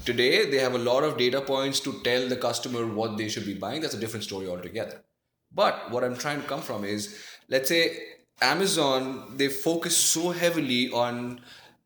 Today, 0.04 0.50
they 0.50 0.58
have 0.58 0.74
a 0.74 0.78
lot 0.90 1.02
of 1.04 1.16
data 1.16 1.40
points 1.40 1.78
to 1.80 2.00
tell 2.02 2.28
the 2.28 2.36
customer 2.36 2.86
what 2.86 3.16
they 3.16 3.28
should 3.28 3.46
be 3.46 3.54
buying. 3.54 3.80
That's 3.80 3.94
a 3.94 3.98
different 4.00 4.24
story 4.24 4.48
altogether. 4.48 5.02
But 5.57 5.90
what 5.90 6.05
I'm 6.05 6.16
trying 6.25 6.42
to 6.42 6.49
come 6.53 6.61
from 6.61 6.85
is, 6.85 7.03
let's 7.49 7.69
say 7.69 7.83
Amazon, 8.40 9.37
they 9.37 9.49
focus 9.49 9.97
so 9.97 10.31
heavily 10.31 10.90
on 10.92 11.40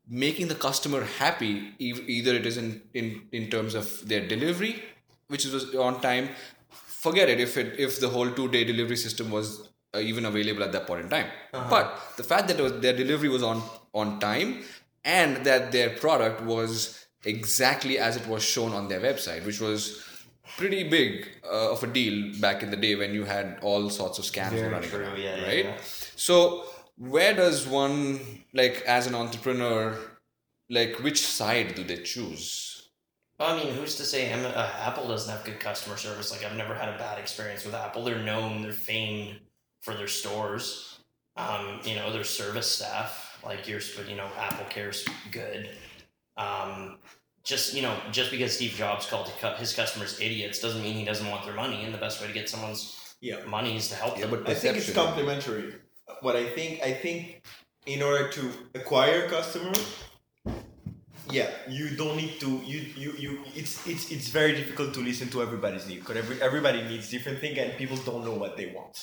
making 0.07 0.49
the 0.49 0.55
customer 0.55 1.05
happy. 1.05 1.53
Either 1.79 2.33
it 2.35 2.45
is 2.45 2.57
in, 2.57 2.81
in, 2.93 3.21
in 3.31 3.49
terms 3.49 3.73
of 3.73 3.85
their 4.07 4.27
delivery, 4.27 4.83
which 5.27 5.45
was 5.45 5.73
on 5.75 6.01
time. 6.01 6.29
Forget 6.69 7.29
it 7.29 7.39
if 7.39 7.57
it 7.57 7.79
if 7.79 7.99
the 7.99 8.09
whole 8.09 8.29
two 8.29 8.47
day 8.55 8.63
delivery 8.63 8.97
system 8.97 9.31
was 9.31 9.69
uh, 9.95 9.99
even 9.99 10.25
available 10.25 10.63
at 10.63 10.71
that 10.73 10.85
point 10.85 11.01
in 11.05 11.09
time. 11.09 11.27
But 11.51 11.85
the 12.17 12.23
fact 12.23 12.47
that 12.49 12.59
was, 12.59 12.73
their 12.79 12.93
delivery 12.93 13.29
was 13.29 13.41
on 13.41 13.63
on 13.93 14.19
time 14.19 14.63
and 15.03 15.37
that 15.45 15.71
their 15.71 15.89
product 15.91 16.43
was 16.43 17.07
exactly 17.25 17.97
as 17.97 18.17
it 18.17 18.27
was 18.27 18.43
shown 18.43 18.73
on 18.73 18.87
their 18.87 18.99
website, 18.99 19.45
which 19.45 19.59
was 19.59 20.05
pretty 20.57 20.87
big 20.87 21.27
uh, 21.43 21.71
of 21.71 21.83
a 21.83 21.87
deal 21.87 22.33
back 22.39 22.63
in 22.63 22.71
the 22.71 22.77
day 22.77 22.95
when 22.95 23.13
you 23.13 23.23
had 23.23 23.57
all 23.61 23.89
sorts 23.89 24.19
of 24.19 24.25
scams 24.25 24.51
Very 24.51 24.69
running 24.69 24.89
true, 24.89 24.99
around, 25.01 25.19
yeah, 25.19 25.35
yeah, 25.37 25.47
right? 25.47 25.65
yeah. 25.65 25.77
So 26.15 26.65
where 26.97 27.33
does 27.33 27.67
one 27.67 28.19
like 28.53 28.81
as 28.87 29.07
an 29.07 29.15
entrepreneur 29.15 29.97
like 30.69 30.99
which 31.03 31.21
side 31.25 31.75
do 31.75 31.83
they 31.83 31.97
choose? 31.97 32.89
Well, 33.39 33.57
I 33.57 33.63
mean, 33.63 33.73
who's 33.73 33.95
to 33.95 34.03
say 34.03 34.29
Am- 34.29 34.45
uh, 34.45 34.69
Apple 34.79 35.07
doesn't 35.07 35.31
have 35.35 35.43
good 35.43 35.59
customer 35.59 35.97
service? 35.97 36.31
Like, 36.31 36.45
I've 36.45 36.55
never 36.55 36.75
had 36.75 36.89
a 36.89 36.97
bad 36.97 37.17
experience 37.17 37.65
with 37.65 37.73
Apple. 37.73 38.03
They're 38.03 38.19
known, 38.19 38.61
they're 38.61 38.71
famed 38.71 39.39
for 39.81 39.95
their 39.95 40.07
stores. 40.07 40.99
Um, 41.37 41.79
you 41.83 41.95
know, 41.95 42.11
their 42.11 42.23
service 42.23 42.67
staff, 42.69 43.39
like 43.43 43.67
yours, 43.67 43.93
but 43.97 44.07
you 44.07 44.15
know, 44.15 44.27
Apple 44.37 44.65
cares 44.69 45.05
good. 45.31 45.71
Um, 46.37 46.99
just 47.43 47.73
you 47.73 47.81
know, 47.81 47.95
just 48.11 48.29
because 48.31 48.55
Steve 48.55 48.73
Jobs 48.73 49.05
called 49.07 49.27
his 49.57 49.73
customers 49.73 50.19
idiots 50.19 50.59
doesn't 50.59 50.81
mean 50.81 50.95
he 50.95 51.05
doesn't 51.05 51.27
want 51.29 51.45
their 51.45 51.55
money. 51.55 51.83
And 51.83 51.93
the 51.93 51.97
best 51.97 52.21
way 52.21 52.27
to 52.27 52.33
get 52.33 52.49
someone's 52.49 53.15
Yeah. 53.21 53.43
money 53.45 53.75
is 53.77 53.87
to 53.89 53.95
help 53.95 54.15
Yeah, 54.17 54.27
them. 54.27 54.43
but 54.43 54.49
I 54.49 54.55
think 54.55 54.77
it's 54.77 54.91
complementary. 54.93 55.73
What 56.21 56.35
I 56.35 56.45
think, 56.55 56.81
I 56.83 56.93
think, 56.93 57.41
in 57.85 58.01
order 58.01 58.29
to 58.37 58.41
acquire 58.75 59.27
customer, 59.29 59.73
yeah, 61.29 61.49
you 61.69 61.95
don't 61.95 62.17
need 62.17 62.39
to. 62.41 62.49
You 62.71 62.79
you 63.03 63.11
you. 63.23 63.31
It's 63.55 63.73
it's 63.87 64.11
it's 64.11 64.27
very 64.29 64.53
difficult 64.53 64.93
to 64.95 64.99
listen 64.99 65.29
to 65.29 65.41
everybody's 65.41 65.87
need 65.87 65.99
because 65.99 66.17
every, 66.17 66.41
everybody 66.41 66.81
needs 66.83 67.09
different 67.09 67.39
thing 67.39 67.57
and 67.57 67.77
people 67.77 67.97
don't 68.09 68.23
know 68.25 68.33
what 68.43 68.57
they 68.57 68.67
want 68.77 68.95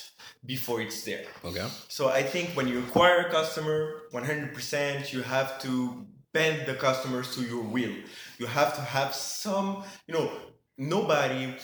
before 0.44 0.80
it's 0.82 1.02
there. 1.04 1.24
Okay. 1.44 1.66
So 1.88 2.08
I 2.08 2.22
think 2.22 2.50
when 2.56 2.68
you 2.68 2.78
acquire 2.80 3.18
a 3.26 3.30
customer, 3.30 4.02
100%, 4.12 5.12
you 5.12 5.22
have 5.22 5.58
to 5.62 6.06
bend 6.32 6.66
the 6.66 6.74
customers 6.74 7.34
to 7.34 7.42
your 7.42 7.62
will. 7.62 7.94
You 8.38 8.46
have 8.46 8.74
to 8.76 8.80
have 8.80 9.14
some, 9.14 9.84
you 10.06 10.14
know, 10.14 10.30
nobody. 10.76 11.54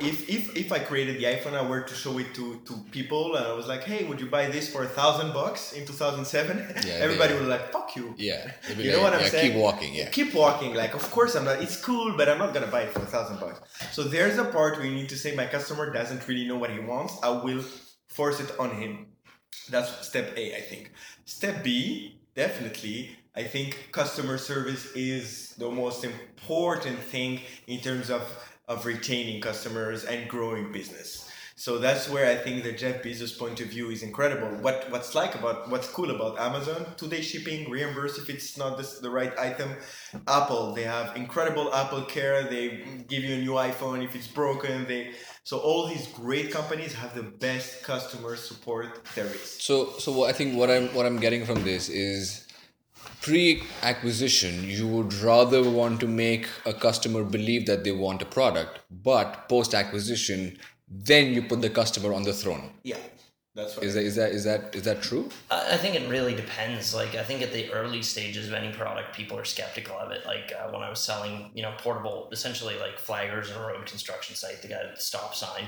If, 0.00 0.28
if 0.28 0.56
if 0.56 0.72
I 0.72 0.80
created 0.80 1.16
the 1.18 1.24
iPhone, 1.24 1.54
I 1.54 1.62
were 1.66 1.80
to 1.80 1.94
show 1.94 2.18
it 2.18 2.34
to, 2.34 2.60
to 2.66 2.74
people, 2.90 3.36
and 3.36 3.46
I 3.46 3.52
was 3.54 3.66
like, 3.66 3.82
"Hey, 3.84 4.04
would 4.04 4.20
you 4.20 4.26
buy 4.26 4.46
this 4.46 4.70
for 4.70 4.82
a 4.82 4.88
thousand 4.88 5.32
bucks 5.32 5.72
in 5.72 5.86
2007?" 5.86 6.74
Yeah, 6.86 6.94
Everybody 6.94 7.32
would 7.34 7.46
like, 7.46 7.72
"Fuck 7.72 7.96
you." 7.96 8.14
Yeah. 8.18 8.50
You 8.76 8.92
know 8.92 9.02
what 9.02 9.14
I'm 9.14 9.20
yeah, 9.20 9.28
saying? 9.28 9.52
Keep 9.52 9.60
walking. 9.60 9.94
Yeah. 9.94 10.10
Keep 10.10 10.34
walking. 10.34 10.74
Like, 10.74 10.94
of 10.94 11.08
course 11.10 11.34
I'm 11.34 11.44
not. 11.44 11.62
It's 11.62 11.80
cool, 11.80 12.14
but 12.16 12.28
I'm 12.28 12.38
not 12.38 12.52
gonna 12.52 12.66
buy 12.66 12.82
it 12.82 12.92
for 12.92 13.00
a 13.00 13.06
thousand 13.06 13.40
bucks. 13.40 13.60
So 13.92 14.02
there's 14.02 14.36
a 14.36 14.44
part 14.44 14.76
where 14.76 14.86
you 14.86 14.94
need 14.94 15.08
to 15.08 15.16
say, 15.16 15.34
my 15.34 15.46
customer 15.46 15.90
doesn't 15.90 16.26
really 16.28 16.46
know 16.46 16.58
what 16.58 16.70
he 16.70 16.80
wants. 16.80 17.14
I 17.22 17.30
will 17.30 17.64
force 18.08 18.38
it 18.40 18.52
on 18.58 18.70
him. 18.82 19.06
That's 19.70 20.06
step 20.06 20.36
A, 20.36 20.56
I 20.56 20.60
think. 20.60 20.92
Step 21.24 21.62
B, 21.64 22.20
definitely. 22.34 23.16
I 23.36 23.44
think 23.44 23.88
customer 23.92 24.38
service 24.38 24.86
is 24.94 25.54
the 25.56 25.70
most 25.70 26.04
important 26.04 26.98
thing 26.98 27.40
in 27.66 27.80
terms 27.80 28.10
of 28.10 28.22
of 28.68 28.86
retaining 28.86 29.40
customers 29.40 30.04
and 30.04 30.28
growing 30.28 30.70
business. 30.70 31.28
So 31.56 31.78
that's 31.78 32.08
where 32.08 32.24
I 32.30 32.36
think 32.36 32.62
the 32.62 32.72
Jeff 32.72 33.02
Bezos 33.02 33.38
point 33.38 33.60
of 33.60 33.66
view 33.66 33.90
is 33.90 34.02
incredible. 34.02 34.48
What 34.62 34.86
what's 34.90 35.14
like 35.14 35.34
about 35.34 35.68
what's 35.68 35.88
cool 35.88 36.10
about 36.10 36.38
Amazon 36.38 36.86
two 36.96 37.06
day 37.06 37.20
shipping, 37.20 37.70
reimburse 37.70 38.16
if 38.16 38.30
it's 38.30 38.56
not 38.56 38.78
this, 38.78 38.98
the 39.00 39.10
right 39.10 39.38
item. 39.38 39.76
Apple 40.26 40.72
they 40.72 40.84
have 40.84 41.14
incredible 41.16 41.72
Apple 41.74 42.02
Care. 42.02 42.44
They 42.44 42.82
give 43.08 43.22
you 43.22 43.34
a 43.34 43.38
new 43.38 43.52
iPhone 43.52 44.02
if 44.02 44.16
it's 44.16 44.26
broken. 44.26 44.86
They 44.86 45.12
so 45.44 45.58
all 45.58 45.86
these 45.86 46.08
great 46.08 46.50
companies 46.50 46.94
have 46.94 47.14
the 47.14 47.24
best 47.24 47.82
customer 47.82 48.36
support 48.36 49.04
there 49.14 49.26
is. 49.26 49.50
So, 49.60 49.98
so 49.98 50.12
what 50.12 50.30
I 50.30 50.32
think 50.32 50.56
what 50.56 50.70
I'm 50.70 50.88
what 50.94 51.04
I'm 51.06 51.18
getting 51.18 51.44
from 51.44 51.62
this 51.62 51.88
is 51.88 52.46
pre-acquisition, 53.22 54.68
you 54.68 54.88
would 54.88 55.12
rather 55.14 55.68
want 55.68 56.00
to 56.00 56.06
make 56.06 56.48
a 56.64 56.72
customer 56.72 57.22
believe 57.22 57.66
that 57.66 57.84
they 57.84 57.92
want 57.92 58.22
a 58.22 58.26
product, 58.26 58.80
but 58.90 59.48
post-acquisition, 59.48 60.58
then 60.88 61.32
you 61.34 61.42
put 61.42 61.60
the 61.60 61.70
customer 61.70 62.12
on 62.14 62.22
the 62.22 62.32
throne. 62.32 62.70
Yeah, 62.82 62.96
that's 63.54 63.76
right. 63.76 63.84
Is 63.84 63.94
that 63.94 64.04
is 64.04 64.14
that 64.16 64.30
is 64.32 64.44
that 64.44 64.74
is 64.74 64.82
that 64.84 65.02
true? 65.02 65.28
I 65.50 65.74
I 65.74 65.76
think 65.76 65.94
it 65.94 66.08
really 66.08 66.34
depends. 66.34 66.94
Like, 66.94 67.14
I 67.14 67.22
think 67.22 67.42
at 67.42 67.52
the 67.52 67.70
early 67.72 68.02
stages 68.02 68.48
of 68.48 68.54
any 68.54 68.72
product, 68.72 69.14
people 69.14 69.38
are 69.38 69.44
skeptical 69.44 69.96
of 69.96 70.10
it. 70.12 70.24
Like 70.24 70.52
uh, 70.58 70.70
when 70.70 70.82
I 70.82 70.88
was 70.88 71.00
selling, 71.00 71.50
you 71.54 71.62
know, 71.62 71.74
portable, 71.78 72.28
essentially 72.32 72.76
like 72.78 72.96
flaggers 72.98 73.48
and 73.48 73.56
a 73.56 73.66
road 73.66 73.84
construction 73.86 74.34
site, 74.34 74.62
the 74.62 74.68
guy 74.68 74.76
at 74.76 74.94
the 74.96 75.00
stop 75.00 75.34
sign. 75.34 75.64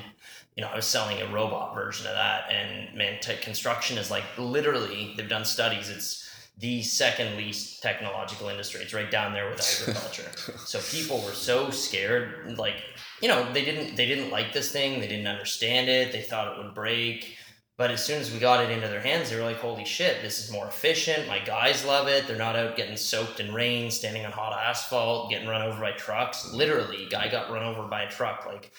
You 0.57 0.63
know, 0.63 0.71
I 0.71 0.77
was 0.77 0.87
selling 0.87 1.21
a 1.21 1.27
robot 1.33 1.75
version 1.75 2.07
of 2.07 2.15
that, 2.15 2.51
and 2.51 2.97
man, 2.97 3.21
tech 3.21 3.43
construction 3.43 3.99
is 3.99 4.11
like 4.11 4.25
literally. 4.39 5.15
They've 5.17 5.29
done 5.29 5.45
studies. 5.45 5.89
It's 5.91 6.32
the 6.59 6.83
second 6.83 7.37
least 7.37 7.83
technological 7.83 8.49
industry. 8.49 8.83
It's 8.83 8.95
right 8.95 9.11
down 9.11 9.33
there 9.33 9.49
with 9.49 9.61
agriculture. 9.89 10.31
so 10.65 10.79
people 10.81 11.23
were 11.23 11.33
so 11.33 11.71
scared. 11.71 12.57
Like, 12.59 12.77
you 13.21 13.29
know, 13.29 13.51
they 13.53 13.65
didn't 13.65 13.97
they 13.97 14.07
didn't 14.07 14.31
like 14.31 14.53
this 14.53 14.71
thing. 14.71 15.01
They 15.01 15.09
didn't 15.09 15.27
understand 15.27 15.89
it. 15.89 16.13
They 16.13 16.23
thought 16.23 16.53
it 16.57 16.63
would 16.63 16.75
break. 16.75 17.37
But 17.79 17.91
as 17.91 18.05
soon 18.05 18.21
as 18.21 18.31
we 18.31 18.39
got 18.39 18.63
it 18.63 18.71
into 18.71 18.87
their 18.87 19.01
hands, 19.01 19.31
they 19.31 19.37
were 19.37 19.43
like, 19.43 19.57
holy 19.57 19.85
shit, 19.85 20.21
this 20.23 20.39
is 20.39 20.53
more 20.53 20.67
efficient. 20.69 21.27
My 21.27 21.39
guys 21.39 21.85
love 21.85 22.07
it. 22.07 22.27
They're 22.27 22.37
not 22.37 22.55
out 22.55 22.77
getting 22.77 22.99
soaked 22.99 23.41
in 23.41 23.53
rain, 23.53 23.91
standing 23.91 24.25
on 24.27 24.31
hot 24.31 24.53
asphalt, 24.53 25.31
getting 25.31 25.49
run 25.49 25.63
over 25.63 25.81
by 25.81 25.93
trucks. 25.93 26.53
Literally, 26.53 27.09
guy 27.11 27.29
got 27.29 27.51
run 27.51 27.65
over 27.65 27.89
by 27.89 28.03
a 28.03 28.11
truck. 28.11 28.47
Like, 28.47 28.73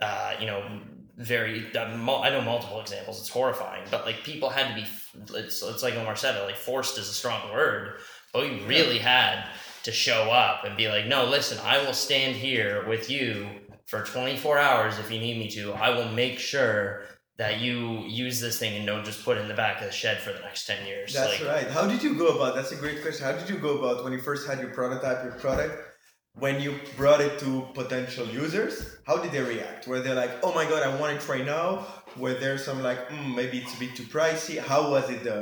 uh, 0.00 0.34
you 0.40 0.46
know, 0.46 0.62
very. 1.18 1.66
Uh, 1.76 2.20
I 2.20 2.30
know 2.30 2.40
multiple 2.40 2.80
examples. 2.80 3.20
It's 3.20 3.28
horrifying, 3.28 3.84
but 3.90 4.06
like 4.06 4.22
people 4.22 4.48
had 4.48 4.68
to 4.68 4.74
be. 4.74 5.36
It's 5.36 5.62
it's 5.62 5.82
like 5.82 5.94
Omar 5.94 6.16
said. 6.16 6.40
Like 6.44 6.56
forced 6.56 6.96
is 6.96 7.08
a 7.08 7.12
strong 7.12 7.52
word, 7.52 7.98
but 8.32 8.42
we 8.42 8.62
really 8.64 8.98
had 8.98 9.48
to 9.82 9.92
show 9.92 10.30
up 10.30 10.64
and 10.64 10.76
be 10.76 10.88
like, 10.88 11.06
no, 11.06 11.24
listen, 11.24 11.58
I 11.62 11.78
will 11.84 11.92
stand 11.92 12.36
here 12.36 12.86
with 12.88 13.10
you 13.10 13.48
for 13.86 14.02
24 14.02 14.58
hours 14.58 14.98
if 14.98 15.10
you 15.10 15.18
need 15.18 15.38
me 15.38 15.48
to. 15.50 15.72
I 15.72 15.90
will 15.90 16.08
make 16.10 16.38
sure 16.38 17.04
that 17.38 17.60
you 17.60 18.02
use 18.06 18.40
this 18.40 18.58
thing 18.58 18.76
and 18.76 18.84
don't 18.84 19.04
just 19.04 19.24
put 19.24 19.38
it 19.38 19.40
in 19.40 19.48
the 19.48 19.54
back 19.54 19.80
of 19.80 19.86
the 19.86 19.92
shed 19.92 20.18
for 20.18 20.32
the 20.32 20.40
next 20.40 20.66
10 20.66 20.86
years. 20.86 21.14
That's 21.14 21.40
like, 21.40 21.48
right. 21.48 21.68
How 21.68 21.86
did 21.86 22.02
you 22.02 22.16
go 22.16 22.28
about? 22.28 22.56
That's 22.56 22.72
a 22.72 22.76
great 22.76 23.00
question. 23.00 23.24
How 23.24 23.32
did 23.32 23.48
you 23.48 23.56
go 23.56 23.78
about 23.78 24.02
when 24.04 24.12
you 24.12 24.20
first 24.20 24.46
had 24.46 24.58
your 24.58 24.70
prototype, 24.70 25.22
your 25.22 25.34
product? 25.34 25.87
When 26.38 26.60
you 26.60 26.78
brought 26.96 27.20
it 27.20 27.38
to 27.40 27.66
potential 27.74 28.26
users, 28.26 28.98
how 29.06 29.16
did 29.18 29.32
they 29.32 29.42
react? 29.42 29.86
Were 29.88 30.00
they 30.00 30.12
like, 30.12 30.30
"Oh 30.42 30.52
my 30.54 30.64
god, 30.64 30.82
I 30.82 30.90
want 31.00 31.16
it 31.16 31.28
right 31.28 31.44
now"? 31.44 31.86
Were 32.16 32.34
there 32.34 32.58
some 32.58 32.82
like, 32.82 33.08
mm, 33.08 33.34
"Maybe 33.34 33.58
it's 33.58 33.74
a 33.74 33.78
bit 33.80 33.96
too 33.96 34.04
pricey"? 34.04 34.58
How 34.58 34.90
was 34.90 35.08
it 35.10 35.24
the 35.24 35.38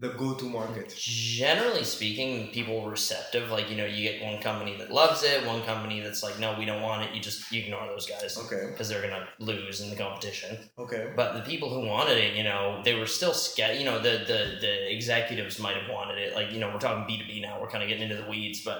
the 0.00 0.10
go 0.10 0.34
to 0.34 0.44
market? 0.48 0.94
generally 0.96 1.82
speaking, 1.82 2.48
people 2.52 2.80
were 2.80 2.90
receptive. 2.90 3.50
Like, 3.50 3.68
you 3.68 3.76
know, 3.76 3.84
you 3.84 4.02
get 4.08 4.22
one 4.22 4.40
company 4.40 4.76
that 4.78 4.92
loves 4.92 5.24
it, 5.24 5.44
one 5.44 5.62
company 5.62 6.00
that's 6.00 6.22
like, 6.22 6.38
no, 6.38 6.56
we 6.58 6.64
don't 6.64 6.82
want 6.82 7.02
it. 7.04 7.14
You 7.14 7.20
just 7.20 7.50
you 7.52 7.62
ignore 7.64 7.84
those 7.86 8.06
guys 8.06 8.38
Okay. 8.38 8.70
because 8.70 8.88
they're 8.88 9.02
going 9.06 9.12
to 9.20 9.26
lose 9.40 9.80
in 9.80 9.90
the 9.90 9.96
competition. 9.96 10.56
Okay. 10.78 11.12
But 11.16 11.34
the 11.34 11.40
people 11.42 11.68
who 11.74 11.86
wanted 11.86 12.16
it, 12.18 12.36
you 12.36 12.44
know, 12.44 12.80
they 12.84 12.94
were 12.94 13.06
still 13.06 13.34
scared. 13.34 13.76
You 13.78 13.84
know, 13.86 13.98
the, 13.98 14.14
the, 14.26 14.40
the 14.60 14.92
executives 14.94 15.58
might 15.58 15.76
have 15.76 15.90
wanted 15.90 16.18
it. 16.18 16.34
Like, 16.34 16.52
you 16.52 16.60
know, 16.60 16.68
we're 16.72 16.78
talking 16.78 17.02
B2B 17.12 17.42
now. 17.42 17.60
We're 17.60 17.68
kind 17.70 17.82
of 17.82 17.88
getting 17.88 18.04
into 18.08 18.22
the 18.22 18.28
weeds, 18.30 18.62
but, 18.64 18.78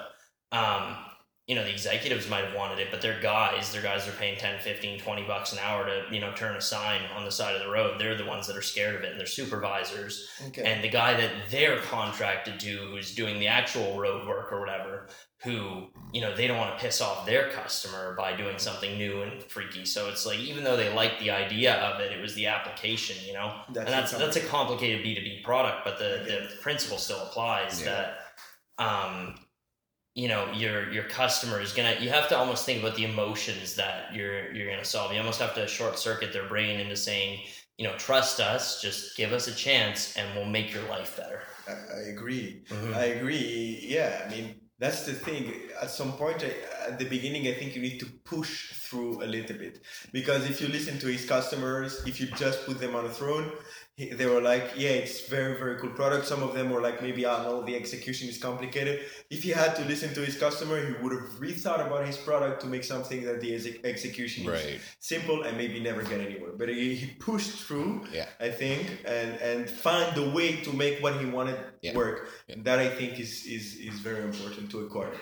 um, 0.52 0.96
you 1.48 1.54
know, 1.54 1.64
the 1.64 1.70
executives 1.70 2.28
might 2.28 2.44
have 2.44 2.54
wanted 2.54 2.78
it, 2.78 2.88
but 2.90 3.00
their 3.00 3.18
guys, 3.22 3.72
their 3.72 3.80
guys 3.80 4.06
are 4.06 4.12
paying 4.12 4.38
10, 4.38 4.60
15, 4.60 5.00
20 5.00 5.22
bucks 5.24 5.54
an 5.54 5.58
hour 5.60 5.86
to, 5.86 6.14
you 6.14 6.20
know, 6.20 6.30
turn 6.34 6.54
a 6.54 6.60
sign 6.60 7.00
on 7.16 7.24
the 7.24 7.30
side 7.32 7.56
of 7.56 7.62
the 7.62 7.70
road. 7.70 7.98
They're 7.98 8.18
the 8.18 8.26
ones 8.26 8.46
that 8.48 8.54
are 8.56 8.60
scared 8.62 8.94
of 8.96 9.02
it 9.02 9.12
and 9.12 9.18
they're 9.18 9.26
supervisors. 9.26 10.28
Okay. 10.48 10.62
And 10.70 10.84
the 10.84 10.90
guy 10.90 11.14
that 11.18 11.30
they're 11.50 11.78
contracted 11.78 12.60
to, 12.60 12.76
who's 12.90 13.14
doing 13.14 13.40
the 13.40 13.46
actual 13.48 13.98
road 13.98 14.28
work 14.28 14.52
or 14.52 14.60
whatever, 14.60 15.08
who, 15.42 15.86
you 16.12 16.20
know, 16.20 16.36
they 16.36 16.46
don't 16.46 16.58
want 16.58 16.76
to 16.76 16.84
piss 16.84 17.00
off 17.00 17.24
their 17.24 17.48
customer 17.48 18.14
by 18.18 18.36
doing 18.36 18.58
something 18.58 18.98
new 18.98 19.22
and 19.22 19.42
freaky. 19.44 19.86
So 19.86 20.10
it's 20.10 20.26
like, 20.26 20.38
even 20.40 20.64
though 20.64 20.76
they 20.76 20.92
like 20.92 21.18
the 21.18 21.30
idea 21.30 21.76
of 21.76 21.98
it, 22.00 22.12
it 22.12 22.20
was 22.20 22.34
the 22.34 22.46
application, 22.48 23.16
you 23.26 23.32
know? 23.32 23.62
That's 23.72 23.86
and 23.86 23.88
that's 23.88 24.12
that's 24.12 24.36
a 24.36 24.40
complicated 24.40 25.02
B2B 25.02 25.44
product, 25.44 25.82
but 25.82 25.98
the, 25.98 26.24
the 26.50 26.56
principle 26.60 26.98
still 26.98 27.22
applies 27.22 27.80
Yeah. 27.80 27.86
that, 27.86 28.84
um, 28.84 29.36
you 30.20 30.26
know 30.32 30.42
your 30.52 30.90
your 30.90 31.04
customer 31.04 31.60
is 31.60 31.72
gonna 31.72 31.94
you 32.00 32.10
have 32.18 32.26
to 32.28 32.36
almost 32.36 32.66
think 32.66 32.82
about 32.82 32.96
the 32.96 33.04
emotions 33.04 33.76
that 33.76 34.12
you're 34.16 34.50
you're 34.54 34.68
gonna 34.72 34.84
solve 34.84 35.12
you 35.12 35.18
almost 35.18 35.40
have 35.44 35.54
to 35.54 35.64
short 35.78 35.94
circuit 35.98 36.32
their 36.32 36.48
brain 36.48 36.80
into 36.80 36.96
saying 36.96 37.32
you 37.78 37.84
know 37.86 37.94
trust 38.08 38.40
us 38.40 38.82
just 38.82 39.16
give 39.16 39.32
us 39.38 39.46
a 39.46 39.54
chance 39.54 40.16
and 40.16 40.26
we'll 40.34 40.52
make 40.58 40.68
your 40.74 40.86
life 40.94 41.16
better 41.16 41.40
I, 41.68 41.98
I 41.98 42.00
agree. 42.14 42.62
Mhm. 42.70 42.94
I 42.94 43.04
agree. 43.16 43.78
Yeah, 43.96 44.24
I 44.24 44.30
mean 44.34 44.46
that's 44.78 45.04
the 45.04 45.12
thing. 45.12 45.42
At 45.82 45.90
some 45.90 46.12
point, 46.12 46.38
I, 46.44 46.52
at 46.90 46.98
the 46.98 47.04
beginning, 47.16 47.42
I 47.48 47.54
think 47.58 47.74
you 47.76 47.82
need 47.82 47.98
to 48.04 48.06
push 48.32 48.72
through 48.84 49.12
a 49.24 49.28
little 49.34 49.56
bit 49.64 49.74
because 50.12 50.48
if 50.48 50.60
you 50.60 50.68
listen 50.68 50.98
to 51.00 51.08
his 51.08 51.24
customers, 51.26 51.90
if 52.06 52.20
you 52.20 52.26
just 52.44 52.64
put 52.64 52.78
them 52.78 52.94
on 52.94 53.04
a 53.06 53.12
throne, 53.20 53.46
they 53.98 54.26
were 54.26 54.40
like, 54.40 54.66
"Yeah, 54.76 54.90
it's 54.90 55.26
very 55.28 55.54
very 55.58 55.76
cool 55.80 55.90
product." 55.90 56.26
Some 56.26 56.42
of 56.42 56.54
them 56.54 56.70
were 56.70 56.80
like, 56.80 57.02
"Maybe 57.02 57.24
ah, 57.26 57.40
I 57.40 57.42
know 57.44 57.62
the 57.64 57.74
execution 57.74 58.28
is 58.28 58.38
complicated." 58.38 59.00
If 59.28 59.42
he 59.42 59.50
had 59.50 59.74
to 59.76 59.84
listen 59.84 60.14
to 60.14 60.20
his 60.24 60.36
customer, 60.38 60.76
he 60.86 60.92
would 61.02 61.12
have 61.18 61.28
rethought 61.46 61.84
about 61.86 62.06
his 62.06 62.16
product 62.16 62.60
to 62.62 62.66
make 62.68 62.84
something 62.84 63.24
that 63.24 63.40
the 63.40 63.54
exe- 63.56 63.78
execution 63.84 64.48
is 64.48 64.80
simple 65.00 65.42
and 65.42 65.56
maybe 65.56 65.80
never 65.80 66.02
get 66.02 66.20
anywhere. 66.20 66.52
But 66.56 66.68
he, 66.68 66.94
he 66.94 67.06
pushed 67.28 67.54
through. 67.64 68.06
Yeah. 68.12 68.28
I 68.38 68.50
think, 68.50 68.80
and 69.04 69.30
and 69.50 69.68
find 69.68 70.14
the 70.14 70.30
way 70.30 70.48
to 70.66 70.72
make 70.72 71.02
what 71.02 71.14
he 71.20 71.26
wanted 71.26 71.58
Yeah. 71.82 71.94
work. 71.96 72.28
Yeah. 72.48 72.56
That 72.68 72.78
I 72.78 72.88
think 72.98 73.18
is 73.18 73.32
is 73.46 73.64
is 73.88 73.96
very 74.08 74.22
important 74.30 74.70
to 74.72 74.78
acquire. 74.86 75.14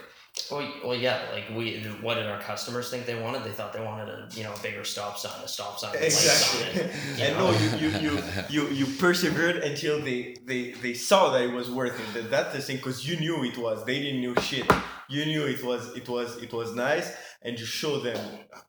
Well, 0.50 0.72
well 0.84 0.94
yeah 0.94 1.22
like 1.32 1.44
we 1.56 1.78
what 2.02 2.14
did 2.14 2.26
our 2.26 2.40
customers 2.40 2.90
think 2.90 3.06
they 3.06 3.20
wanted 3.20 3.42
they 3.42 3.50
thought 3.50 3.72
they 3.72 3.80
wanted 3.82 4.08
a 4.08 4.28
you 4.32 4.44
know 4.44 4.52
a 4.52 4.58
bigger 4.60 4.84
stop 4.84 5.18
sign 5.18 5.32
a 5.42 5.48
stop 5.48 5.78
sign 5.78 5.92
with 5.92 6.02
lights 6.02 6.54
on 6.54 6.68
Exactly. 6.68 6.80
it, 6.82 7.20
and 7.28 7.38
know? 7.38 7.50
no, 7.50 7.58
you 7.58 7.88
you, 7.88 8.10
you 8.10 8.22
you 8.50 8.68
you 8.68 8.86
persevered 8.98 9.56
until 9.56 10.00
they 10.00 10.36
they 10.44 10.72
they 10.72 10.94
saw 10.94 11.30
that 11.32 11.42
it 11.42 11.52
was 11.52 11.70
worth 11.70 11.98
it. 11.98 12.14
That 12.14 12.30
that's 12.30 12.54
the 12.54 12.62
thing, 12.62 12.76
because 12.76 13.08
you 13.08 13.18
knew 13.18 13.44
it 13.44 13.56
was. 13.58 13.84
They 13.84 13.98
didn't 14.00 14.22
know 14.22 14.34
shit. 14.42 14.70
You 15.08 15.24
knew 15.24 15.46
it 15.46 15.62
was 15.64 15.96
it 15.96 16.08
was 16.08 16.36
it 16.42 16.52
was 16.52 16.74
nice, 16.74 17.12
and 17.42 17.58
you 17.58 17.64
showed 17.64 18.00
them 18.04 18.20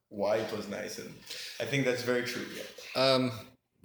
why 0.10 0.38
it 0.38 0.52
was 0.56 0.68
nice. 0.70 0.98
And 1.00 1.10
I 1.60 1.66
think 1.66 1.86
that's 1.86 2.04
very 2.04 2.24
true. 2.24 2.46
Yeah. 2.56 3.02
Um, 3.04 3.32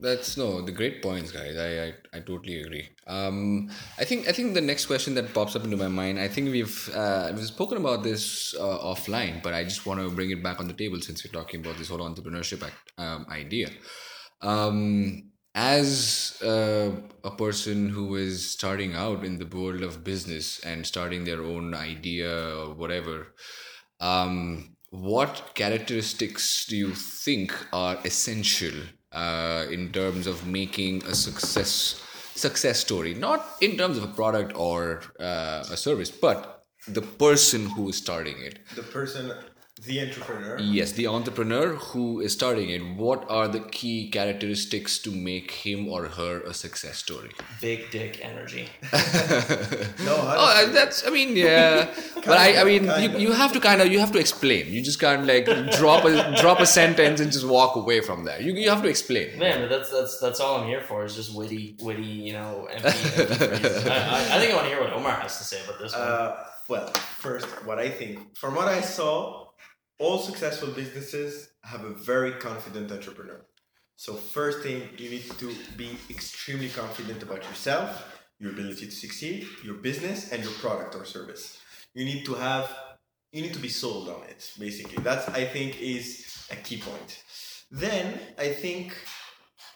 that's 0.03 0.37
no 0.37 0.61
the 0.61 0.73
great 0.73 1.01
points, 1.03 1.33
guys. 1.33 1.57
I, 1.57 1.71
I 1.85 1.95
I 2.17 2.21
totally 2.21 2.61
agree. 2.61 2.89
Um, 3.07 3.71
I 3.99 4.05
think 4.05 4.29
I 4.29 4.33
think 4.33 4.55
the 4.55 4.61
next 4.61 4.87
question 4.87 5.15
that 5.15 5.33
pops 5.33 5.57
up 5.57 5.65
into 5.65 5.77
my 5.77 5.89
mind. 5.89 6.19
I 6.19 6.29
think 6.29 6.51
we've 6.51 6.91
uh, 6.95 7.33
we've 7.35 7.47
spoken 7.47 7.79
about 7.79 8.03
this 8.03 8.55
uh, 8.59 8.79
offline, 8.93 9.43
but 9.43 9.55
I 9.55 9.65
just 9.65 9.87
want 9.87 10.01
to 10.01 10.11
bring 10.11 10.31
it 10.31 10.43
back 10.43 10.61
on 10.61 10.69
the 10.69 10.75
table 10.75 11.01
since 11.01 11.25
we're 11.25 11.33
talking 11.33 11.61
about 11.61 11.79
this 11.79 11.89
whole 11.89 12.01
entrepreneurship 12.01 12.63
act, 12.63 12.93
um, 12.99 13.27
idea. 13.31 13.71
Um, 14.41 15.31
as 15.55 16.41
uh, 16.43 16.91
a 17.25 17.31
person 17.31 17.89
who 17.91 18.17
is 18.17 18.51
starting 18.51 18.95
out 18.95 19.25
in 19.25 19.39
the 19.39 19.47
world 19.47 19.83
of 19.83 20.03
business 20.03 20.59
and 20.61 20.87
starting 20.87 21.25
their 21.25 21.43
own 21.43 21.75
idea 21.75 22.57
or 22.57 22.75
whatever, 22.75 23.35
um, 24.01 24.77
what 24.91 25.53
characteristics 25.55 26.67
do 26.67 26.77
you 26.77 26.95
think 26.95 27.55
are 27.73 27.99
essential 28.05 28.73
uh, 29.13 29.67
in 29.71 29.93
terms 29.93 30.27
of 30.27 30.47
making 30.47 31.05
a 31.05 31.15
success 31.15 32.01
success 32.35 32.81
story? 32.81 33.15
Not 33.15 33.47
in 33.61 33.77
terms 33.77 33.97
of 33.99 34.05
a 34.05 34.13
product 34.15 34.53
or 34.57 35.03
uh, 35.21 35.65
a 35.71 35.77
service, 35.77 36.11
but 36.11 36.65
the 36.89 37.03
person 37.03 37.67
who 37.67 37.89
is 37.89 37.97
starting 37.97 38.39
it. 38.41 38.59
The 38.75 38.83
person, 38.83 39.33
the 39.81 40.03
entrepreneur. 40.03 40.59
Yes, 40.59 40.93
the 40.93 41.07
entrepreneur 41.07 41.75
who 41.75 42.21
is 42.21 42.35
starting 42.35 42.69
it. 42.69 42.83
What 42.95 43.25
are 43.31 43.49
the 43.49 43.61
key 43.61 44.11
characteristics 44.11 44.99
to 45.01 45.11
make 45.11 45.51
him 45.51 45.89
or 45.89 46.09
her 46.09 46.43
a 46.43 46.53
success 46.53 46.99
story? 46.99 47.31
big 47.61 47.91
dick 47.91 48.21
energy 48.23 48.69
No, 50.05 50.15
Oh, 50.19 50.69
that's. 50.73 51.07
I 51.07 51.11
mean, 51.11 51.35
yeah, 51.37 51.89
but 52.15 52.37
I. 52.39 52.61
I 52.61 52.65
mean, 52.65 52.85
you, 52.85 52.91
Kinda. 52.91 53.21
you 53.21 53.33
have 53.33 53.53
to 53.55 53.61
kind 53.61 53.81
of 53.81 53.89
you 53.89 53.99
have 53.99 54.13
to 54.13 54.19
explain. 54.19 54.67
You 54.67 54.83
just 54.83 55.01
can't 55.01 55.27
like 55.27 55.47
drop 55.79 56.05
a 56.05 56.37
drop 56.41 56.61
a 56.61 56.67
sentence 56.67 57.21
and 57.21 57.33
just 57.33 57.47
walk 57.47 57.75
away 57.77 58.01
from 58.03 58.25
that 58.25 58.43
You 58.43 58.53
you 58.53 58.69
have 58.69 58.83
to 58.83 58.89
explain. 58.89 59.39
Man, 59.39 59.63
but 59.63 59.71
that's 59.71 59.91
that's 59.91 60.19
that's 60.21 60.39
all 60.41 60.61
I'm 60.61 60.67
here 60.67 60.83
for 60.83 61.05
is 61.05 61.15
just 61.17 61.35
witty, 61.35 61.77
witty, 61.81 62.03
you 62.03 62.35
know, 62.35 62.69
empty. 62.71 62.89
empty. 62.89 63.91
I, 63.91 63.97
I, 63.97 64.37
I 64.37 64.39
think 64.39 64.53
I 64.53 64.55
want 64.55 64.67
to 64.69 64.73
hear 64.75 64.81
what 64.83 64.93
Omar 64.93 65.13
has 65.13 65.39
to 65.39 65.45
say 65.45 65.65
about 65.65 65.79
this 65.81 65.93
one. 65.93 66.03
Uh, 66.03 66.45
well, 66.69 66.89
first, 67.19 67.47
what 67.67 67.79
I 67.79 67.89
think, 67.89 68.37
from 68.37 68.55
what 68.55 68.69
I 68.69 68.81
saw, 68.81 69.42
all 70.03 70.19
successful 70.19 70.69
businesses 70.69 71.51
have 71.63 71.85
a 71.85 71.95
very 72.13 72.33
confident 72.33 72.91
entrepreneur. 72.91 73.41
So, 73.95 74.15
first 74.15 74.59
thing, 74.65 74.83
you 74.99 75.11
need 75.11 75.27
to 75.39 75.55
be 75.77 75.91
extremely 76.11 76.71
confident 76.71 77.23
about 77.23 77.43
yourself, 77.45 77.89
your 78.41 78.51
ability 78.51 78.87
to 78.87 78.97
succeed, 79.05 79.47
your 79.65 79.75
business, 79.75 80.33
and 80.33 80.43
your 80.43 80.55
product 80.55 80.97
or 80.97 81.05
service. 81.05 81.45
You 81.95 82.05
need 82.05 82.25
to 82.25 82.35
have, 82.35 82.67
you 83.31 83.43
need 83.43 83.53
to 83.53 83.61
be 83.61 83.69
sold 83.69 84.09
on 84.09 84.23
it, 84.25 84.51
basically. 84.59 85.01
That's, 85.05 85.29
I 85.29 85.45
think, 85.45 85.81
is 85.81 86.07
a 86.51 86.57
key 86.57 86.79
point. 86.79 87.23
Then, 87.71 88.19
I 88.37 88.49
think, 88.49 88.97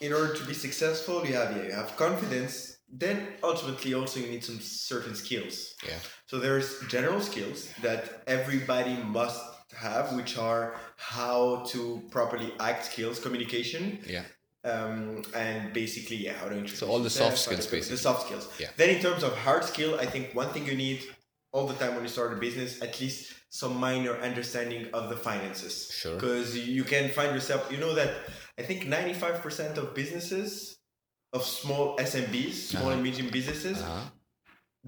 in 0.00 0.12
order 0.12 0.34
to 0.34 0.44
be 0.44 0.54
successful, 0.54 1.24
you 1.24 1.34
have, 1.34 1.56
yeah, 1.56 1.66
you 1.66 1.72
have 1.72 1.96
confidence. 1.96 2.78
Then, 2.92 3.16
ultimately, 3.44 3.94
also, 3.94 4.18
you 4.18 4.26
need 4.26 4.44
some 4.44 4.58
certain 4.58 5.14
skills. 5.14 5.74
Yeah. 5.86 6.00
So 6.26 6.40
there's 6.40 6.80
general 6.88 7.20
skills 7.20 7.68
that 7.82 8.24
everybody 8.26 8.96
must 9.18 9.40
have, 9.76 10.14
which 10.16 10.36
are 10.38 10.74
how 10.96 11.64
to 11.72 12.02
properly 12.10 12.52
act 12.60 12.84
skills, 12.86 13.18
communication, 13.20 13.82
Yeah. 14.06 14.24
um, 14.64 15.22
and 15.34 15.72
basically 15.72 16.16
yeah, 16.16 16.32
how 16.34 16.46
to 16.48 16.54
introduce. 16.56 16.78
So 16.80 16.88
all 16.88 17.00
the 17.00 17.10
soft 17.10 17.38
skills, 17.38 17.66
basically. 17.66 17.96
The 17.96 18.02
soft 18.08 18.26
skills. 18.26 18.48
Yeah. 18.58 18.70
Then 18.76 18.90
in 18.90 19.00
terms 19.00 19.22
of 19.22 19.36
hard 19.38 19.64
skill, 19.64 19.98
I 20.00 20.06
think 20.06 20.34
one 20.34 20.48
thing 20.52 20.66
you 20.66 20.76
need 20.76 21.02
all 21.52 21.66
the 21.66 21.74
time 21.74 21.94
when 21.94 22.02
you 22.02 22.08
start 22.08 22.32
a 22.32 22.36
business, 22.36 22.82
at 22.82 23.00
least 23.00 23.32
some 23.50 23.76
minor 23.76 24.14
understanding 24.28 24.88
of 24.92 25.08
the 25.08 25.16
finances. 25.16 25.90
Sure. 25.92 26.14
Because 26.16 26.56
you 26.76 26.84
can 26.84 27.10
find 27.10 27.32
yourself, 27.34 27.70
you 27.72 27.78
know 27.78 27.94
that 27.94 28.10
I 28.58 28.62
think 28.62 28.84
95% 28.84 29.76
of 29.78 29.94
businesses, 29.94 30.76
of 31.32 31.44
small 31.44 31.96
SMBs, 31.98 32.52
small 32.54 32.82
Uh-huh. 32.84 32.92
and 32.92 33.02
medium 33.02 33.28
businesses, 33.30 33.78
Uh-huh. 33.80 34.00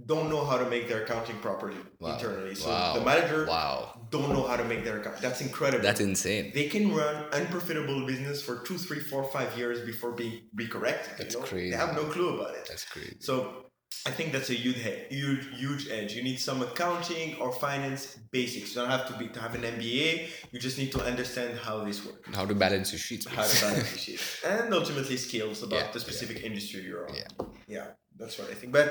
Don't 0.07 0.28
know 0.30 0.44
how 0.44 0.57
to 0.59 0.68
make 0.68 0.88
their 0.88 1.03
accounting 1.05 1.36
properly 1.38 1.76
Wow. 2.01 2.14
internally. 2.14 2.55
So 2.55 2.68
wow. 2.68 2.94
the 2.94 3.05
manager 3.05 3.46
Wow. 3.46 4.07
don't 4.11 4.30
know 4.32 4.46
how 4.46 4.57
to 4.57 4.64
make 4.64 4.84
their 4.84 4.99
account. 5.01 5.18
That's 5.20 5.40
incredible. 5.40 5.82
That's 5.82 6.01
insane. 6.01 6.53
they 6.55 6.68
can 6.68 6.94
run 6.94 7.24
unprofitable 7.32 8.07
business 8.07 8.42
for 8.42 8.61
two, 8.66 8.78
three, 8.78 9.01
four, 9.01 9.24
five 9.24 9.57
years 9.59 9.80
before 9.84 10.12
being 10.12 10.42
be 10.55 10.66
corrected. 10.68 11.14
That's 11.18 11.34
you 11.34 11.40
know? 11.40 11.46
crazy. 11.46 11.70
They 11.70 11.76
have 11.76 11.94
no 11.94 12.05
clue 12.05 12.34
about 12.36 12.55
it. 12.55 12.66
That's 12.68 12.84
crazy. 12.84 13.16
So 13.20 13.64
I 14.07 14.11
think 14.11 14.32
that's 14.32 14.51
a 14.51 14.55
huge, 14.55 14.76
huge, 15.11 15.44
huge 15.59 15.88
edge. 15.90 16.14
You 16.14 16.22
need 16.22 16.38
some 16.38 16.62
accounting 16.62 17.36
or 17.40 17.53
finance 17.53 18.18
basics. 18.30 18.74
You 18.74 18.82
don't 18.82 18.90
have 18.90 19.07
to 19.09 19.14
be 19.18 19.28
to 19.28 19.40
have 19.40 19.55
an 19.55 19.62
MBA. 19.62 20.28
You 20.53 20.61
just 20.61 20.78
need 20.78 20.92
to 20.92 21.01
understand 21.03 21.59
how 21.59 21.84
this 21.84 22.05
works, 22.07 22.20
How 22.34 22.44
to 22.46 22.55
balance 22.55 22.92
your 22.92 22.99
sheets. 23.01 23.26
how 23.26 23.42
to 23.46 23.61
balance 23.61 23.90
your 23.90 23.99
sheet, 24.18 24.20
and 24.46 24.72
ultimately 24.72 25.16
skills 25.16 25.62
about 25.62 25.78
Yeah, 25.86 25.90
the 25.92 26.01
specific 26.01 26.44
industry 26.44 26.82
you're 26.82 27.09
on. 27.09 27.14
Yeah. 27.14 27.28
yeah, 27.66 27.86
that's 28.19 28.39
what 28.39 28.51
I 28.51 28.55
think. 28.55 28.73
But 28.73 28.89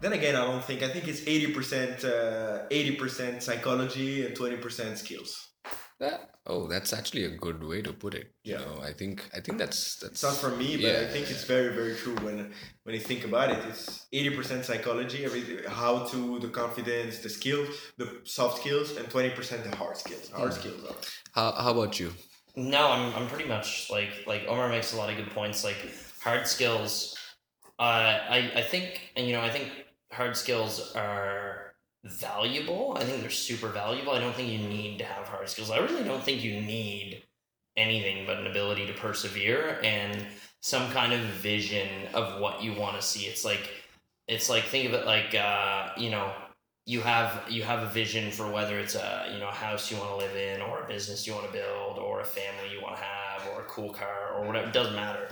then 0.00 0.12
again, 0.12 0.34
I 0.36 0.44
don't 0.44 0.64
think. 0.64 0.82
I 0.82 0.88
think 0.88 1.08
it's 1.08 1.22
eighty 1.26 1.52
percent, 1.52 2.04
uh, 2.04 2.62
eighty 2.70 2.96
percent 2.96 3.42
psychology 3.42 4.26
and 4.26 4.34
twenty 4.36 4.56
percent 4.56 4.98
skills. 4.98 5.48
That- 6.00 6.30
oh, 6.46 6.66
that's 6.66 6.92
actually 6.92 7.24
a 7.24 7.34
good 7.46 7.62
way 7.62 7.80
to 7.82 7.92
put 7.92 8.14
it. 8.14 8.26
Yeah. 8.42 8.58
You 8.58 8.64
know, 8.66 8.76
I 8.82 8.92
think 8.92 9.16
I 9.36 9.40
think 9.40 9.58
that's 9.58 9.80
that's 10.00 10.14
It's 10.14 10.22
not 10.24 10.36
for 10.44 10.50
me, 10.62 10.76
but 10.76 10.86
I 10.86 11.02
Yeah. 11.02 11.08
think 11.14 11.30
it's 11.30 11.44
very, 11.44 11.70
very 11.80 11.94
true 11.94 12.16
when 12.26 12.52
when 12.84 12.94
you 12.96 13.00
think 13.10 13.22
about 13.30 13.48
it. 13.54 13.60
It's 13.70 14.06
eighty 14.12 14.30
percent 14.38 14.64
psychology, 14.64 15.24
everything, 15.24 15.58
how 15.68 15.94
to, 16.10 16.18
the 16.40 16.48
confidence, 16.48 17.18
the 17.26 17.28
skills, 17.38 17.68
the 18.00 18.08
soft 18.24 18.54
skills, 18.62 18.96
and 18.96 19.04
twenty 19.14 19.30
percent 19.30 19.62
the 19.68 19.76
hard 19.76 19.96
skills. 19.96 20.24
Hmm. 20.30 20.36
Hard 20.40 20.54
skills. 20.60 20.82
Are. 20.88 20.96
How, 21.38 21.48
how 21.64 21.70
about 21.78 22.00
you? 22.00 22.10
No, 22.56 22.82
I'm, 22.94 23.14
I'm 23.16 23.28
pretty 23.28 23.48
much 23.48 23.68
like 23.96 24.12
like 24.26 24.42
Omar 24.48 24.68
makes 24.68 24.92
a 24.92 24.96
lot 24.96 25.08
of 25.10 25.16
good 25.16 25.30
points. 25.30 25.62
Like 25.68 25.80
hard 26.26 26.44
skills, 26.48 27.14
uh, 27.82 28.20
I 28.30 28.52
I 28.54 28.62
think 28.62 29.12
and 29.16 29.26
you 29.26 29.32
know 29.32 29.42
I 29.42 29.50
think 29.50 29.68
hard 30.12 30.36
skills 30.36 30.94
are 30.94 31.74
valuable. 32.04 32.96
I 32.98 33.04
think 33.04 33.20
they're 33.20 33.30
super 33.30 33.68
valuable. 33.68 34.12
I 34.12 34.20
don't 34.20 34.34
think 34.34 34.50
you 34.50 34.58
need 34.58 34.98
to 34.98 35.04
have 35.04 35.26
hard 35.26 35.48
skills. 35.48 35.70
I 35.70 35.78
really 35.78 36.04
don't 36.04 36.22
think 36.22 36.44
you 36.44 36.60
need 36.60 37.22
anything 37.76 38.26
but 38.26 38.38
an 38.38 38.46
ability 38.46 38.86
to 38.86 38.92
persevere 38.92 39.80
and 39.82 40.24
some 40.60 40.90
kind 40.92 41.12
of 41.12 41.20
vision 41.20 41.88
of 42.14 42.40
what 42.40 42.62
you 42.62 42.72
want 42.74 42.96
to 42.96 43.02
see. 43.02 43.26
It's 43.26 43.44
like 43.44 43.68
it's 44.28 44.48
like 44.48 44.64
think 44.64 44.88
of 44.88 44.94
it 44.94 45.04
like 45.04 45.34
uh, 45.34 45.90
you 45.96 46.10
know 46.10 46.32
you 46.84 47.00
have 47.00 47.42
you 47.48 47.62
have 47.62 47.82
a 47.82 47.86
vision 47.86 48.30
for 48.30 48.50
whether 48.50 48.78
it's 48.78 48.94
a 48.94 49.30
you 49.32 49.38
know 49.38 49.48
a 49.48 49.52
house 49.52 49.90
you 49.90 49.96
want 49.96 50.10
to 50.10 50.16
live 50.16 50.34
in 50.34 50.60
or 50.60 50.82
a 50.82 50.86
business 50.88 51.26
you 51.26 51.32
want 51.32 51.46
to 51.46 51.52
build 51.52 51.98
or 51.98 52.20
a 52.20 52.24
family 52.24 52.72
you 52.72 52.82
want 52.82 52.96
to 52.96 53.02
have 53.02 53.46
or 53.52 53.60
a 53.60 53.64
cool 53.64 53.92
car 53.92 54.34
or 54.36 54.44
whatever 54.44 54.66
it 54.66 54.72
doesn't 54.72 54.96
matter 54.96 55.28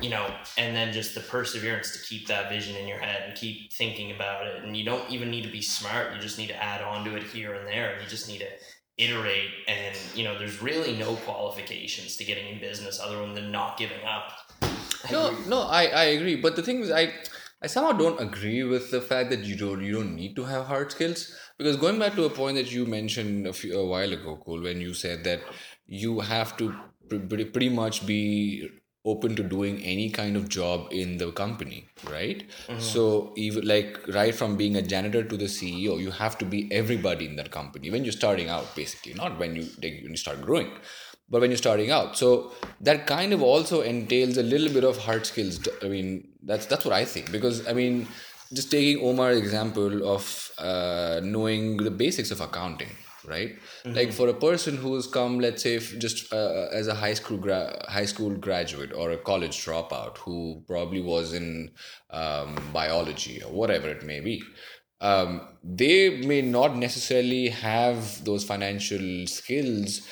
you 0.00 0.10
know? 0.10 0.32
And 0.56 0.74
then 0.74 0.92
just 0.92 1.14
the 1.14 1.20
perseverance 1.20 1.92
to 1.92 1.98
keep 2.06 2.26
that 2.28 2.50
vision 2.50 2.76
in 2.76 2.86
your 2.86 2.98
head 2.98 3.24
and 3.26 3.36
keep 3.36 3.72
thinking 3.72 4.12
about 4.12 4.46
it. 4.46 4.64
And 4.64 4.76
you 4.76 4.84
don't 4.84 5.08
even 5.10 5.30
need 5.30 5.42
to 5.42 5.50
be 5.50 5.62
smart 5.62 6.14
you 6.14 6.20
just 6.20 6.38
need 6.38 6.48
to 6.48 6.62
add 6.62 6.82
on 6.82 7.04
to 7.04 7.16
it 7.16 7.22
here 7.22 7.54
and 7.54 7.66
there 7.66 7.92
and 7.92 8.02
you 8.02 8.08
just 8.08 8.28
need 8.28 8.38
to 8.38 8.48
iterate. 8.96 9.50
And 9.66 9.96
you 10.14 10.24
know 10.24 10.38
there's 10.38 10.60
really 10.62 10.96
no 10.96 11.14
qualifications 11.16 12.16
to 12.16 12.24
getting 12.24 12.48
in 12.48 12.60
business 12.60 13.00
other 13.00 13.18
than 13.32 13.50
not 13.50 13.78
giving 13.78 14.02
up. 14.04 14.32
No, 15.12 15.36
no, 15.46 15.62
I, 15.62 15.86
I 15.86 16.04
agree. 16.04 16.36
But 16.36 16.56
the 16.56 16.62
thing 16.62 16.80
is, 16.80 16.90
I 16.90 17.12
I 17.60 17.66
somehow 17.66 17.92
don't 17.92 18.20
agree 18.20 18.62
with 18.62 18.90
the 18.90 19.00
fact 19.00 19.30
that 19.30 19.40
you 19.40 19.56
don't 19.56 19.82
you 19.82 19.94
don't 19.94 20.14
need 20.14 20.36
to 20.36 20.44
have 20.44 20.66
hard 20.66 20.92
skills. 20.92 21.34
Because 21.56 21.76
going 21.76 21.98
back 21.98 22.14
to 22.14 22.24
a 22.24 22.30
point 22.30 22.56
that 22.56 22.70
you 22.70 22.86
mentioned 22.86 23.46
a 23.46 23.52
few 23.52 23.78
a 23.78 23.86
while 23.86 24.12
ago, 24.12 24.36
Cole, 24.36 24.62
when 24.62 24.80
you 24.80 24.94
said 24.94 25.24
that 25.24 25.40
you 25.86 26.20
have 26.20 26.56
to 26.58 26.74
pre- 27.08 27.44
pretty, 27.44 27.68
much 27.68 28.06
be 28.06 28.68
open 29.04 29.34
to 29.34 29.42
doing 29.42 29.82
any 29.82 30.08
kind 30.10 30.36
of 30.36 30.48
job 30.48 30.86
in 30.92 31.16
the 31.16 31.32
company, 31.32 31.86
right? 32.08 32.44
Mm-hmm. 32.68 32.80
So 32.80 33.32
even 33.36 33.66
like 33.66 34.06
right 34.08 34.34
from 34.34 34.56
being 34.56 34.76
a 34.76 34.82
janitor 34.82 35.24
to 35.24 35.36
the 35.36 35.46
CEO, 35.46 35.98
you 35.98 36.12
have 36.12 36.38
to 36.38 36.44
be 36.44 36.70
everybody 36.70 37.26
in 37.26 37.34
that 37.36 37.50
company 37.50 37.90
when 37.90 38.04
you're 38.04 38.12
starting 38.12 38.48
out, 38.48 38.76
basically, 38.76 39.14
not 39.14 39.38
when 39.38 39.56
you 39.56 39.62
like, 39.82 40.00
when 40.02 40.12
you 40.12 40.16
start 40.16 40.42
growing 40.42 40.70
but 41.30 41.42
when 41.42 41.50
you're 41.50 41.58
starting 41.58 41.90
out. 41.90 42.16
So 42.16 42.52
that 42.80 43.06
kind 43.06 43.32
of 43.32 43.42
also 43.42 43.82
entails 43.82 44.38
a 44.38 44.42
little 44.42 44.72
bit 44.72 44.84
of 44.84 44.96
hard 44.96 45.26
skills 45.26 45.60
i 45.82 45.88
mean 45.88 46.27
that's 46.42 46.66
that's 46.66 46.84
what 46.84 46.94
i 46.94 47.04
think 47.04 47.30
because 47.32 47.66
i 47.66 47.72
mean 47.72 48.06
just 48.52 48.70
taking 48.70 49.04
omar's 49.04 49.36
example 49.36 50.08
of 50.08 50.50
uh, 50.58 51.20
knowing 51.22 51.76
the 51.76 51.90
basics 51.90 52.30
of 52.30 52.40
accounting 52.40 52.90
right? 53.26 53.56
Like 53.84 54.12
for 54.12 54.28
a 54.28 54.32
person 54.32 54.76
who's 54.76 55.06
come 55.06 55.38
let's 55.38 55.62
say 55.62 55.78
just 55.78 56.32
uh, 56.32 56.68
as 56.72 56.86
a 56.86 56.94
high 56.94 57.12
school 57.12 57.36
gra- 57.36 57.84
high 57.86 58.06
school 58.06 58.30
graduate 58.30 58.92
or 58.92 59.10
a 59.10 59.18
college 59.18 59.62
dropout 59.64 60.16
who 60.18 60.62
probably 60.66 61.02
was 61.02 61.34
in 61.34 61.70
um, 62.10 62.56
biology 62.72 63.42
or 63.42 63.52
whatever 63.52 63.88
it 63.88 64.02
may 64.02 64.20
be 64.20 64.42
um, 65.00 65.40
they 65.62 66.20
may 66.26 66.42
not 66.42 66.76
necessarily 66.76 67.48
have 67.48 68.24
those 68.24 68.44
financial 68.44 69.26
skills 69.26 70.02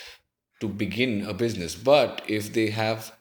to 0.61 0.69
begin 0.69 1.27
a 1.27 1.35
business. 1.35 1.75
But 1.75 2.23
if 2.29 2.53
they 2.53 2.71
have 2.71 3.13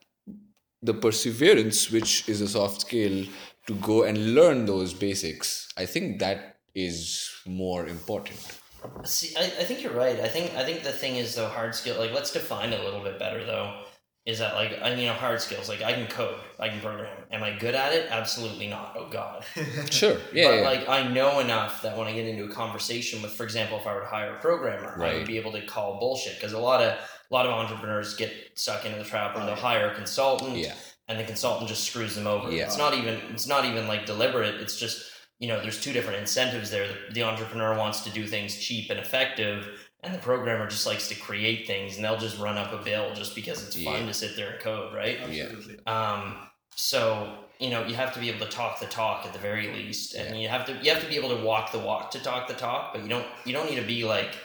the 0.86 0.94
perseverance 0.94 1.92
which 1.92 2.28
is 2.30 2.42
a 2.42 2.48
soft 2.48 2.82
skill 2.82 3.26
to 3.68 3.74
go 3.76 4.04
and 4.04 4.36
learn 4.36 4.66
those 4.66 4.94
basics 4.94 5.68
i 5.78 5.86
think 5.86 6.20
that 6.20 6.58
is 6.74 7.32
more 7.46 7.88
important 7.88 8.60
See, 9.04 9.36
I, 9.36 9.44
I 9.44 9.64
think 9.64 9.84
you're 9.84 9.94
right. 9.94 10.20
I 10.20 10.28
think 10.28 10.54
I 10.56 10.64
think 10.64 10.84
the 10.84 10.92
thing 10.92 11.16
is 11.16 11.36
though 11.36 11.48
hard 11.48 11.76
skill. 11.76 11.98
Like 12.00 12.14
let's 12.14 12.32
define 12.32 12.74
it 12.74 12.80
a 12.80 12.84
little 12.84 13.02
bit 13.02 13.20
better 13.20 13.44
though. 13.44 13.84
Is 14.26 14.40
that 14.40 14.56
like 14.56 14.80
I 14.82 14.94
you 14.96 15.06
know 15.06 15.14
hard 15.14 15.42
skills? 15.42 15.70
Like 15.70 15.84
I 15.84 15.94
can 15.94 16.08
code, 16.08 16.40
I 16.60 16.70
can 16.70 16.80
program. 16.80 17.16
Am 17.32 17.44
I 17.44 17.52
good 17.52 17.76
at 17.76 17.94
it? 17.94 18.08
Absolutely 18.10 18.68
not. 18.68 18.96
Oh 18.98 19.08
God. 19.10 19.46
sure 19.92 20.18
yeah, 20.34 20.48
but 20.48 20.56
yeah. 20.56 20.62
like 20.62 20.90
I 20.90 21.08
know 21.08 21.40
enough 21.40 21.82
that 21.84 21.98
when 21.98 22.08
I 22.08 22.14
get 22.14 22.26
into 22.26 22.46
a 22.46 22.50
conversation 22.50 23.22
with, 23.22 23.32
for 23.34 23.44
example, 23.44 23.78
if 23.78 23.86
I 23.86 23.94
were 23.94 24.02
to 24.02 24.08
hire 24.08 24.36
a 24.36 24.40
programmer, 24.40 25.02
I 25.04 25.16
would 25.16 25.28
be 25.28 25.38
able 25.38 25.52
to 25.54 25.66
call 25.66 26.00
bullshit 26.00 26.36
because 26.36 26.54
a 26.54 26.60
lot 26.60 26.82
of 26.82 26.98
a 27.30 27.34
lot 27.34 27.46
of 27.46 27.52
entrepreneurs 27.52 28.16
get 28.16 28.32
stuck 28.56 28.86
into 28.86 28.98
the 28.98 29.04
trap 29.06 29.36
where 29.36 29.46
they'll 29.46 29.56
hire 29.56 29.90
a 29.90 29.96
consultant, 29.96 30.58
yeah 30.58 30.74
and 31.08 31.20
the 31.20 31.24
consultant 31.24 31.70
just 31.70 31.84
screws 31.84 32.16
them 32.16 32.28
over. 32.28 32.52
Yeah. 32.52 32.66
It's 32.66 32.78
not 32.78 32.94
even 32.94 33.20
it's 33.32 33.48
not 33.48 33.66
even 33.66 33.88
like 33.88 34.06
deliberate. 34.06 34.56
It's 34.56 34.80
just 34.80 35.12
you 35.40 35.48
know 35.48 35.62
there's 35.62 35.82
two 35.82 35.94
different 35.94 36.20
incentives 36.20 36.72
there. 36.72 36.88
The, 36.88 37.14
the 37.14 37.24
entrepreneur 37.24 37.78
wants 37.78 38.02
to 38.06 38.10
do 38.10 38.26
things 38.26 38.58
cheap 38.58 38.90
and 38.90 39.00
effective, 39.00 39.68
and 40.04 40.14
the 40.14 40.20
programmer 40.20 40.68
just 40.68 40.88
likes 40.88 41.08
to 41.10 41.16
create 41.16 41.68
things, 41.68 41.96
and 41.96 42.04
they'll 42.06 42.18
just 42.18 42.40
run 42.40 42.58
up 42.58 42.74
a 42.74 42.84
bill 42.84 43.14
just 43.14 43.36
because 43.36 43.66
it's 43.66 43.76
fun 43.76 44.02
Yeah. 44.02 44.06
to 44.08 44.14
sit 44.14 44.36
there 44.36 44.52
and 44.52 44.60
code, 44.60 44.94
right? 44.94 45.20
Yeah. 45.30 45.44
Absolutely. 45.44 45.86
Um, 45.86 46.38
so 46.76 47.38
you 47.60 47.70
know 47.70 47.86
you 47.86 47.96
have 47.96 48.14
to 48.14 48.20
be 48.20 48.30
able 48.30 48.46
to 48.46 48.52
talk 48.52 48.80
the 48.80 48.86
talk 48.88 49.26
at 49.26 49.34
the 49.34 49.40
very 49.40 49.68
least, 49.74 50.16
and 50.16 50.42
you 50.42 50.48
have 50.50 50.66
to 50.66 50.74
you 50.82 50.92
have 50.92 51.04
to 51.04 51.08
be 51.08 51.16
able 51.18 51.30
to 51.38 51.44
walk 51.44 51.72
the 51.72 51.80
walk 51.80 52.12
to 52.12 52.20
talk 52.20 52.48
the 52.48 52.54
talk. 52.56 52.94
But 52.94 53.04
you 53.04 53.10
don't 53.10 53.26
you 53.46 53.54
don't 53.54 53.70
need 53.70 53.80
to 53.80 53.86
be 53.86 54.04
like 54.06 54.36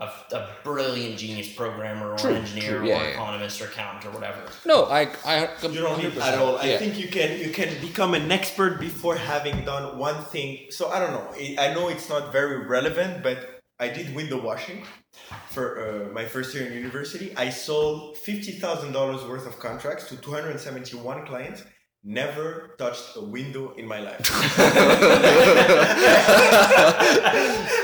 a, 0.00 0.08
a 0.38 0.48
brilliant 0.64 1.18
genius 1.18 1.52
programmer 1.52 2.12
or 2.12 2.18
True, 2.18 2.34
engineer 2.34 2.78
true, 2.78 2.88
yeah, 2.88 2.98
or 3.00 3.02
yeah. 3.04 3.10
economist 3.16 3.60
or 3.60 3.66
accountant 3.66 4.06
or 4.06 4.10
whatever. 4.16 4.40
no 4.64 4.78
i 4.86 5.02
i 5.24 5.36
You 5.62 5.80
don't 5.86 5.98
need 6.02 6.16
at 6.18 6.38
all. 6.38 6.56
I 6.56 6.64
yeah. 6.64 6.78
think 6.78 6.98
you 7.02 7.08
can 7.16 7.30
you 7.44 7.50
can 7.50 7.70
become 7.88 8.14
an 8.20 8.30
expert 8.38 8.80
before 8.80 9.16
having 9.16 9.56
done 9.72 9.84
one 9.98 10.20
thing. 10.32 10.50
So 10.76 10.82
I 10.94 10.98
don't 11.00 11.12
know. 11.18 11.26
I- 11.44 11.56
I 11.64 11.74
know 11.74 11.84
it's 11.94 12.08
not 12.14 12.32
very 12.32 12.58
relevant, 12.76 13.12
but 13.28 13.38
I 13.84 13.88
did 13.96 14.06
window 14.20 14.38
washing 14.50 14.78
for 15.54 15.64
uh, 15.80 16.12
my 16.18 16.24
first 16.34 16.48
year 16.54 16.64
in 16.68 16.72
university. 16.84 17.26
I 17.44 17.46
sold 17.50 17.98
fifty 18.28 18.52
thousand 18.62 18.90
dollars 18.98 19.20
worth 19.32 19.46
of 19.50 19.54
contracts 19.68 20.04
to 20.08 20.14
two 20.24 20.32
hundred 20.36 20.58
seventy 20.60 20.96
one 20.96 21.20
clients. 21.30 21.60
Never 22.02 22.74
touched 22.78 23.14
a 23.16 23.20
window 23.20 23.74
in 23.76 23.86
my 23.86 24.00
life. 24.00 24.20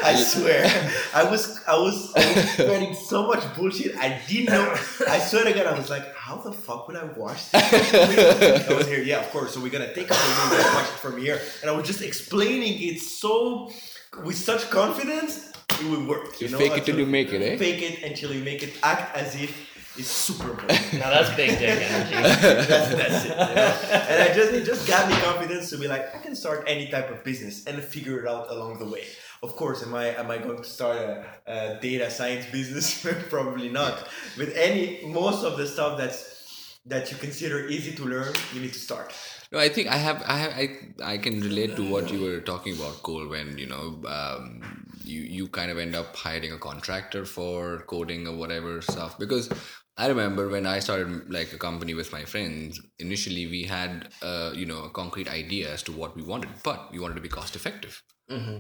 I 0.03 0.14
swear, 0.17 0.64
I 1.12 1.23
was 1.25 1.61
I 1.69 1.77
was, 1.77 2.12
spreading 2.55 2.95
so 2.95 3.27
much 3.27 3.45
bullshit. 3.55 3.95
I 3.99 4.19
didn't 4.27 4.55
know. 4.55 4.75
I 5.07 5.19
swear 5.19 5.45
to 5.45 5.53
God, 5.53 5.67
I 5.67 5.77
was 5.77 5.91
like, 5.91 6.14
how 6.17 6.37
the 6.37 6.51
fuck 6.51 6.89
would 6.89 6.97
I 6.97 7.05
wash 7.05 7.45
this? 7.51 8.71
I 8.71 8.73
was 8.73 8.87
here, 8.89 9.03
yeah, 9.03 9.21
of 9.21 9.29
course. 9.33 9.53
So 9.53 9.61
we're 9.61 9.69
gonna 9.69 9.93
take 9.93 10.11
out 10.11 10.17
the 10.17 10.41
window 10.41 10.64
and 10.64 10.75
wash 10.75 10.89
it 10.89 10.99
from 10.99 11.19
here. 11.21 11.39
And 11.61 11.71
I 11.71 11.75
was 11.77 11.87
just 11.87 12.01
explaining 12.01 12.81
it 12.89 13.01
so 13.01 13.71
with 14.25 14.37
such 14.37 14.71
confidence, 14.71 15.53
it 15.79 15.85
would 15.91 16.09
work. 16.09 16.41
You 16.41 16.47
You 16.47 16.53
know, 16.53 16.59
fake 16.59 16.79
it 16.79 16.87
till 16.87 16.99
you 16.99 17.05
make 17.05 17.35
it, 17.35 17.43
eh? 17.43 17.59
Fake 17.59 17.83
it 17.83 18.03
until 18.03 18.33
you 18.33 18.43
make 18.43 18.62
it. 18.62 18.79
Act 18.83 19.14
as 19.14 19.35
if 19.39 19.76
it's 19.99 20.09
super 20.09 20.51
important. 20.51 20.93
Now 20.95 21.11
that's 21.11 21.35
big 21.37 21.59
dick 21.59 21.81
energy. 21.81 22.15
that's, 22.15 22.95
that's 22.95 23.25
it. 23.25 23.31
You 23.31 23.37
know? 23.37 24.05
And 24.09 24.31
I 24.31 24.35
just 24.35 24.53
it 24.53 24.65
just 24.65 24.87
got 24.87 25.09
me 25.09 25.15
confidence 25.17 25.71
to 25.71 25.79
be 25.79 25.89
like, 25.89 26.15
I 26.15 26.19
can 26.19 26.35
start 26.35 26.65
any 26.67 26.89
type 26.89 27.11
of 27.11 27.25
business 27.25 27.67
and 27.67 27.83
figure 27.83 28.21
it 28.21 28.29
out 28.29 28.51
along 28.51 28.79
the 28.79 28.87
way. 28.87 29.05
Of 29.43 29.57
course, 29.57 29.83
am 29.83 29.95
I 29.95 30.07
am 30.17 30.31
I 30.31 30.39
going 30.39 30.59
to 30.59 30.65
start 30.65 30.99
a, 30.99 31.25
a 31.47 31.81
data 31.81 32.11
science 32.11 32.47
business? 32.47 33.07
Probably 33.31 33.69
not. 33.69 34.09
But 34.37 34.49
any 34.55 35.05
most 35.07 35.45
of 35.45 35.57
the 35.57 35.67
stuff 35.67 35.99
that's 35.99 36.37
that 36.87 37.11
you 37.11 37.17
consider 37.19 37.67
easy 37.67 37.93
to 37.97 38.05
learn, 38.05 38.33
you 38.55 38.61
need 38.61 38.73
to 38.73 38.79
start. 38.79 39.13
No, 39.53 39.59
I 39.59 39.69
think 39.69 39.89
I 39.89 39.97
have, 39.97 40.23
I 40.27 40.37
have, 40.39 40.53
I, 40.53 41.13
I 41.15 41.19
can 41.19 41.41
relate 41.41 41.77
to 41.77 41.89
what 41.89 42.11
you 42.11 42.21
were 42.21 42.41
talking 42.41 42.75
about, 42.75 43.03
Cole. 43.03 43.29
When 43.29 43.59
you 43.59 43.67
know, 43.67 44.01
um, 44.09 44.87
you 45.05 45.21
you 45.21 45.49
kind 45.49 45.71
of 45.71 45.79
end 45.79 45.95
up 45.95 46.17
hiring 46.17 46.53
a 46.53 46.59
contractor 46.59 47.25
for 47.25 47.85
coding 47.87 48.27
or 48.27 48.37
whatever 48.37 48.81
stuff. 48.83 49.19
Because 49.19 49.49
I 49.97 50.09
remember 50.09 50.49
when 50.49 50.67
I 50.67 50.81
started 50.81 51.31
like 51.33 51.53
a 51.53 51.59
company 51.59 51.95
with 51.95 52.13
my 52.13 52.25
friends. 52.25 52.81
Initially, 52.99 53.47
we 53.47 53.63
had, 53.65 54.09
uh, 54.23 54.53
you 54.55 54.67
know, 54.67 54.85
a 54.85 54.91
concrete 54.91 55.29
idea 55.29 55.73
as 55.73 55.83
to 55.85 55.93
what 55.93 56.15
we 56.15 56.23
wanted, 56.23 56.51
but 56.63 56.93
we 56.93 56.99
wanted 56.99 57.15
to 57.15 57.23
be 57.23 57.29
cost 57.29 57.57
effective, 57.57 58.03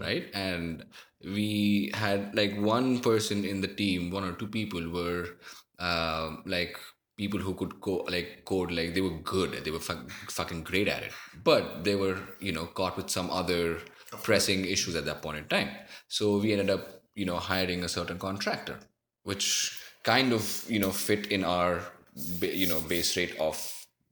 right? 0.00 0.30
And 0.32 0.84
we 1.22 1.90
had 1.94 2.34
like 2.34 2.56
one 2.56 3.00
person 3.00 3.44
in 3.44 3.60
the 3.60 3.68
team, 3.68 4.10
one 4.10 4.24
or 4.24 4.32
two 4.32 4.48
people 4.48 4.90
were 4.90 5.36
um 5.78 6.42
like 6.46 6.78
people 7.18 7.40
who 7.40 7.54
could 7.54 7.80
go 7.80 7.96
like 8.08 8.44
code 8.44 8.70
like 8.70 8.94
they 8.94 9.00
were 9.00 9.18
good 9.24 9.52
they 9.64 9.70
were 9.70 9.78
fuck, 9.78 10.10
fucking 10.30 10.62
great 10.62 10.88
at 10.88 11.02
it 11.02 11.12
but 11.44 11.84
they 11.84 11.94
were 11.94 12.18
you 12.40 12.52
know 12.52 12.64
caught 12.64 12.96
with 12.96 13.10
some 13.10 13.30
other 13.30 13.78
pressing 14.22 14.64
issues 14.64 14.94
at 14.94 15.04
that 15.04 15.20
point 15.20 15.36
in 15.36 15.44
time 15.48 15.68
so 16.08 16.38
we 16.38 16.52
ended 16.52 16.70
up 16.70 17.02
you 17.14 17.26
know 17.26 17.36
hiring 17.36 17.84
a 17.84 17.88
certain 17.88 18.18
contractor 18.18 18.78
which 19.24 19.78
kind 20.06 20.32
of 20.32 20.64
you 20.68 20.80
know 20.84 20.90
fit 20.90 21.26
in 21.38 21.44
our 21.44 21.80
you 22.40 22.66
know 22.66 22.80
base 22.92 23.16
rate 23.16 23.36
of 23.48 23.58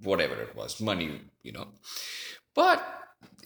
whatever 0.02 0.34
it 0.46 0.54
was 0.56 0.80
money 0.80 1.08
you 1.42 1.52
know. 1.52 1.66
But 2.54 2.84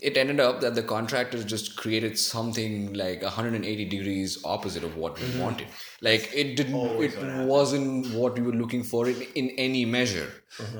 it 0.03 0.17
ended 0.17 0.41
up 0.41 0.61
that 0.61 0.75
the 0.75 0.83
contractors 0.83 1.45
just 1.45 1.77
created 1.77 2.19
something 2.19 2.93
like 2.95 3.23
180 3.23 3.85
degrees 3.85 4.39
opposite 4.45 4.85
of 4.85 4.97
what 4.97 5.21
we 5.21 5.41
wanted. 5.41 5.67
Like 6.03 6.31
it 6.35 6.57
didn't 6.57 6.75
Always 6.75 7.15
it 7.15 7.47
wasn't 7.47 8.13
what 8.15 8.39
we 8.39 8.43
were 8.43 8.59
looking 8.63 8.85
for 8.85 9.09
in, 9.09 9.23
in 9.35 9.51
any 9.67 9.85
measure. 9.85 10.31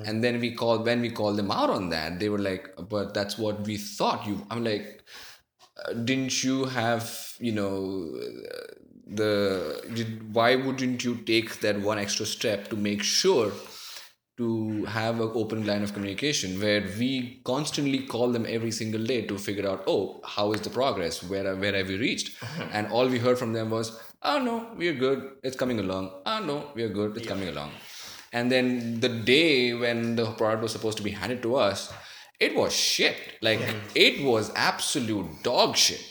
And 0.07 0.23
then 0.25 0.41
we 0.41 0.53
called 0.55 0.87
when 0.87 1.01
we 1.01 1.11
called 1.11 1.37
them 1.37 1.51
out 1.51 1.71
on 1.71 1.89
that 1.91 2.19
they 2.21 2.29
were 2.29 2.39
like 2.39 2.71
but 2.89 3.15
that's 3.15 3.39
what 3.39 3.61
we 3.63 3.77
thought 3.77 4.27
you 4.27 4.47
i'm 4.51 4.65
like 4.65 5.03
uh, 5.85 5.93
didn't 5.93 6.43
you 6.43 6.65
have 6.65 7.35
you 7.39 7.53
know 7.53 7.75
uh, 8.21 8.67
the 9.09 9.83
did, 9.95 10.35
why 10.35 10.55
wouldn't 10.57 11.05
you 11.05 11.17
take 11.17 11.61
that 11.61 11.81
one 11.81 11.99
extra 11.99 12.27
step 12.27 12.69
to 12.69 12.77
make 12.77 13.03
sure 13.03 13.53
to 14.37 14.85
have 14.85 15.21
an 15.21 15.31
open 15.35 15.67
line 15.67 15.83
of 15.83 15.93
communication 15.93 16.61
where 16.61 16.83
we 16.99 17.41
constantly 17.45 18.01
call 18.07 18.31
them 18.31 18.47
every 18.49 18.71
single 18.71 19.03
day 19.05 19.23
to 19.27 19.37
figure 19.37 19.69
out 19.69 19.83
oh 19.87 20.21
how 20.25 20.53
is 20.53 20.61
the 20.61 20.71
progress? 20.71 21.23
Where 21.23 21.57
where 21.57 21.75
have 21.75 21.89
we 21.89 21.97
reached? 21.97 22.43
Uh-huh. 22.43 22.69
And 22.73 22.87
all 22.89 23.09
we 23.09 23.19
heard 23.19 23.39
from 23.39 23.53
them 23.53 23.71
was 23.71 23.99
oh 24.23 24.39
no 24.39 24.71
we're 24.77 24.95
good. 24.95 25.31
It's 25.43 25.57
coming 25.57 25.81
along. 25.81 26.11
Oh 26.27 26.41
no 26.41 26.71
we're 26.75 26.91
good. 26.91 27.17
It's 27.17 27.27
coming 27.27 27.49
along. 27.49 27.73
And 28.33 28.53
then 28.53 29.01
the 29.01 29.09
day 29.09 29.73
when 29.73 30.17
the 30.17 30.27
product 30.33 30.63
was 30.63 30.73
supposed 30.73 30.99
to 30.99 31.03
be 31.03 31.11
handed 31.13 31.43
to 31.43 31.57
us 31.57 31.93
it 32.41 32.55
was 32.55 32.73
shit. 32.73 33.17
Like 33.43 33.61
it 33.95 34.23
was 34.23 34.53
absolute 34.55 35.43
dog 35.43 35.77
shit. 35.77 36.03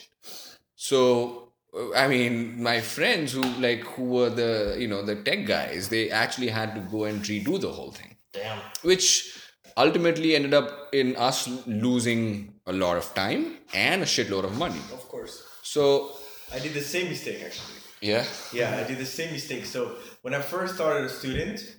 So 0.75 1.46
I 1.95 2.07
mean, 2.07 2.61
my 2.61 2.81
friends 2.81 3.33
who 3.33 3.43
like 3.59 3.81
who 3.81 4.03
were 4.03 4.29
the 4.29 4.75
you 4.79 4.87
know 4.87 5.01
the 5.01 5.15
tech 5.15 5.45
guys, 5.45 5.89
they 5.89 6.09
actually 6.09 6.49
had 6.49 6.75
to 6.75 6.81
go 6.81 7.05
and 7.05 7.21
redo 7.21 7.59
the 7.59 7.71
whole 7.71 7.91
thing, 7.91 8.15
Damn. 8.33 8.59
which 8.81 9.37
ultimately 9.77 10.35
ended 10.35 10.53
up 10.53 10.89
in 10.93 11.15
us 11.15 11.47
losing 11.67 12.53
a 12.65 12.73
lot 12.73 12.97
of 12.97 13.13
time 13.13 13.57
and 13.73 14.01
a 14.01 14.05
shitload 14.05 14.43
of 14.43 14.57
money. 14.57 14.81
Of 14.91 15.07
course. 15.07 15.43
So 15.61 16.11
I 16.53 16.59
did 16.59 16.73
the 16.73 16.81
same 16.81 17.09
mistake 17.09 17.41
actually. 17.45 17.77
yeah, 18.01 18.25
Yeah, 18.53 18.77
I 18.81 18.87
did 18.87 18.97
the 18.97 19.05
same 19.05 19.31
mistake. 19.31 19.65
So 19.65 19.95
when 20.21 20.33
I 20.33 20.41
first 20.41 20.75
started 20.75 21.05
a 21.05 21.09
student, 21.09 21.77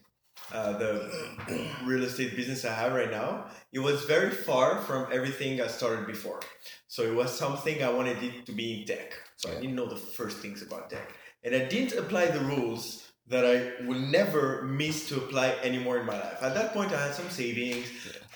uh, 0.53 0.79
the 0.79 0.91
real 1.85 2.05
estate 2.05 2.37
business 2.37 2.65
I 2.65 2.73
have 2.75 2.93
right 2.93 3.11
now, 3.11 3.47
it 3.73 3.81
was 3.81 4.05
very 4.05 4.31
far 4.31 4.81
from 4.83 5.07
everything 5.13 5.61
I 5.61 5.67
started 5.67 6.07
before. 6.07 6.41
So 6.87 7.03
it 7.03 7.15
was 7.15 7.37
something 7.37 7.83
I 7.83 7.91
wanted 7.91 8.23
it 8.23 8.47
to 8.47 8.53
be 8.53 8.81
in 8.81 8.87
tech. 8.87 9.13
So 9.39 9.51
I 9.51 9.55
didn't 9.61 9.77
know 9.77 9.89
the 9.89 10.03
first 10.19 10.37
things 10.39 10.63
about 10.63 10.91
tech, 10.91 11.09
and 11.45 11.55
I 11.55 11.63
didn't 11.75 11.99
apply 12.03 12.25
the 12.27 12.41
rules 12.41 12.85
that 13.29 13.45
I 13.45 13.57
will 13.87 14.01
never 14.19 14.63
miss 14.63 15.09
to 15.09 15.17
apply 15.23 15.49
anymore 15.63 15.99
in 16.01 16.07
my 16.07 16.19
life. 16.19 16.39
At 16.43 16.55
that 16.55 16.73
point, 16.73 16.93
I 16.93 17.01
had 17.07 17.15
some 17.15 17.31
savings. 17.31 17.87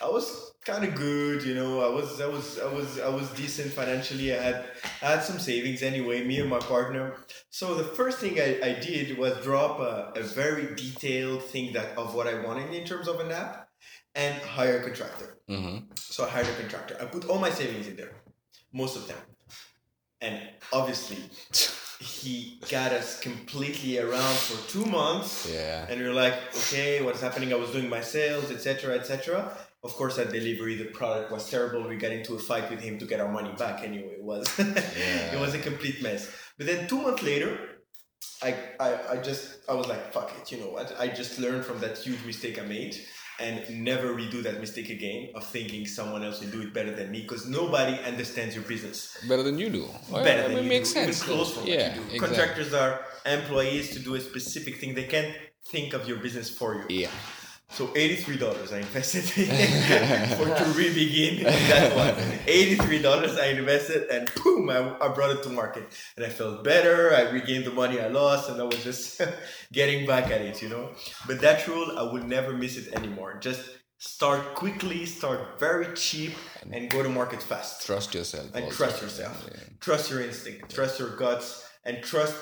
I 0.00 0.08
was 0.16 0.52
kind 0.64 0.84
of 0.84 0.94
good, 0.94 1.42
you 1.42 1.54
know. 1.54 1.80
I 1.80 1.88
was, 1.88 2.20
I 2.20 2.26
was, 2.26 2.60
I 2.60 2.70
was, 2.78 3.00
I 3.00 3.08
was 3.08 3.26
decent 3.30 3.72
financially. 3.72 4.28
I 4.34 4.42
had, 4.48 4.64
I 5.02 5.06
had 5.12 5.22
some 5.22 5.38
savings 5.38 5.82
anyway. 5.82 6.24
Me 6.24 6.40
and 6.40 6.50
my 6.50 6.58
partner. 6.58 7.04
So 7.50 7.74
the 7.74 7.84
first 7.84 8.18
thing 8.18 8.38
I, 8.38 8.60
I 8.62 8.72
did 8.80 9.16
was 9.18 9.42
drop 9.42 9.80
a, 9.80 10.12
a 10.14 10.22
very 10.22 10.74
detailed 10.74 11.42
thing 11.42 11.72
that 11.72 11.96
of 11.96 12.14
what 12.14 12.26
I 12.26 12.44
wanted 12.46 12.74
in 12.74 12.84
terms 12.84 13.08
of 13.08 13.18
an 13.20 13.32
app, 13.32 13.68
and 14.14 14.34
hire 14.42 14.78
a 14.78 14.82
contractor. 14.82 15.38
hmm 15.48 15.78
So 15.96 16.24
I 16.26 16.28
hired 16.28 16.48
a 16.48 16.54
contractor. 16.54 16.96
I 17.00 17.06
put 17.06 17.24
all 17.28 17.38
my 17.38 17.50
savings 17.50 17.88
in 17.88 17.96
there, 17.96 18.12
most 18.72 18.94
of 18.96 19.08
them. 19.08 19.18
And 20.22 20.40
obviously, 20.72 21.18
he 22.00 22.58
got 22.70 22.92
us 22.92 23.20
completely 23.20 23.98
around 23.98 24.36
for 24.36 24.56
two 24.70 24.84
months. 24.86 25.50
yeah, 25.52 25.86
And 25.88 26.00
we 26.00 26.06
were 26.06 26.14
like, 26.14 26.34
okay, 26.56 27.02
what's 27.02 27.20
happening? 27.20 27.52
I 27.52 27.56
was 27.56 27.70
doing 27.70 27.88
my 27.88 28.00
sales, 28.00 28.50
etc., 28.50 28.94
etc. 28.94 29.56
Of 29.84 29.92
course, 29.94 30.18
at 30.18 30.30
delivery, 30.30 30.76
the 30.76 30.84
product 30.86 31.32
was 31.32 31.50
terrible. 31.50 31.86
We 31.88 31.96
got 31.96 32.12
into 32.12 32.34
a 32.34 32.38
fight 32.38 32.70
with 32.70 32.80
him 32.80 32.98
to 32.98 33.04
get 33.04 33.18
our 33.20 33.30
money 33.30 33.52
back. 33.58 33.82
Anyway, 33.82 34.14
it 34.18 34.22
was 34.22 34.46
it 34.58 35.40
was 35.40 35.54
a 35.54 35.58
complete 35.58 36.02
mess. 36.02 36.30
But 36.56 36.66
then 36.68 36.86
two 36.86 37.02
months 37.02 37.22
later, 37.24 37.58
I, 38.42 38.54
I 38.78 38.98
I 39.12 39.16
just 39.16 39.58
I 39.68 39.74
was 39.74 39.88
like, 39.88 40.12
fuck 40.12 40.32
it. 40.40 40.52
You 40.52 40.58
know 40.60 40.70
what? 40.70 40.94
I 41.00 41.08
just 41.08 41.38
learned 41.40 41.64
from 41.64 41.80
that 41.80 41.98
huge 41.98 42.24
mistake 42.24 42.60
I 42.60 42.62
made. 42.62 42.94
And 43.40 43.84
never 43.84 44.14
redo 44.14 44.42
that 44.42 44.60
mistake 44.60 44.90
again 44.90 45.30
of 45.34 45.44
thinking 45.44 45.86
someone 45.86 46.22
else 46.22 46.40
will 46.40 46.50
do 46.50 46.60
it 46.62 46.72
better 46.72 46.94
than 46.94 47.10
me 47.10 47.22
because 47.22 47.48
nobody 47.48 47.98
understands 48.04 48.54
your 48.54 48.64
business 48.64 49.16
better 49.28 49.42
than 49.42 49.58
you 49.58 49.68
do. 49.70 49.86
Well, 50.10 50.22
better 50.22 50.42
than 50.42 50.54
mean, 50.54 50.64
you 50.64 50.68
makes 50.68 50.92
do, 50.92 51.00
even 51.00 51.12
sense. 51.12 51.24
close 51.26 51.54
from 51.54 51.66
yeah, 51.66 51.88
what 51.88 51.96
you 51.96 52.02
do. 52.02 52.14
exactly. 52.14 52.18
Contractors 52.18 52.74
are 52.74 53.00
employees 53.26 53.90
to 53.94 53.98
do 53.98 54.14
a 54.14 54.20
specific 54.20 54.76
thing. 54.80 54.94
They 54.94 55.04
can't 55.04 55.34
think 55.66 55.94
of 55.94 56.06
your 56.06 56.18
business 56.18 56.50
for 56.50 56.74
you. 56.74 56.84
Yeah, 56.88 57.10
So 57.72 57.90
eighty-three 57.96 58.36
dollars 58.36 58.70
I 58.70 58.78
invested 58.78 59.24
for 60.36 60.44
to 60.44 60.64
re-begin 60.76 61.42
that 61.44 61.96
one. 61.96 62.38
Eighty-three 62.46 63.00
dollars 63.00 63.38
I 63.38 63.46
invested, 63.46 64.08
and 64.10 64.30
boom, 64.44 64.68
I, 64.68 64.94
I 65.00 65.08
brought 65.08 65.30
it 65.30 65.42
to 65.44 65.48
market, 65.48 65.84
and 66.16 66.26
I 66.26 66.28
felt 66.28 66.64
better. 66.64 67.14
I 67.14 67.30
regained 67.30 67.64
the 67.64 67.70
money 67.70 67.98
I 67.98 68.08
lost, 68.08 68.50
and 68.50 68.60
I 68.60 68.64
was 68.64 68.84
just 68.84 69.22
getting 69.72 70.06
back 70.06 70.30
at 70.30 70.42
it, 70.42 70.60
you 70.60 70.68
know. 70.68 70.90
But 71.26 71.40
that 71.40 71.66
rule, 71.66 71.98
I 71.98 72.02
will 72.02 72.22
never 72.22 72.52
miss 72.52 72.76
it 72.76 72.92
anymore. 72.92 73.38
Just 73.40 73.62
start 73.96 74.54
quickly, 74.54 75.06
start 75.06 75.58
very 75.58 75.94
cheap, 75.94 76.34
and 76.70 76.90
go 76.90 77.02
to 77.02 77.08
market 77.08 77.42
fast. 77.42 77.86
trust 77.86 78.12
yourself. 78.14 78.50
And 78.54 78.64
also. 78.66 78.76
trust 78.76 79.00
yourself. 79.00 79.48
Trust 79.80 80.10
your 80.10 80.20
instinct. 80.20 80.74
Trust 80.74 80.98
your 80.98 81.16
guts, 81.16 81.66
and 81.86 82.02
trust. 82.02 82.36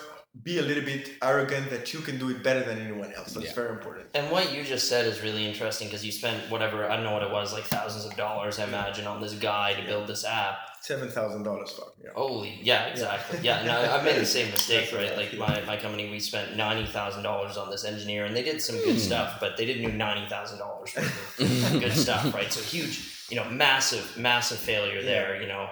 Be 0.44 0.58
a 0.58 0.62
little 0.62 0.84
bit 0.84 1.10
arrogant 1.22 1.70
that 1.70 1.92
you 1.92 2.00
can 2.00 2.16
do 2.18 2.30
it 2.30 2.42
better 2.44 2.62
than 2.62 2.78
anyone 2.78 3.12
else. 3.12 3.32
That's 3.32 3.46
Yeah. 3.46 3.54
very 3.54 3.70
important. 3.70 4.06
And 4.14 4.30
what 4.30 4.52
you 4.52 4.62
just 4.62 4.88
said 4.88 5.04
is 5.06 5.20
really 5.22 5.44
interesting 5.44 5.88
because 5.88 6.04
you 6.04 6.12
spent 6.12 6.48
whatever 6.48 6.88
I 6.88 6.94
don't 6.94 7.04
know 7.04 7.12
what 7.12 7.24
it 7.24 7.32
was 7.32 7.52
like 7.52 7.64
thousands 7.64 8.04
of 8.04 8.16
dollars 8.16 8.60
I 8.60 8.64
imagine 8.64 9.08
on 9.08 9.20
this 9.20 9.32
guy 9.32 9.74
to 9.74 9.82
build 9.82 10.06
this 10.06 10.24
app. 10.24 10.58
Seven 10.82 11.10
thousand 11.10 11.42
dollars, 11.42 11.72
fuck 11.72 11.94
yeah. 12.02 12.10
Holy, 12.14 12.58
yeah, 12.62 12.86
exactly. 12.86 13.40
Yeah, 13.42 13.58
and 13.60 13.70
I, 13.70 13.96
I've 13.96 14.04
made 14.04 14.18
the 14.18 14.24
same 14.24 14.50
mistake, 14.56 14.90
That's 14.90 15.10
right? 15.10 15.16
Like 15.16 15.36
my, 15.36 15.60
my 15.66 15.76
company, 15.76 16.08
we 16.10 16.20
spent 16.20 16.56
ninety 16.56 16.86
thousand 16.86 17.22
dollars 17.24 17.58
on 17.58 17.68
this 17.68 17.84
engineer, 17.84 18.24
and 18.24 18.34
they 18.34 18.42
did 18.42 18.62
some 18.62 18.76
good 18.76 18.94
hmm. 18.94 18.98
stuff, 18.98 19.38
but 19.40 19.56
they 19.58 19.66
didn't 19.66 19.90
do 19.90 19.94
ninety 19.96 20.26
thousand 20.28 20.58
dollars 20.58 20.94
worth 20.96 21.40
of 21.40 21.80
good 21.80 21.92
stuff, 21.92 22.32
right? 22.32 22.50
So 22.50 22.62
huge, 22.62 23.26
you 23.28 23.36
know, 23.36 23.44
massive, 23.50 24.16
massive 24.16 24.58
failure 24.58 25.02
there. 25.02 25.42
You 25.42 25.48
know, 25.48 25.68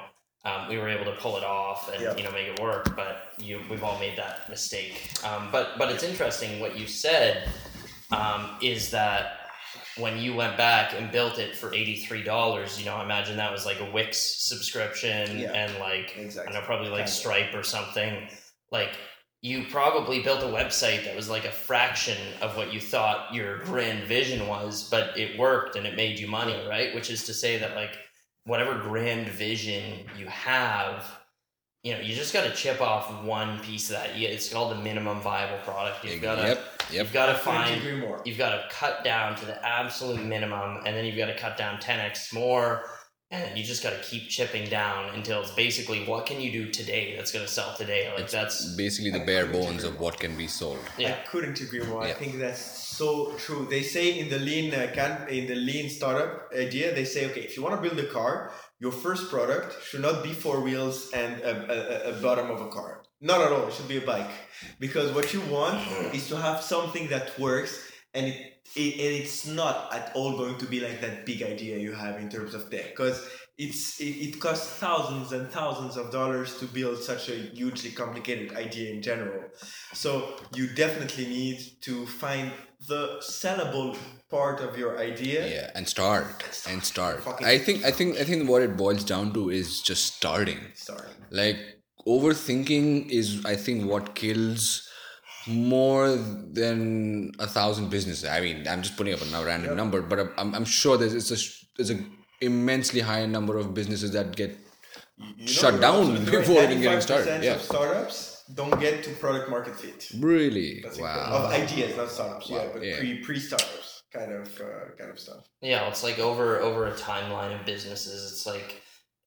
um, 0.48 0.68
we 0.68 0.76
were 0.78 0.88
able 0.88 1.04
to 1.12 1.18
pull 1.20 1.36
it 1.36 1.44
off 1.44 1.80
and 1.92 2.00
Yeah. 2.02 2.16
you 2.16 2.22
know 2.24 2.30
make 2.32 2.48
it 2.48 2.60
work, 2.60 2.84
but 2.96 3.14
you 3.38 3.60
we've 3.70 3.82
all 3.84 3.98
made 3.98 4.16
that 4.18 4.48
mistake. 4.48 4.96
Um, 5.24 5.48
but 5.52 5.66
but 5.78 5.90
it's 5.92 6.02
interesting 6.02 6.60
what 6.60 6.78
you 6.78 6.86
said 6.86 7.48
um, 8.10 8.56
is 8.62 8.90
that 8.90 9.34
when 9.98 10.16
you 10.18 10.34
went 10.34 10.56
back 10.56 10.94
and 10.96 11.10
built 11.12 11.38
it 11.38 11.56
for 11.56 11.74
eighty 11.74 11.96
three 12.04 12.22
dollars, 12.22 12.78
you 12.78 12.84
know, 12.86 12.94
I 12.96 13.02
imagine 13.04 13.36
that 13.36 13.52
was 13.52 13.66
like 13.66 13.80
a 13.80 13.90
Wix 13.90 14.16
subscription 14.18 15.38
Yeah. 15.38 15.52
and 15.52 15.78
like 15.78 16.16
Exactly. 16.16 16.54
I 16.56 16.58
know 16.60 16.64
probably 16.66 16.88
like. 16.90 17.08
Stripe 17.08 17.52
or 17.54 17.62
something. 17.62 18.28
Like 18.70 18.90
you 19.40 19.64
probably 19.70 20.20
built 20.22 20.40
a 20.42 20.46
website 20.46 21.04
that 21.04 21.14
was 21.14 21.28
like 21.28 21.44
a 21.44 21.50
fraction 21.52 22.18
of 22.42 22.56
what 22.56 22.72
you 22.72 22.80
thought 22.80 23.32
your 23.32 23.58
grand 23.58 24.04
vision 24.08 24.46
was, 24.48 24.88
but 24.90 25.16
it 25.18 25.38
worked 25.38 25.76
and 25.76 25.86
it 25.86 25.94
made 25.96 26.18
you 26.18 26.26
money, 26.26 26.58
right? 26.68 26.92
Which 26.94 27.08
is 27.10 27.24
to 27.26 27.34
say 27.34 27.58
that 27.58 27.74
like 27.76 27.96
whatever 28.48 28.78
grand 28.78 29.28
vision 29.28 30.00
you 30.18 30.26
have, 30.26 31.04
you 31.84 31.92
know, 31.92 32.00
you 32.00 32.14
just 32.14 32.32
got 32.32 32.44
to 32.44 32.50
chip 32.54 32.80
off 32.80 33.22
one 33.22 33.60
piece 33.60 33.90
of 33.90 33.96
that. 33.96 34.16
You- 34.16 34.28
It's 34.28 34.48
called 34.52 34.72
the 34.72 34.80
minimum 34.82 35.20
viable 35.20 35.58
product. 35.64 36.04
You've 36.04 36.22
got 36.22 36.36
to 36.36 36.42
Yep, 36.48 36.58
yep. 36.90 37.04
you've 37.04 37.12
got 37.12 37.26
to 37.26 37.34
find 37.38 37.74
agree 37.80 37.96
more. 38.00 38.22
you've 38.24 38.38
got 38.38 38.50
to 38.50 38.74
cut 38.74 39.04
down 39.04 39.36
to 39.36 39.44
the 39.44 39.64
absolute 39.64 40.22
minimum 40.24 40.78
and 40.84 40.96
then 40.96 41.04
you've 41.04 41.16
got 41.16 41.26
to 41.26 41.36
cut 41.38 41.56
down 41.58 41.78
10x 41.78 42.32
more 42.32 42.84
and 43.30 43.58
you 43.58 43.64
just 43.64 43.82
got 43.82 43.90
to 43.90 43.98
keep 43.98 44.28
chipping 44.28 44.68
down 44.70 45.14
until 45.14 45.42
it's 45.42 45.50
basically 45.52 46.04
what 46.06 46.24
can 46.24 46.40
you 46.40 46.50
do 46.50 46.70
today 46.70 47.14
that's 47.16 47.30
going 47.30 47.44
to 47.44 47.50
sell 47.50 47.74
today 47.76 48.10
like 48.16 48.30
that's 48.30 48.74
Basically, 48.74 49.10
the 49.10 49.24
bare 49.24 49.46
bones 49.46 49.84
of 49.84 50.00
what 50.00 50.18
can 50.18 50.36
be 50.36 50.46
sold. 50.46 50.78
yeah 50.96 51.16
I 51.20 51.26
couldn't 51.28 51.60
agree 51.60 51.82
more. 51.84 52.02
I 52.02 52.12
think 52.12 52.38
that's 52.38 52.60
so 52.60 53.32
true. 53.36 53.66
They 53.68 53.82
say 53.82 54.18
in 54.18 54.28
the 54.28 54.38
lean 54.38 54.74
uh, 54.74 54.90
can 54.94 55.28
in 55.28 55.46
the 55.46 55.54
lean 55.54 55.88
startup 55.90 56.50
idea, 56.56 56.94
they 56.94 57.04
say, 57.04 57.26
okay, 57.30 57.42
if 57.42 57.56
you 57.56 57.62
want 57.62 57.74
to 57.80 57.88
build 57.88 57.98
a 58.04 58.10
car, 58.10 58.52
your 58.80 58.92
first 58.92 59.30
product 59.30 59.76
should 59.84 60.00
not 60.02 60.22
be 60.22 60.32
four 60.32 60.60
wheels 60.60 61.10
and 61.14 61.40
a, 61.42 62.08
a, 62.08 62.16
a 62.18 62.22
bottom 62.22 62.50
of 62.50 62.60
a 62.60 62.68
car. 62.68 63.02
Not 63.20 63.40
at 63.40 63.52
all. 63.52 63.66
It 63.68 63.74
should 63.74 63.88
be 63.88 63.98
a 63.98 64.06
bike 64.06 64.30
because 64.78 65.12
what 65.12 65.32
you 65.34 65.40
want 65.42 65.78
is 66.14 66.28
to 66.28 66.36
have 66.36 66.62
something 66.62 67.08
that 67.08 67.38
works 67.38 67.72
and 68.14 68.26
it, 68.26 68.36
it 68.78 68.92
and 69.04 69.22
it's 69.22 69.46
not 69.46 69.92
at 69.92 70.12
all 70.14 70.36
going 70.36 70.56
to 70.58 70.66
be 70.66 70.80
like 70.80 71.00
that 71.00 71.26
big 71.26 71.42
idea 71.42 71.76
you 71.78 71.92
have 71.92 72.18
in 72.18 72.28
terms 72.28 72.54
of 72.54 72.70
tech 72.70 72.86
because 72.90 73.28
it's 73.58 74.00
it, 74.00 74.04
it 74.04 74.40
costs 74.40 74.68
thousands 74.74 75.32
and 75.32 75.50
thousands 75.50 75.96
of 75.96 76.12
dollars 76.12 76.58
to 76.60 76.66
build 76.66 76.98
such 77.02 77.28
a 77.28 77.34
hugely 77.34 77.90
complicated 77.90 78.56
idea 78.56 78.92
in 78.94 79.02
general. 79.02 79.42
So 79.92 80.36
you 80.54 80.68
definitely 80.68 81.26
need 81.26 81.58
to 81.82 82.06
find 82.06 82.52
the 82.86 83.18
sellable 83.20 83.96
part 84.30 84.60
of 84.60 84.78
your 84.78 84.98
idea. 84.98 85.46
Yeah 85.48 85.70
and 85.74 85.88
start 85.88 86.44
and 86.68 86.82
start. 86.84 87.22
Fucking- 87.22 87.46
i 87.46 87.58
think 87.58 87.84
i 87.84 87.90
think 87.90 88.16
i 88.18 88.24
think 88.24 88.48
what 88.48 88.62
it 88.62 88.76
boils 88.76 89.04
down 89.04 89.32
to 89.34 89.50
is 89.50 89.82
just 89.82 90.14
starting. 90.16 90.60
Starting. 90.74 91.14
Like 91.30 91.58
overthinking 92.06 93.10
is 93.10 93.44
i 93.44 93.56
think 93.56 93.90
what 93.90 94.14
kills 94.14 94.87
more 95.48 96.08
than 96.52 97.32
a 97.38 97.46
thousand 97.46 97.90
businesses 97.90 98.28
i 98.28 98.40
mean 98.40 98.66
i'm 98.68 98.82
just 98.82 98.96
putting 98.96 99.14
up 99.14 99.20
a 99.20 99.24
now 99.26 99.42
random 99.44 99.76
number 99.76 100.02
but 100.02 100.32
I'm, 100.36 100.54
I'm 100.54 100.64
sure 100.64 100.96
there's 100.96 101.14
it's 101.14 101.30
a 101.30 101.38
there's 101.76 101.90
a 101.90 102.04
immensely 102.40 103.00
high 103.00 103.26
number 103.26 103.56
of 103.58 103.74
businesses 103.74 104.12
that 104.12 104.36
get 104.36 104.56
You 105.18 105.48
shut 105.48 105.74
you're 105.74 105.80
down 105.80 106.12
absolutely 106.12 106.38
before 106.38 106.62
even 106.62 106.80
getting 106.80 107.00
started 107.00 107.42
yeah 107.42 107.54
of 107.54 107.62
startups 107.62 108.44
don't 108.54 108.80
get 108.80 109.04
to 109.04 109.10
product 109.10 109.50
market 109.50 109.74
fit 109.76 110.08
really 110.18 110.80
That's 110.82 110.98
wow 110.98 111.08
incredible. 111.08 111.46
Of 111.46 111.52
ideas, 111.52 111.96
not 111.96 112.10
startups. 112.10 112.48
Yeah, 112.48 112.66
but 112.72 112.82
yeah. 112.82 112.98
pre 112.98 113.18
pre 113.18 113.38
startups 113.38 114.02
kind 114.12 114.32
of 114.32 114.60
uh, 114.60 114.96
kind 114.98 115.10
of 115.10 115.18
stuff. 115.18 115.44
Yeah, 115.60 115.88
it's 115.88 116.02
like 116.02 116.18
over 116.18 116.58
over 116.60 116.86
a 116.86 116.92
timeline 116.92 117.58
of 117.58 117.66
businesses. 117.66 118.32
It's 118.32 118.46
like 118.46 118.80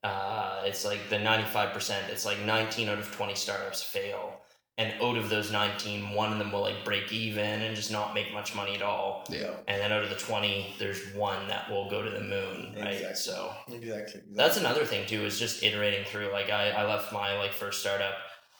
uh, 0.03 0.63
it's 0.65 0.83
like 0.85 1.09
the 1.09 1.19
ninety 1.19 1.47
five 1.49 1.71
percent. 1.73 2.03
It's 2.09 2.25
like 2.25 2.39
nineteen 2.39 2.89
out 2.89 2.97
of 2.97 3.11
twenty 3.11 3.35
startups 3.35 3.83
fail, 3.83 4.41
and 4.77 4.93
out 5.01 5.17
of 5.17 5.29
those 5.29 5.51
nineteen, 5.51 6.11
one 6.11 6.31
of 6.31 6.39
them 6.39 6.51
will 6.51 6.61
like 6.61 6.83
break 6.85 7.11
even 7.11 7.61
and 7.61 7.75
just 7.75 7.91
not 7.91 8.13
make 8.13 8.33
much 8.33 8.55
money 8.55 8.73
at 8.75 8.81
all. 8.81 9.25
yeah 9.29 9.51
And 9.67 9.79
then 9.81 9.91
out 9.91 10.03
of 10.03 10.09
the 10.09 10.15
twenty, 10.15 10.73
there's 10.79 11.13
one 11.13 11.47
that 11.49 11.69
will 11.69 11.89
go 11.89 12.01
to 12.01 12.09
the 12.09 12.21
moon, 12.21 12.73
right? 12.77 12.93
Exactly. 12.93 13.15
So 13.15 13.51
Exactly. 13.67 13.79
exactly. 13.79 14.21
that's 14.33 14.57
another 14.57 14.85
thing 14.85 15.05
too 15.07 15.23
is 15.25 15.37
just 15.37 15.61
iterating 15.63 16.05
through 16.05 16.31
like 16.31 16.49
I, 16.49 16.69
I 16.71 16.85
left 16.85 17.11
my 17.13 17.37
like 17.37 17.53
first 17.53 17.81
startup 17.81 18.13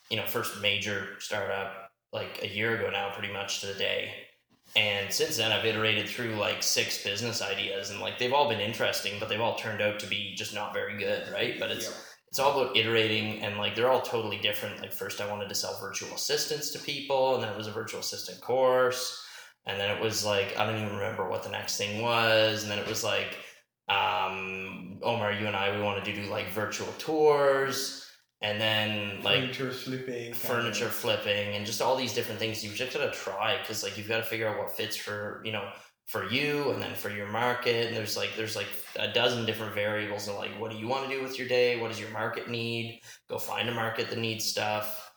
you 0.10 0.18
know 0.18 0.26
first 0.26 0.62
major 0.62 1.16
startup 1.20 1.90
like 2.14 2.40
a 2.44 2.48
year 2.48 2.76
ago 2.76 2.90
now 2.90 3.12
pretty 3.14 3.32
much 3.34 3.62
to 3.62 3.68
the 3.68 3.74
day 3.76 4.12
and 4.76 5.12
since 5.14 5.38
then 5.38 5.52
i've 5.54 5.64
iterated 5.66 6.10
through 6.10 6.36
like 6.36 6.62
six 6.62 7.02
business 7.04 7.42
ideas 7.42 7.90
and 7.92 8.00
like 8.02 8.20
they've 8.20 8.34
all 8.34 8.50
been 8.50 8.60
interesting 8.60 9.14
but 9.20 9.30
they've 9.30 9.40
all 9.40 9.56
turned 9.56 9.82
out 9.82 10.00
to 10.00 10.08
be 10.08 10.34
just 10.36 10.54
not 10.54 10.74
very 10.74 10.98
good 10.98 11.32
right 11.32 11.58
but 11.60 11.72
it's 11.72 11.86
Yeah. 11.88 11.94
It's 12.32 12.40
all 12.40 12.62
about 12.62 12.78
iterating 12.78 13.42
and 13.42 13.58
like 13.58 13.76
they're 13.76 13.92
all 13.92 14.02
totally 14.02 14.38
different 14.38 14.80
like 14.82 14.94
first 14.94 15.20
i 15.20 15.30
wanted 15.30 15.50
to 15.50 15.56
sell 15.56 15.78
virtual 15.82 16.14
assistants 16.16 16.72
to 16.72 16.80
people 16.80 17.36
and 17.36 17.44
then 17.44 17.52
it 17.52 17.58
was 17.58 17.68
a 17.68 17.72
virtual 17.72 18.00
assistant 18.00 18.40
course 18.42 19.24
and 19.66 19.80
then 19.80 19.96
it 19.96 20.02
was 20.02 20.26
like 20.26 20.58
i 20.58 20.66
don't 20.66 20.82
even 20.82 20.96
remember 20.96 21.30
what 21.30 21.44
the 21.44 21.50
next 21.50 21.78
thing 21.78 22.02
was 22.02 22.64
and 22.64 22.72
then 22.72 22.80
it 22.80 22.88
was 22.88 23.04
like 23.04 23.38
um 23.90 24.98
omar 25.04 25.34
you 25.34 25.46
and 25.46 25.56
i 25.56 25.76
we 25.76 25.84
wanted 25.84 26.06
to 26.06 26.14
do 26.14 26.24
like 26.30 26.50
virtual 26.52 26.88
tours 26.98 28.08
and 28.42 28.60
then 28.60 29.22
like 29.24 29.42
furniture 29.42 29.72
flipping. 29.72 30.34
furniture 30.34 30.88
flipping 30.88 31.56
and 31.56 31.66
just 31.66 31.82
all 31.82 31.96
these 31.96 32.14
different 32.14 32.40
things 32.40 32.64
you've 32.64 32.76
just 32.76 32.94
got 32.94 33.12
to 33.12 33.12
try 33.12 33.58
because 33.60 33.84
like 33.84 33.98
you've 33.98 34.08
got 34.08 34.18
to 34.18 34.24
figure 34.24 34.48
out 34.48 34.58
what 34.58 34.76
fits 34.76 34.96
for 34.96 35.42
you 35.44 35.52
know 35.52 35.70
for 36.12 36.26
you 36.30 36.72
and 36.72 36.82
then 36.84 36.94
for 36.94 37.10
your 37.10 37.28
market. 37.28 37.88
And 37.88 37.96
there's 37.96 38.18
like 38.18 38.32
there's 38.36 38.56
like 38.58 38.68
a 38.98 39.08
dozen 39.14 39.46
different 39.46 39.74
variables 39.74 40.28
of 40.28 40.36
like 40.36 40.52
what 40.60 40.70
do 40.70 40.78
you 40.78 40.88
want 40.88 41.10
to 41.10 41.16
do 41.16 41.24
with 41.24 41.40
your 41.40 41.48
day? 41.48 41.80
What 41.80 41.90
does 41.90 42.00
your 42.00 42.10
market 42.10 42.50
need? 42.50 43.00
Go 43.30 43.38
find 43.38 43.70
a 43.70 43.74
market 43.74 44.10
that 44.10 44.20
needs 44.20 44.44
stuff. 44.44 45.10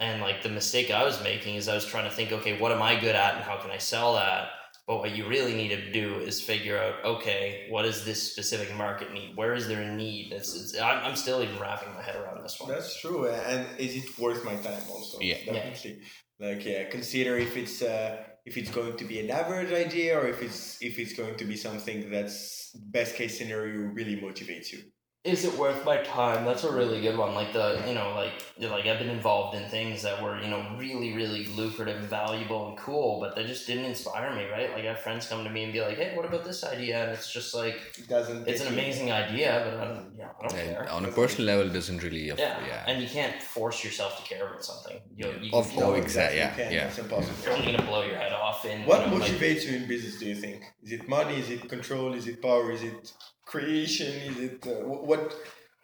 And 0.00 0.20
like 0.20 0.42
the 0.42 0.48
mistake 0.48 0.90
i 0.90 1.04
was 1.04 1.22
making 1.22 1.54
is 1.54 1.68
i 1.68 1.74
was 1.74 1.86
trying 1.86 2.04
to 2.10 2.10
think 2.10 2.32
okay 2.32 2.58
what 2.58 2.72
am 2.72 2.82
i 2.82 2.98
good 2.98 3.14
at 3.14 3.36
and 3.36 3.44
how 3.44 3.56
can 3.58 3.70
i 3.70 3.78
sell 3.78 4.14
that? 4.14 4.48
But 4.86 4.98
what 4.98 5.16
you 5.16 5.26
really 5.26 5.54
need 5.54 5.68
to 5.68 5.92
do 5.92 6.16
is 6.16 6.42
figure 6.42 6.76
out 6.78 7.02
okay 7.12 7.66
what 7.70 7.82
does 7.82 8.04
this 8.04 8.20
specific 8.32 8.76
market 8.76 9.14
need? 9.14 9.34
Where 9.36 9.54
is 9.54 9.66
there 9.66 9.80
a 9.80 9.94
need? 9.94 10.32
It's, 10.32 10.54
it's 10.54 10.78
I'm, 10.78 10.98
I'm 11.06 11.16
still 11.16 11.42
even 11.42 11.58
wrapping 11.58 11.94
my 11.94 12.02
head 12.02 12.16
around 12.16 12.42
this 12.42 12.60
one. 12.60 12.68
That's 12.70 13.00
true, 13.00 13.28
and 13.28 13.66
is 13.78 13.96
it 13.96 14.18
worth 14.18 14.44
my 14.44 14.56
time? 14.56 14.82
Also, 14.90 15.18
Yeah. 15.20 15.38
definitely. 15.46 16.02
Like, 16.38 16.66
yeah, 16.66 16.84
consider 16.90 17.38
if 17.38 17.56
it's 17.56 17.80
uh, 17.80 18.24
if 18.44 18.56
it's 18.56 18.70
going 18.70 18.96
to 18.96 19.04
be 19.04 19.20
an 19.20 19.30
average 19.30 19.72
idea 19.72 20.18
or 20.18 20.26
if 20.26 20.42
it's 20.42 20.80
if 20.82 20.98
it's 20.98 21.14
going 21.14 21.36
to 21.36 21.44
be 21.44 21.56
something 21.56 22.10
that's 22.10 22.70
best 22.90 23.16
case 23.16 23.38
scenario 23.38 23.88
really 23.92 24.16
motivates 24.16 24.72
you. 24.72 24.80
Is 25.24 25.42
it 25.46 25.54
worth 25.58 25.84
my 25.86 25.96
time? 26.02 26.44
That's 26.44 26.64
a 26.64 26.70
really 26.72 27.00
good 27.00 27.16
one. 27.16 27.34
Like 27.34 27.52
the, 27.54 27.82
you 27.88 27.94
know, 27.94 28.12
like 28.14 28.32
like 28.58 28.86
I've 28.86 28.98
been 28.98 29.08
involved 29.08 29.56
in 29.56 29.64
things 29.70 30.02
that 30.02 30.22
were, 30.22 30.38
you 30.40 30.48
know, 30.48 30.62
really, 30.78 31.14
really 31.14 31.46
lucrative 31.56 31.96
and 31.96 32.06
valuable 32.08 32.68
and 32.68 32.76
cool, 32.76 33.20
but 33.20 33.34
they 33.34 33.44
just 33.44 33.66
didn't 33.66 33.86
inspire 33.86 34.34
me, 34.36 34.44
right? 34.50 34.70
Like 34.74 34.84
I 34.84 34.88
have 34.88 35.00
friends 35.00 35.26
come 35.26 35.42
to 35.42 35.50
me 35.50 35.64
and 35.64 35.72
be 35.72 35.80
like, 35.80 35.96
"Hey, 35.96 36.14
what 36.14 36.26
about 36.26 36.44
this 36.44 36.62
idea?" 36.62 37.02
And 37.04 37.10
it's 37.12 37.32
just 37.32 37.54
like 37.54 37.76
It 37.98 38.06
doesn't. 38.06 38.46
it's 38.46 38.60
an 38.60 38.66
get 38.68 38.74
you- 38.76 38.80
amazing 38.82 39.12
idea, 39.12 39.50
but 39.64 39.80
I 39.80 39.84
don't, 39.88 40.12
yeah, 40.18 40.28
I 40.38 40.46
don't 40.46 40.58
And 40.60 40.76
care. 40.76 40.90
on 40.90 41.04
a 41.06 41.12
personal 41.20 41.46
level 41.46 41.70
it 41.70 41.72
doesn't 41.72 42.02
really 42.02 42.28
aff- 42.28 42.38
Yeah. 42.38 42.58
yeah, 42.66 42.84
and 42.86 43.02
you 43.02 43.08
can't 43.08 43.42
force 43.42 43.82
yourself 43.82 44.12
to 44.18 44.22
care 44.34 44.46
about 44.46 44.62
something. 44.62 45.00
You, 45.16 45.26
you 45.40 45.50
Of 45.58 45.68
can- 45.70 45.80
course. 45.80 45.86
No, 45.88 45.94
exactly, 45.94 46.36
you 46.38 46.44
yeah, 46.44 46.54
can't. 46.54 46.72
yeah. 46.74 46.88
It's 46.88 46.98
impossible. 46.98 47.34
you're 47.44 47.54
only 47.54 47.72
gonna 47.72 47.88
blow 47.90 48.02
your 48.10 48.16
head 48.24 48.32
off. 48.34 48.64
And 48.66 48.86
What 48.86 49.00
you 49.00 49.10
know, 49.10 49.16
like- 49.16 49.30
motivates 49.32 49.62
you 49.66 49.76
in 49.78 49.88
business? 49.88 50.18
Do 50.18 50.26
you 50.26 50.34
think? 50.36 50.62
Is 50.82 50.92
it 50.92 51.08
money? 51.08 51.36
Is 51.42 51.48
it 51.48 51.66
control? 51.74 52.12
Is 52.12 52.26
it 52.28 52.42
power? 52.42 52.70
Is 52.70 52.82
it 52.82 53.10
creation? 53.46 54.06
Is 54.08 54.38
it 54.38 54.66
uh, 54.66 54.86
what? 54.88 55.34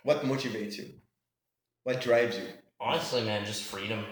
What 0.05 0.23
motivates 0.23 0.79
you? 0.79 0.95
What 1.85 2.01
drives 2.01 2.39
you? 2.39 2.49
honestly, 2.81 3.23
man, 3.25 3.45
just 3.45 3.63
freedom. 3.63 4.05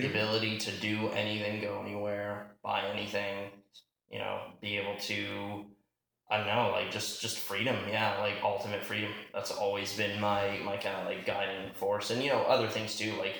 the 0.00 0.08
Freedom. 0.08 0.10
ability 0.10 0.58
to 0.58 0.72
do 0.80 1.08
anything, 1.10 1.60
go 1.60 1.80
anywhere, 1.82 2.56
buy 2.62 2.82
anything, 2.88 3.50
you 4.10 4.18
know, 4.18 4.40
be 4.60 4.76
able 4.78 4.96
to 5.00 5.66
I 6.30 6.38
don't 6.38 6.46
know, 6.46 6.70
like 6.72 6.90
just 6.90 7.22
just 7.22 7.38
freedom, 7.38 7.76
yeah, 7.88 8.18
like 8.20 8.34
ultimate 8.42 8.84
freedom. 8.84 9.12
That's 9.32 9.50
always 9.50 9.96
been 9.96 10.20
my 10.20 10.58
my 10.64 10.76
kind 10.76 10.96
of 10.96 11.06
like 11.06 11.24
guiding 11.26 11.72
force, 11.74 12.10
and 12.10 12.22
you 12.22 12.30
know 12.30 12.42
other 12.42 12.68
things 12.68 12.96
too, 12.96 13.12
like 13.18 13.36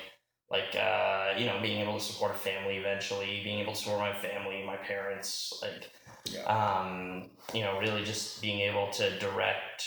like 0.51 0.75
uh, 0.75 1.33
you 1.37 1.45
know 1.45 1.59
being 1.61 1.79
able 1.81 1.97
to 1.97 2.03
support 2.03 2.31
a 2.31 2.37
family 2.37 2.77
eventually, 2.77 3.41
being 3.43 3.59
able 3.59 3.73
to 3.73 3.79
support 3.79 3.99
my 3.99 4.13
family, 4.13 4.63
my 4.65 4.77
parents, 4.77 5.53
like 5.61 5.89
Yeah. 6.25 6.43
um, 6.45 7.29
you 7.53 7.61
know 7.61 7.79
really 7.79 8.03
just 8.03 8.41
being 8.41 8.59
able 8.61 8.89
to 8.93 9.17
direct 9.19 9.83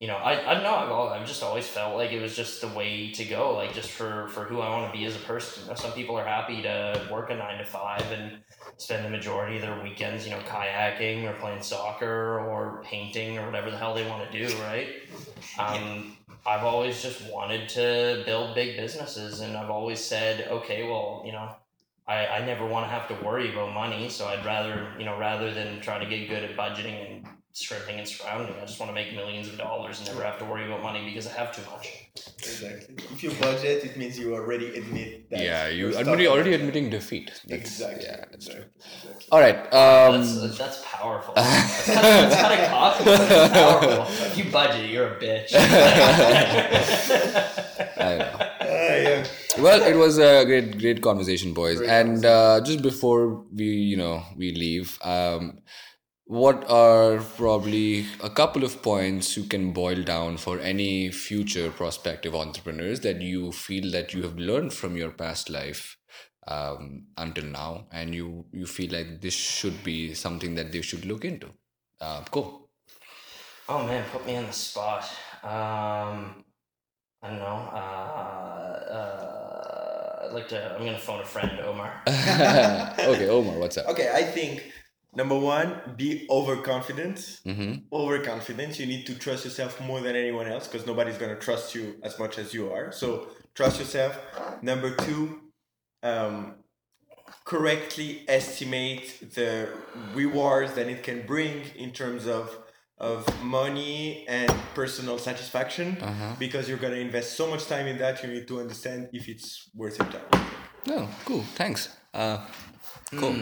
you 0.00 0.06
know, 0.06 0.14
I, 0.14 0.48
I 0.52 0.54
don't 0.54 0.62
know. 0.62 0.76
I've, 0.76 0.88
al- 0.90 1.08
I've 1.08 1.26
just 1.26 1.42
always 1.42 1.66
felt 1.66 1.96
like 1.96 2.12
it 2.12 2.22
was 2.22 2.36
just 2.36 2.60
the 2.60 2.68
way 2.68 3.10
to 3.10 3.24
go, 3.24 3.54
like 3.56 3.74
just 3.74 3.90
for, 3.90 4.28
for 4.28 4.44
who 4.44 4.60
I 4.60 4.70
want 4.70 4.92
to 4.92 4.96
be 4.96 5.04
as 5.06 5.16
a 5.16 5.18
person. 5.18 5.64
You 5.64 5.70
know, 5.70 5.74
some 5.74 5.90
people 5.90 6.16
are 6.16 6.24
happy 6.24 6.62
to 6.62 7.08
work 7.10 7.30
a 7.30 7.34
nine 7.34 7.58
to 7.58 7.64
five 7.64 8.04
and 8.12 8.38
spend 8.76 9.04
the 9.04 9.10
majority 9.10 9.56
of 9.56 9.62
their 9.62 9.82
weekends, 9.82 10.24
you 10.24 10.30
know, 10.30 10.38
kayaking 10.42 11.24
or 11.28 11.32
playing 11.40 11.62
soccer 11.62 12.38
or 12.38 12.80
painting 12.84 13.38
or 13.38 13.46
whatever 13.46 13.72
the 13.72 13.76
hell 13.76 13.92
they 13.92 14.08
want 14.08 14.30
to 14.30 14.46
do, 14.46 14.56
right? 14.58 14.88
Um, 15.58 16.16
I've 16.48 16.64
always 16.64 17.02
just 17.02 17.20
wanted 17.30 17.68
to 17.70 18.22
build 18.24 18.54
big 18.54 18.78
businesses, 18.78 19.40
and 19.40 19.54
I've 19.54 19.68
always 19.68 20.00
said, 20.02 20.48
okay, 20.48 20.88
well, 20.88 21.22
you 21.26 21.32
know, 21.32 21.50
I, 22.06 22.26
I 22.26 22.46
never 22.46 22.66
want 22.66 22.86
to 22.86 22.90
have 22.90 23.06
to 23.08 23.24
worry 23.24 23.52
about 23.52 23.74
money, 23.74 24.08
so 24.08 24.26
I'd 24.26 24.44
rather, 24.46 24.88
you 24.98 25.04
know, 25.04 25.18
rather 25.18 25.52
than 25.52 25.82
try 25.82 25.98
to 26.02 26.06
get 26.08 26.26
good 26.26 26.42
at 26.42 26.56
budgeting 26.56 27.06
and 27.06 27.26
scrimping 27.58 27.98
and 27.98 28.06
surrounding, 28.08 28.54
I 28.62 28.64
just 28.70 28.78
want 28.80 28.90
to 28.90 28.94
make 28.94 29.14
millions 29.14 29.48
of 29.48 29.56
dollars 29.58 29.98
and 29.98 30.08
never 30.08 30.22
have 30.22 30.38
to 30.38 30.44
worry 30.44 30.64
about 30.66 30.82
money 30.82 31.02
because 31.08 31.26
I 31.26 31.32
have 31.40 31.50
too 31.56 31.62
much. 31.72 31.86
Exactly. 32.38 32.94
If 33.14 33.22
you 33.24 33.30
budget, 33.40 33.84
it 33.84 33.96
means 33.96 34.18
you 34.18 34.34
already 34.34 34.68
admit 34.80 35.28
that. 35.30 35.40
yeah 35.40 35.68
you 35.68 35.90
you're 35.90 35.92
stuck 35.92 36.06
already 36.08 36.52
admitting 36.54 36.86
defeat 36.90 37.26
That's- 37.48 37.66
Exactly. 37.68 38.04
yeah 38.08 38.24
that's 38.30 38.46
true 38.52 38.64
exactly. 38.64 39.10
exactly. 39.10 39.26
all 39.32 39.40
right 39.46 39.58
um 39.82 40.12
That's 40.22 40.58
that's 40.62 40.78
powerful. 40.84 41.32
That's 41.38 41.86
kind 41.86 42.06
of, 42.06 42.30
that's 42.30 42.40
kind 42.44 42.60
of 42.60 42.68
cocky. 42.74 43.04
Powerful. 43.58 44.02
If 44.26 44.34
you 44.38 44.44
budget, 44.58 44.86
you're 44.90 45.08
a 45.14 45.16
bitch. 45.24 45.50
I 48.08 48.16
know. 48.20 48.36
Yeah. 48.68 49.26
well 49.64 49.80
it 49.82 49.96
was 49.96 50.18
a 50.18 50.44
great 50.44 50.78
great 50.78 51.00
conversation 51.02 51.52
boys 51.54 51.78
Great 51.78 51.90
and 51.90 52.24
uh, 52.24 52.60
just 52.68 52.82
before 52.82 53.22
we 53.58 53.64
you 53.64 53.96
know 53.96 54.22
we 54.36 54.52
leave 54.64 54.98
um 55.02 55.58
what 56.28 56.64
are 56.70 57.18
probably 57.36 58.06
a 58.22 58.28
couple 58.28 58.62
of 58.62 58.82
points 58.82 59.36
you 59.36 59.44
can 59.44 59.72
boil 59.72 60.02
down 60.02 60.36
for 60.36 60.60
any 60.60 61.10
future 61.10 61.70
prospective 61.70 62.34
entrepreneurs 62.34 63.00
that 63.00 63.22
you 63.22 63.50
feel 63.50 63.90
that 63.90 64.12
you 64.12 64.22
have 64.22 64.36
learned 64.36 64.72
from 64.72 64.96
your 64.96 65.10
past 65.10 65.48
life 65.48 65.96
um, 66.46 67.06
until 67.16 67.44
now 67.44 67.86
and 67.92 68.14
you 68.14 68.44
you 68.52 68.66
feel 68.66 68.92
like 68.92 69.20
this 69.22 69.34
should 69.34 69.82
be 69.82 70.14
something 70.14 70.54
that 70.54 70.70
they 70.70 70.82
should 70.82 71.04
look 71.06 71.24
into 71.24 71.48
uh, 72.02 72.22
cool 72.30 72.68
oh 73.68 73.86
man, 73.86 74.04
put 74.10 74.26
me 74.26 74.36
on 74.36 74.46
the 74.46 74.52
spot. 74.52 75.04
Um, 75.42 76.44
I 77.22 77.30
don't 77.30 77.38
know. 77.38 77.70
Uh, 77.72 78.78
uh, 78.96 80.26
I'd 80.26 80.32
like 80.32 80.48
to. 80.48 80.74
I'm 80.74 80.84
gonna 80.84 80.98
phone 80.98 81.20
a 81.20 81.24
friend, 81.24 81.58
Omar. 81.60 82.02
okay 82.06 83.28
omar 83.28 83.58
what's 83.58 83.76
up 83.78 83.86
Okay, 83.88 84.10
I 84.12 84.22
think 84.22 84.62
number 85.14 85.38
one, 85.38 85.80
be 85.96 86.26
overconfident. 86.30 87.16
mm-hmm. 87.46 87.74
Overconfident. 87.92 88.78
You 88.78 88.86
need 88.86 89.06
to 89.06 89.14
trust 89.18 89.44
yourself 89.44 89.80
more 89.80 90.00
than 90.00 90.14
anyone 90.16 90.46
else 90.46 90.66
because 90.68 90.86
nobody's 90.86 91.18
gonna 91.18 91.36
trust 91.38 91.74
you 91.74 91.96
as 92.02 92.18
much 92.18 92.38
as 92.38 92.52
you 92.54 92.70
are. 92.72 92.92
So 92.92 93.28
trust 93.54 93.78
yourself. 93.78 94.18
Number 94.62 94.94
two, 94.94 95.40
um, 96.02 96.54
correctly 97.44 98.24
estimate 98.28 99.34
the 99.34 99.68
rewards 100.14 100.74
that 100.74 100.86
it 100.88 101.02
can 101.02 101.26
bring 101.26 101.62
in 101.76 101.90
terms 101.92 102.26
of 102.26 102.56
of 103.00 103.24
money 103.44 104.26
and 104.28 104.52
personal 104.74 105.18
satisfaction 105.18 105.96
Uh-huh. 106.02 106.34
because 106.36 106.68
you're 106.68 106.78
going 106.78 106.94
to 106.94 106.98
invest 107.00 107.36
so 107.36 107.48
much 107.48 107.66
time 107.66 107.86
in 107.86 107.96
that 107.98 108.20
you 108.24 108.28
need 108.28 108.48
to 108.48 108.58
understand 108.58 109.08
if 109.12 109.28
it's 109.28 109.70
worth 109.72 109.96
your 110.00 110.08
time 110.08 110.46
No, 110.84 111.08
cool. 111.24 111.44
Thanks. 111.54 111.90
Uh, 112.12 112.38
cool. 113.14 113.36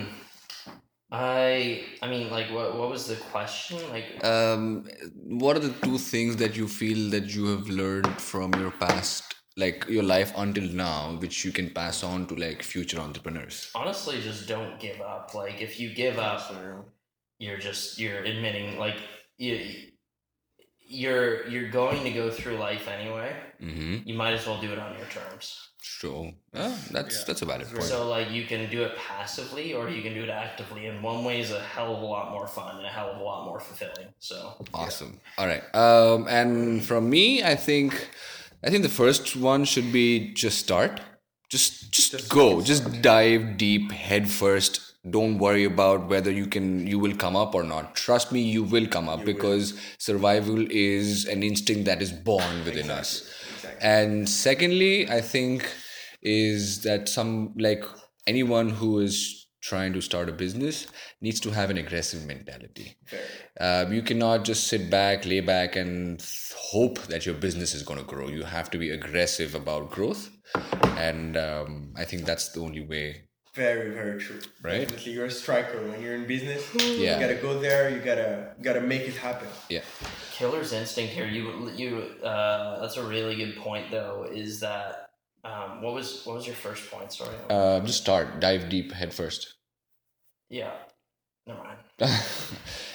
I 1.11 1.85
I 2.03 2.09
mean 2.09 2.31
like 2.31 2.51
what 2.51 2.77
what 2.77 2.91
was 2.91 3.07
the 3.07 3.17
question? 3.17 3.79
Like 3.91 4.25
Um, 4.25 4.89
what 5.25 5.57
are 5.57 5.61
the 5.61 5.75
two 5.87 5.99
things 5.99 6.37
that 6.37 6.57
you 6.57 6.67
feel 6.67 7.11
that 7.11 7.35
you 7.35 7.47
have 7.47 7.69
learned 7.69 8.21
from 8.21 8.53
your 8.55 8.73
past, 8.73 9.37
like 9.57 9.87
your 9.89 10.03
life 10.03 10.33
until 10.37 10.69
now, 10.69 11.17
which 11.21 11.45
you 11.45 11.53
can 11.53 11.71
pass 11.71 12.03
on 12.03 12.27
to 12.27 12.35
like 12.35 12.63
future 12.63 12.99
entrepreneurs? 12.99 13.71
honestly 13.75 14.21
just 14.21 14.49
don't 14.49 14.81
give 14.81 15.01
up. 15.01 15.35
Like 15.35 15.63
if 15.63 15.79
you 15.79 15.95
give 15.95 16.19
up 16.19 16.51
you're 17.39 17.59
just 17.59 17.99
you're 17.99 18.25
admitting 18.25 18.79
like 18.79 18.97
you 19.39 19.61
you're 20.89 21.47
you're 21.49 21.69
going 21.69 22.03
to 22.05 22.11
go 22.11 22.31
through 22.31 22.57
life 22.57 22.89
anyway. 22.89 23.37
Mm-hmm. 23.63 24.09
You 24.09 24.15
might 24.15 24.33
as 24.35 24.47
well 24.47 24.61
do 24.61 24.73
it 24.73 24.79
on 24.79 24.97
your 24.97 25.07
terms. 25.07 25.71
Sure. 25.89 26.32
Yeah, 26.53 26.74
that's 26.91 27.20
Yeah, 27.20 27.24
that's 27.28 27.43
a 27.43 27.47
valid 27.47 27.62
that's 27.62 27.72
point. 27.72 27.84
So 27.84 28.09
like 28.09 28.30
you 28.30 28.45
can 28.45 28.68
do 28.68 28.82
it 28.82 28.97
passively 28.97 29.72
or 29.72 29.89
you 29.89 30.03
can 30.03 30.14
do 30.14 30.24
it 30.24 30.28
actively 30.28 30.87
and 30.87 31.01
one 31.01 31.24
way 31.24 31.41
is 31.41 31.53
a 31.53 31.61
hell 31.61 31.95
of 31.95 32.03
a 32.03 32.05
lot 32.05 32.32
more 32.32 32.49
fun 32.49 32.76
and 32.78 32.84
a 32.84 32.89
hell 32.89 33.11
of 33.12 33.20
a 33.20 33.22
lot 33.22 33.45
more 33.47 33.61
fulfilling. 33.61 34.09
So 34.18 34.37
Awesome. 34.74 35.20
All 35.39 35.47
right. 35.47 35.62
Um, 35.74 36.26
and 36.28 36.84
from 36.84 37.09
me, 37.09 37.45
I 37.45 37.55
think, 37.55 38.09
I 38.64 38.68
think 38.68 38.82
the 38.82 38.89
first 38.89 39.37
one 39.37 39.64
should 39.64 39.93
be 39.93 40.34
just 40.34 40.59
start. 40.59 41.01
Just, 41.49 41.93
just, 41.93 42.11
Just 42.11 42.28
go. 42.28 42.57
get 42.57 42.66
Just 42.66 43.01
dive 43.01 43.57
deep, 43.57 43.93
head 43.93 44.28
first. 44.28 44.80
Don't 45.09 45.39
worry 45.39 45.62
about 45.64 46.09
whether 46.09 46.32
you 46.32 46.47
can, 46.47 46.84
you 46.84 46.99
will 46.99 47.14
come 47.14 47.37
up 47.37 47.55
or 47.55 47.62
not. 47.62 47.95
Trust 47.95 48.32
me, 48.32 48.41
you 48.41 48.64
will 48.64 48.89
come 48.89 49.09
up 49.09 49.20
will. 49.20 49.26
because 49.26 49.78
survival 49.99 50.66
is 50.68 51.26
an 51.26 51.45
instinct 51.45 51.84
that 51.84 52.03
is 52.03 52.11
born 52.11 52.64
within 52.64 52.91
us. 52.91 53.32
And 53.81 54.29
secondly, 54.29 55.09
I 55.09 55.20
think 55.20 55.72
is 56.22 56.83
that 56.83 57.09
some 57.09 57.53
like 57.57 57.85
anyone 58.27 58.68
who 58.68 58.99
is 59.01 59.47
trying 59.61 59.93
to 59.93 60.01
start 60.01 60.29
a 60.29 60.33
business 60.33 60.87
needs 61.20 61.41
to 61.41 61.51
have 61.51 61.70
an 61.70 61.77
aggressive 61.77 62.24
mentality. 62.24 62.97
Um, 63.61 63.93
you 63.93 64.03
cannot 64.03 64.45
just 64.45 64.68
sit 64.68 64.91
back, 64.91 65.27
lay 65.27 65.41
back, 65.41 65.74
and 65.74 66.24
hope 66.57 67.01
that 67.09 67.27
your 67.27 67.35
business 67.35 67.74
is 67.74 67.83
going 67.83 67.99
to 67.99 68.05
grow. 68.05 68.29
You 68.29 68.45
have 68.45 68.70
to 68.70 68.79
be 68.79 68.91
aggressive 68.91 69.55
about 69.55 69.91
growth, 69.91 70.31
and 70.97 71.37
um, 71.37 71.93
I 71.97 72.05
think 72.05 72.24
that's 72.24 72.51
the 72.51 72.61
only 72.61 72.87
way. 72.87 73.26
Very, 73.57 73.91
very 73.91 74.21
true. 74.21 74.39
Right? 74.63 74.81
Definitely, 74.83 75.13
you're 75.13 75.27
a 75.27 75.31
striker 75.31 75.79
when 75.89 76.01
you're 76.03 76.15
in 76.15 76.27
business. 76.27 76.63
Yeah. 76.75 77.15
You 77.15 77.21
gotta 77.27 77.41
go 77.49 77.59
there. 77.59 77.91
You 77.91 78.01
gotta 78.11 78.55
gotta 78.63 78.81
make 78.81 79.03
it 79.11 79.17
happen. 79.17 79.49
Yeah, 79.69 79.81
killer's 80.37 80.73
instinct 80.73 81.13
here 81.15 81.27
you 81.27 81.71
you 81.83 81.89
uh 82.23 82.81
that's 82.81 82.97
a 82.99 83.07
really 83.15 83.35
good 83.43 83.57
point 83.57 83.91
though 83.91 84.27
is 84.31 84.61
that 84.61 85.09
um 85.45 85.81
what 85.83 85.95
was 85.95 86.09
what 86.27 86.35
was 86.37 86.47
your 86.47 86.57
first 86.67 86.91
point 86.91 87.11
sorry 87.13 87.35
uh, 87.49 87.81
just 87.81 88.03
start, 88.03 88.27
dive 88.41 88.69
deep, 88.69 88.93
head 88.93 89.13
first. 89.15 89.55
yeah 90.51 90.73
never 91.47 91.63
mind 91.65 91.79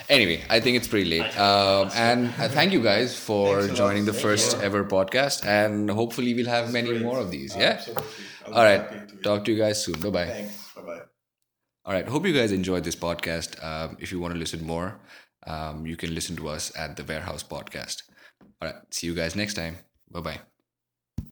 anyway, 0.09 0.43
I 0.55 0.59
think 0.59 0.77
it's 0.77 0.87
pretty 0.87 1.09
late. 1.09 1.35
Um, 1.39 1.89
and 1.95 2.27
uh, 2.37 2.47
thank 2.49 2.71
you 2.71 2.83
guys 2.83 3.17
for 3.27 3.47
Thanks 3.47 3.65
a 3.65 3.69
lot. 3.69 3.77
joining 3.77 4.05
the 4.05 4.13
first 4.13 4.49
ever 4.61 4.83
podcast, 4.85 5.43
and 5.43 5.89
hopefully 5.89 6.35
we'll 6.35 6.53
have 6.57 6.71
many 6.71 6.89
Great. 6.89 7.01
more 7.01 7.17
of 7.17 7.31
these. 7.31 7.55
Yeah. 7.55 7.79
Absolutely. 7.79 8.03
All 8.47 8.63
right. 8.63 9.07
to- 9.09 9.15
Talk 9.17 9.45
to 9.45 9.51
you 9.51 9.57
guys 9.57 9.83
soon. 9.83 9.99
Bye 9.99 10.09
bye. 10.09 10.25
Thanks. 10.27 10.73
Bye 10.75 10.81
bye. 10.81 10.99
All 11.85 11.93
right. 11.93 12.07
Hope 12.07 12.25
you 12.25 12.33
guys 12.33 12.51
enjoyed 12.51 12.83
this 12.83 12.95
podcast. 12.95 13.63
Um, 13.63 13.97
if 13.99 14.11
you 14.11 14.19
want 14.19 14.33
to 14.33 14.39
listen 14.39 14.65
more, 14.65 14.99
um, 15.47 15.85
you 15.85 15.97
can 15.97 16.13
listen 16.13 16.35
to 16.37 16.49
us 16.49 16.71
at 16.77 16.95
the 16.95 17.03
Warehouse 17.03 17.43
Podcast. 17.43 18.03
All 18.61 18.67
right. 18.69 18.75
See 18.91 19.07
you 19.07 19.15
guys 19.15 19.35
next 19.35 19.55
time. 19.55 19.77
Bye 20.11 20.21
bye. 20.21 20.50